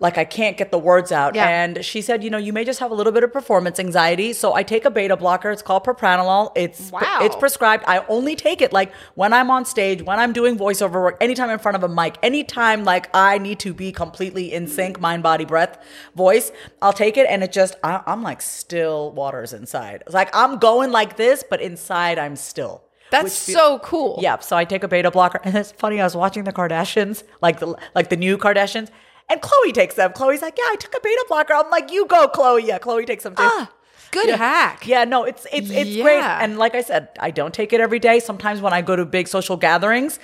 [0.00, 1.34] like I can't get the words out.
[1.34, 1.46] Yeah.
[1.46, 4.32] And she said, you know, you may just have a little bit of performance anxiety.
[4.32, 5.50] So I take a beta blocker.
[5.50, 6.52] It's called propranolol.
[6.56, 7.18] It's Wow.
[7.20, 7.84] it's prescribed.
[7.86, 11.50] I only take it like when I'm on stage, when I'm doing voiceover work, anytime
[11.50, 15.22] in front of a mic, anytime like I need to be completely in sync, mind,
[15.22, 15.78] body, breath,
[16.16, 16.50] voice.
[16.80, 20.02] I'll take it, and it just I, I'm like still waters inside.
[20.06, 22.82] It's like I'm going like this, but inside I'm still.
[23.10, 24.20] That's so cool.
[24.22, 26.00] yeah, so I take a beta blocker, and it's funny.
[26.00, 28.88] I was watching the Kardashians, like the like the new Kardashians,
[29.30, 30.12] and Khloé takes them.
[30.12, 33.06] Khloé's like, "Yeah, I took a beta blocker." I'm like, "You go, Khloé." Yeah, Khloé
[33.06, 33.44] takes them too.
[33.46, 33.70] Ah,
[34.10, 34.36] good yeah.
[34.36, 34.86] hack.
[34.86, 36.22] Yeah, no, it's it's it's great.
[36.22, 38.20] And like I said, I don't take it every day.
[38.20, 40.18] Sometimes when I go to big social gatherings,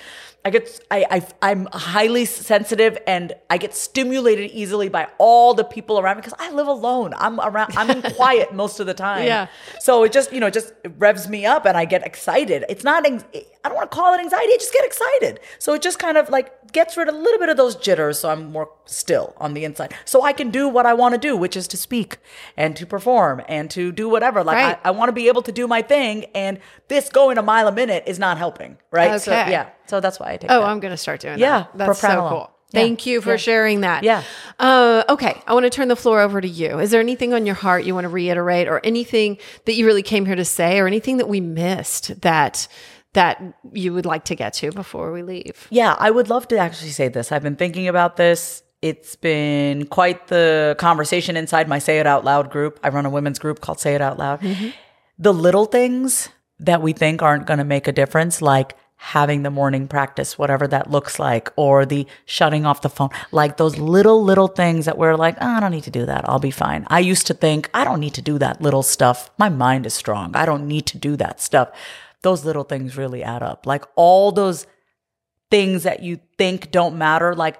[0.45, 5.63] I get I, I I'm highly sensitive and I get stimulated easily by all the
[5.63, 7.13] people around me because I live alone.
[7.17, 7.75] I'm around.
[7.75, 9.25] I'm in quiet most of the time.
[9.25, 9.47] Yeah.
[9.79, 12.65] So it just you know just revs me up and I get excited.
[12.69, 13.05] It's not.
[13.67, 14.53] I don't want to call it anxiety.
[14.53, 15.39] I just get excited.
[15.59, 18.19] So it just kind of like gets rid of a little bit of those jitters.
[18.19, 19.93] So I'm more still on the inside.
[20.05, 22.17] So I can do what I want to do, which is to speak
[22.55, 24.41] and to perform and to do whatever.
[24.43, 24.79] Like Right.
[24.83, 27.67] I, I want to be able to do my thing, and this going a mile
[27.67, 28.77] a minute is not helping.
[28.89, 29.19] Right.
[29.21, 29.51] So Okay.
[29.51, 29.69] yeah.
[29.87, 30.49] So that's why I take.
[30.49, 30.67] Oh, that.
[30.69, 31.87] I'm going to start doing Yeah, that.
[31.87, 32.51] That's so cool.
[32.71, 33.37] Yeah, Thank you for yeah.
[33.37, 34.03] sharing that.
[34.03, 34.23] Yeah.
[34.59, 35.41] Uh, okay.
[35.47, 36.79] I want to turn the floor over to you.
[36.79, 40.03] Is there anything on your heart you want to reiterate or anything that you really
[40.03, 42.67] came here to say or anything that we missed that
[43.17, 43.41] that
[43.73, 45.67] you would like to get to before we leave?
[45.71, 47.31] Yeah, I would love to actually say this.
[47.31, 48.61] I've been thinking about this.
[48.83, 52.79] It's been quite the conversation inside my Say It Out Loud group.
[52.83, 54.41] I run a women's group called Say It Out Loud.
[54.41, 54.69] Mm-hmm.
[55.17, 56.29] The little things
[56.59, 60.67] that we think aren't going to make a difference, like having the morning practice, whatever
[60.67, 64.99] that looks like, or the shutting off the phone, like those little, little things that
[64.99, 66.29] we're like, oh, I don't need to do that.
[66.29, 66.85] I'll be fine.
[66.87, 69.31] I used to think, I don't need to do that little stuff.
[69.39, 70.35] My mind is strong.
[70.35, 71.71] I don't need to do that stuff.
[72.27, 73.65] Those little things really add up.
[73.65, 74.67] Like all those
[75.49, 77.57] things that you think don't matter, like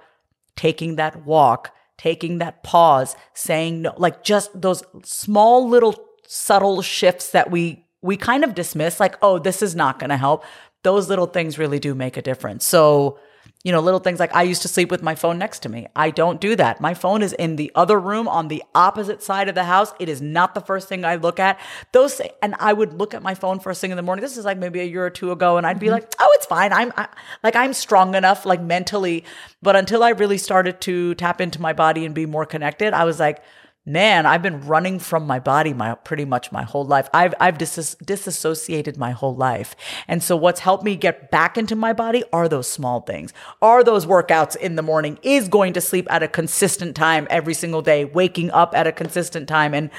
[0.57, 5.95] taking that walk, taking that pause, saying no, like just those small little
[6.27, 10.18] subtle shifts that we we kind of dismiss like, oh, this is not going to
[10.18, 10.44] help.
[10.84, 12.65] Those little things really do make a difference.
[12.65, 13.19] So,
[13.68, 15.88] you know, little things like I used to sleep with my phone next to me.
[15.94, 16.80] I don't do that.
[16.80, 19.91] My phone is in the other room on the opposite side of the house.
[19.99, 21.60] It is not the first thing I look at.
[21.91, 24.23] Those and I would look at my phone first thing in the morning.
[24.23, 25.95] This is like maybe a year or two ago, and I'd be mm-hmm.
[25.95, 26.72] like, "Oh, it's fine.
[26.72, 27.10] I'm I,
[27.44, 29.26] like I'm strong enough, like mentally."
[29.61, 33.03] But until I really started to tap into my body and be more connected, I
[33.03, 33.44] was like,
[33.88, 37.07] man, I've been running from my body my pretty much my whole life.
[37.14, 39.76] I've I've dis- disassociated my whole life.
[40.09, 43.34] And so what's helped me get back into my body are those small things.
[43.61, 47.53] Are those workouts in the morning is going to sleep at a consistent time every
[47.53, 49.89] single day, waking up at a consistent time and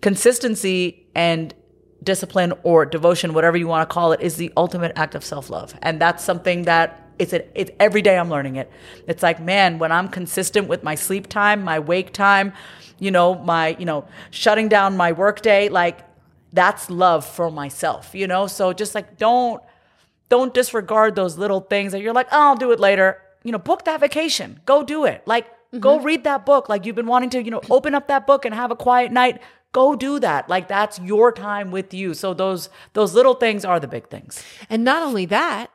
[0.00, 1.52] consistency and
[2.02, 5.74] discipline or devotion, whatever you want to call it, is the ultimate act of self-love.
[5.82, 8.70] And that's something that it's a, it's every day I'm learning it.
[9.06, 12.52] It's like, man, when I'm consistent with my sleep time, my wake time,
[12.98, 16.00] you know, my, you know, shutting down my work day, like
[16.52, 18.46] that's love for myself, you know?
[18.46, 19.62] So just like don't
[20.28, 23.20] don't disregard those little things that you're like, oh, I'll do it later.
[23.42, 24.60] You know, book that vacation.
[24.64, 25.22] Go do it.
[25.26, 25.46] Like
[25.78, 26.06] go mm-hmm.
[26.06, 26.68] read that book.
[26.68, 29.10] Like you've been wanting to, you know, open up that book and have a quiet
[29.10, 29.42] night.
[29.72, 30.48] Go do that.
[30.48, 32.14] Like that's your time with you.
[32.14, 34.42] So those those little things are the big things.
[34.70, 35.70] And not only that,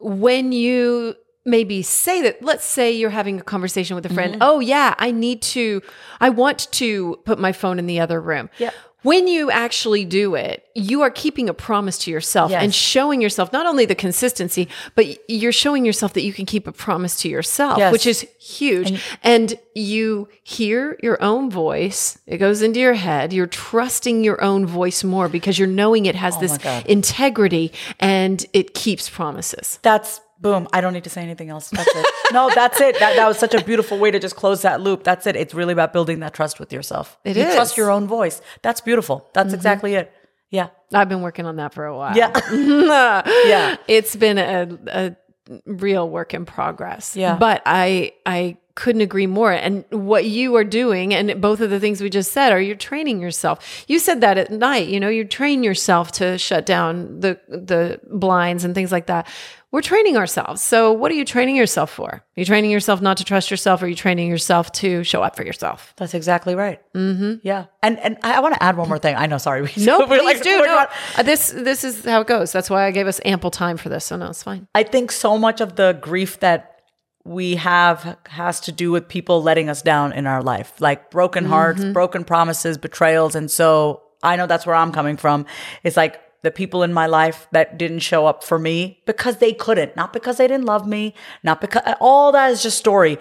[0.00, 1.14] when you
[1.46, 4.42] maybe say that, let's say you're having a conversation with a friend, Mm-hmm.
[4.42, 5.80] oh, yeah, I need to,
[6.20, 8.50] I want to put my phone in the other room.
[8.58, 8.70] Yeah.
[9.02, 12.62] When you actually do it, you are keeping a promise to yourself Yes.
[12.62, 16.66] and showing yourself not only the consistency, but you're showing yourself that you can keep
[16.66, 17.92] a promise to yourself, Yes.
[17.92, 19.00] which is huge.
[19.22, 23.32] And, you hear your own voice, it goes into your head.
[23.32, 26.86] You're trusting your own voice more because you're knowing it has oh this Oh God.
[26.86, 29.78] integrity and it keeps promises.
[29.82, 30.68] That's boom.
[30.72, 31.70] I don't need to say anything else.
[31.70, 32.06] That's it.
[32.32, 32.98] no, that's it.
[32.98, 35.04] That, that was such a beautiful way to just close that loop.
[35.04, 35.36] That's it.
[35.36, 37.18] It's really about building that trust with yourself.
[37.24, 37.54] It you is.
[37.54, 38.40] trust your own voice.
[38.62, 39.28] That's beautiful.
[39.34, 39.54] That's mm-hmm.
[39.54, 40.12] exactly it.
[40.50, 40.68] Yeah.
[40.92, 42.16] I've been working on that for a while.
[42.16, 42.32] Yeah.
[43.46, 43.76] yeah.
[43.86, 45.16] It's been a, a
[45.64, 47.16] real work in progress.
[47.16, 47.36] Yeah.
[47.36, 49.52] But I I couldn't agree more.
[49.52, 52.74] And what you are doing, and both of the things we just said, are you're
[52.90, 53.84] training yourself.
[53.88, 58.00] You said that at night, you know, you train yourself to shut down the the
[58.10, 59.28] blinds and things like that.
[59.72, 60.62] We're training ourselves.
[60.62, 62.08] So what are you training yourself for?
[62.10, 63.80] Are you training yourself not to trust yourself?
[63.80, 65.94] Or are you training yourself to show up for yourself?
[65.96, 66.80] That's exactly right.
[66.94, 67.34] Mm-hmm.
[67.46, 67.66] Yeah.
[67.82, 69.14] And and I, want to add one more thing.
[69.14, 69.38] I know.
[69.38, 69.60] Sorry.
[69.76, 70.58] We, No, we're please like- do.
[70.58, 70.64] No.
[70.64, 72.50] not- Uh, This this is how it goes.
[72.50, 74.04] That's why I gave us ample time for this.
[74.06, 74.66] So no, it's fine.
[74.74, 76.79] I think so much of the grief that
[77.24, 81.44] we have has to do with people letting us down in our life, like broken
[81.44, 81.92] hearts, mm-hmm.
[81.92, 83.34] broken promises, betrayals.
[83.34, 85.46] And so I know that's where I'm coming from.
[85.82, 89.52] It's like the people in my life that didn't show up for me because they
[89.52, 93.18] couldn't, not because they didn't love me, not because all that is just story.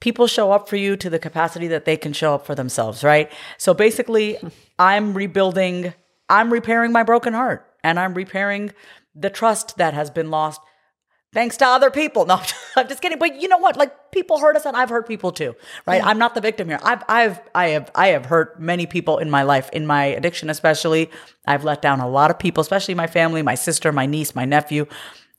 [0.00, 3.04] people show up for you to the capacity that they can show up for themselves,
[3.04, 3.30] right?
[3.58, 4.38] So basically,
[4.78, 5.92] I'm rebuilding,
[6.28, 8.72] I'm repairing my broken heart and I'm repairing
[9.14, 10.60] the trust that has been lost
[11.32, 12.26] thanks to other people.
[12.30, 12.40] No,
[12.76, 13.18] I'm just kidding.
[13.18, 13.76] But you know what?
[13.76, 16.04] Like people hurt us and I've hurt people too, right?
[16.04, 16.78] I'm not the victim here.
[16.84, 20.48] I've, I've, I have, I have hurt many people in my life, in my addiction,
[20.50, 21.10] especially.
[21.46, 24.44] I've let down a lot of people, especially my family, my sister, my niece, my
[24.44, 24.86] nephew.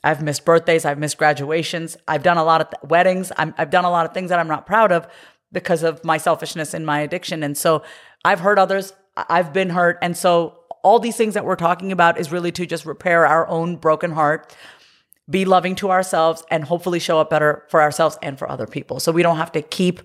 [0.03, 0.83] I've missed birthdays.
[0.83, 1.95] I've missed graduations.
[2.07, 3.31] I've done a lot of th- weddings.
[3.37, 5.07] i have done a lot of things that I'm not proud of
[5.51, 7.43] because of my selfishness in my addiction.
[7.43, 7.83] And so
[8.25, 8.93] I've hurt others.
[9.15, 9.99] I've been hurt.
[10.01, 13.47] And so all these things that we're talking about is really to just repair our
[13.47, 14.55] own broken heart
[15.31, 18.99] be loving to ourselves and hopefully show up better for ourselves and for other people.
[18.99, 20.01] So we don't have to keep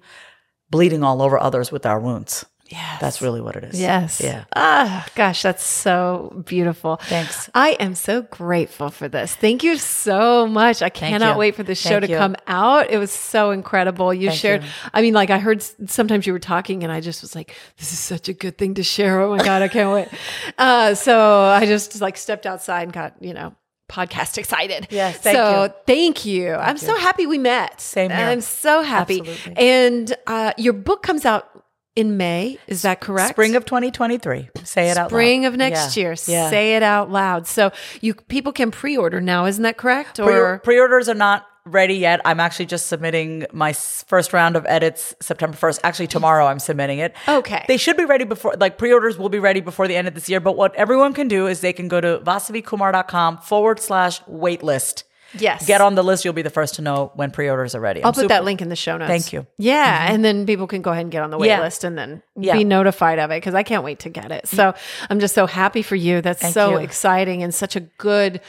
[0.70, 2.47] bleeding all over others with our wounds.
[2.69, 3.01] Yes.
[3.01, 3.81] That's really what it is.
[3.81, 4.20] Yes.
[4.20, 4.44] Yeah.
[4.55, 6.97] Ah, gosh, that's so beautiful.
[6.97, 7.48] Thanks.
[7.55, 9.35] I am so grateful for this.
[9.35, 10.82] Thank you so much.
[10.82, 11.39] I cannot you.
[11.39, 12.16] wait for this show to you.
[12.16, 12.90] come out.
[12.90, 14.12] It was so incredible.
[14.12, 14.69] You Thank shared, you.
[14.93, 17.93] I mean, like I heard sometimes you were talking and I just was like, this
[17.93, 19.20] is such a good thing to share.
[19.20, 20.09] Oh my God, I can't wait.
[20.59, 23.55] Uh, so I just like stepped outside and got, you know,
[23.89, 24.89] podcast excited.
[24.91, 25.71] Yes, thank so you.
[25.87, 26.55] thank you.
[26.55, 27.81] I'm so happy we met.
[27.81, 28.19] Same here.
[28.27, 29.21] I'm so happy.
[29.21, 29.55] Absolutely.
[29.57, 31.49] And uh, your book comes out
[31.95, 32.59] in May.
[32.67, 33.31] Is that correct?
[33.31, 34.51] Spring of 2023.
[34.65, 35.09] Say it out loud.
[35.09, 36.03] Spring of next Yeah.
[36.03, 36.11] year.
[36.27, 36.51] Yeah.
[36.51, 37.47] Say it out loud.
[37.47, 37.71] So
[38.03, 40.19] you people can pre-order now, isn't that correct?
[40.19, 42.21] Pre- pre-orders are not ready yet.
[42.25, 45.81] I'm actually just submitting my first round of edits September 1st.
[45.85, 47.15] Actually, tomorrow I'm submitting it.
[47.29, 47.65] Okay.
[47.69, 50.29] They should be ready before, like pre-orders will be ready before the end of this
[50.29, 50.41] year.
[50.41, 55.03] But what everyone can do is they can go to vasavikumar.com forward slash waitlist.
[55.39, 55.67] yes.
[55.67, 56.25] Get on the list.
[56.25, 58.03] You'll be the first to know when pre-orders are ready.
[58.03, 59.09] I'll I'm put super- that link in the show notes.
[59.09, 59.41] Thank you.
[59.41, 59.63] Mm-hmm.
[59.63, 61.61] Yeah, and then people can go ahead and get on the wait Yeah.
[61.61, 62.55] list and then Yeah.
[62.57, 64.47] be notified of it because I can't wait to get it.
[64.47, 64.73] So
[65.11, 66.21] I'm just so happy for you.
[66.21, 66.77] That's Thank so you.
[66.79, 68.41] exciting and such a good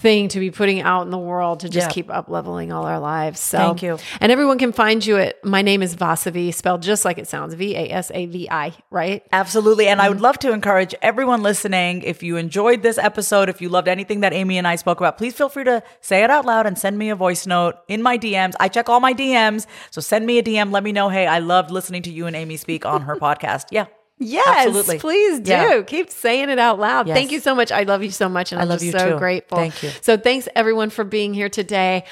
[0.00, 1.92] thing to be putting out in the world to just Yeah.
[1.92, 3.38] keep up leveling all our lives.
[3.38, 3.98] So Thank you.
[4.20, 7.54] And everyone can find you at my name is Vasavi, spelled just like it sounds,
[7.54, 9.22] V A S A V I, right?
[9.32, 9.86] Absolutely.
[9.88, 10.14] And I Mm-hmm.
[10.14, 14.20] would love to encourage everyone listening if you enjoyed this episode, if you loved anything
[14.20, 16.78] that Amy and I spoke about, please feel free to say it out loud and
[16.78, 18.54] send me a voice note in my DMs.
[18.58, 19.66] I check all my DMs.
[19.90, 20.72] So send me a DM.
[20.72, 23.66] Let me know, hey, I loved listening to you and Amy speak on her podcast.
[23.70, 23.86] Yeah.
[24.22, 24.98] Yes, Absolutely.
[24.98, 25.50] please do.
[25.50, 25.82] Yeah.
[25.82, 27.06] Keep saying it out loud.
[27.08, 27.16] Yes.
[27.16, 27.72] Thank you so much.
[27.72, 28.52] I love you so much.
[28.52, 29.18] And I I'm love just you so too.
[29.18, 29.56] grateful.
[29.56, 29.90] Thank you.
[30.02, 32.04] So thanks everyone for being here today.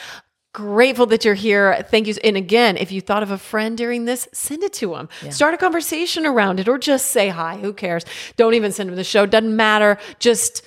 [0.54, 1.86] Grateful that you're here.
[1.90, 2.14] Thank you.
[2.24, 5.08] And again, if you thought of a friend during this, send it to them.
[5.30, 7.58] Start a conversation around it or just say hi.
[7.58, 8.04] Who cares?
[8.36, 9.26] Don't even send them the show.
[9.26, 9.98] Doesn't matter.
[10.18, 10.64] Just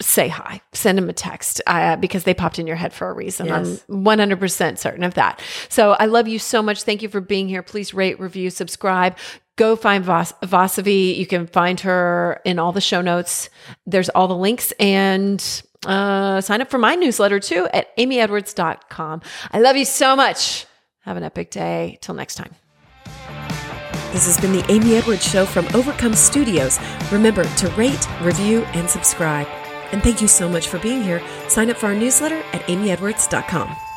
[0.00, 0.60] say hi.
[0.72, 3.46] Send them a text uh, because they popped in your head for a reason.
[3.46, 3.84] Yes.
[3.88, 5.40] I'm 100% certain of that.
[5.68, 6.82] So I love you so much.
[6.82, 7.62] Thank you for being here.
[7.62, 9.16] Please rate, review, subscribe.
[9.56, 11.16] Go find Vas- Vasavi.
[11.16, 13.50] You can find her in all the show notes.
[13.86, 19.22] There's all the links and uh, sign up for my newsletter too at amyedwards.com.
[19.52, 20.66] I love you so much.
[21.00, 21.98] Have an epic day.
[22.00, 22.54] Till next time.
[24.12, 26.80] This has been the Amy Edwards Show from Overcome Studios.
[27.12, 29.46] Remember to rate, review, and subscribe.
[29.92, 31.22] And thank you so much for being here.
[31.48, 33.89] Sign up for our newsletter at amyedwards.com.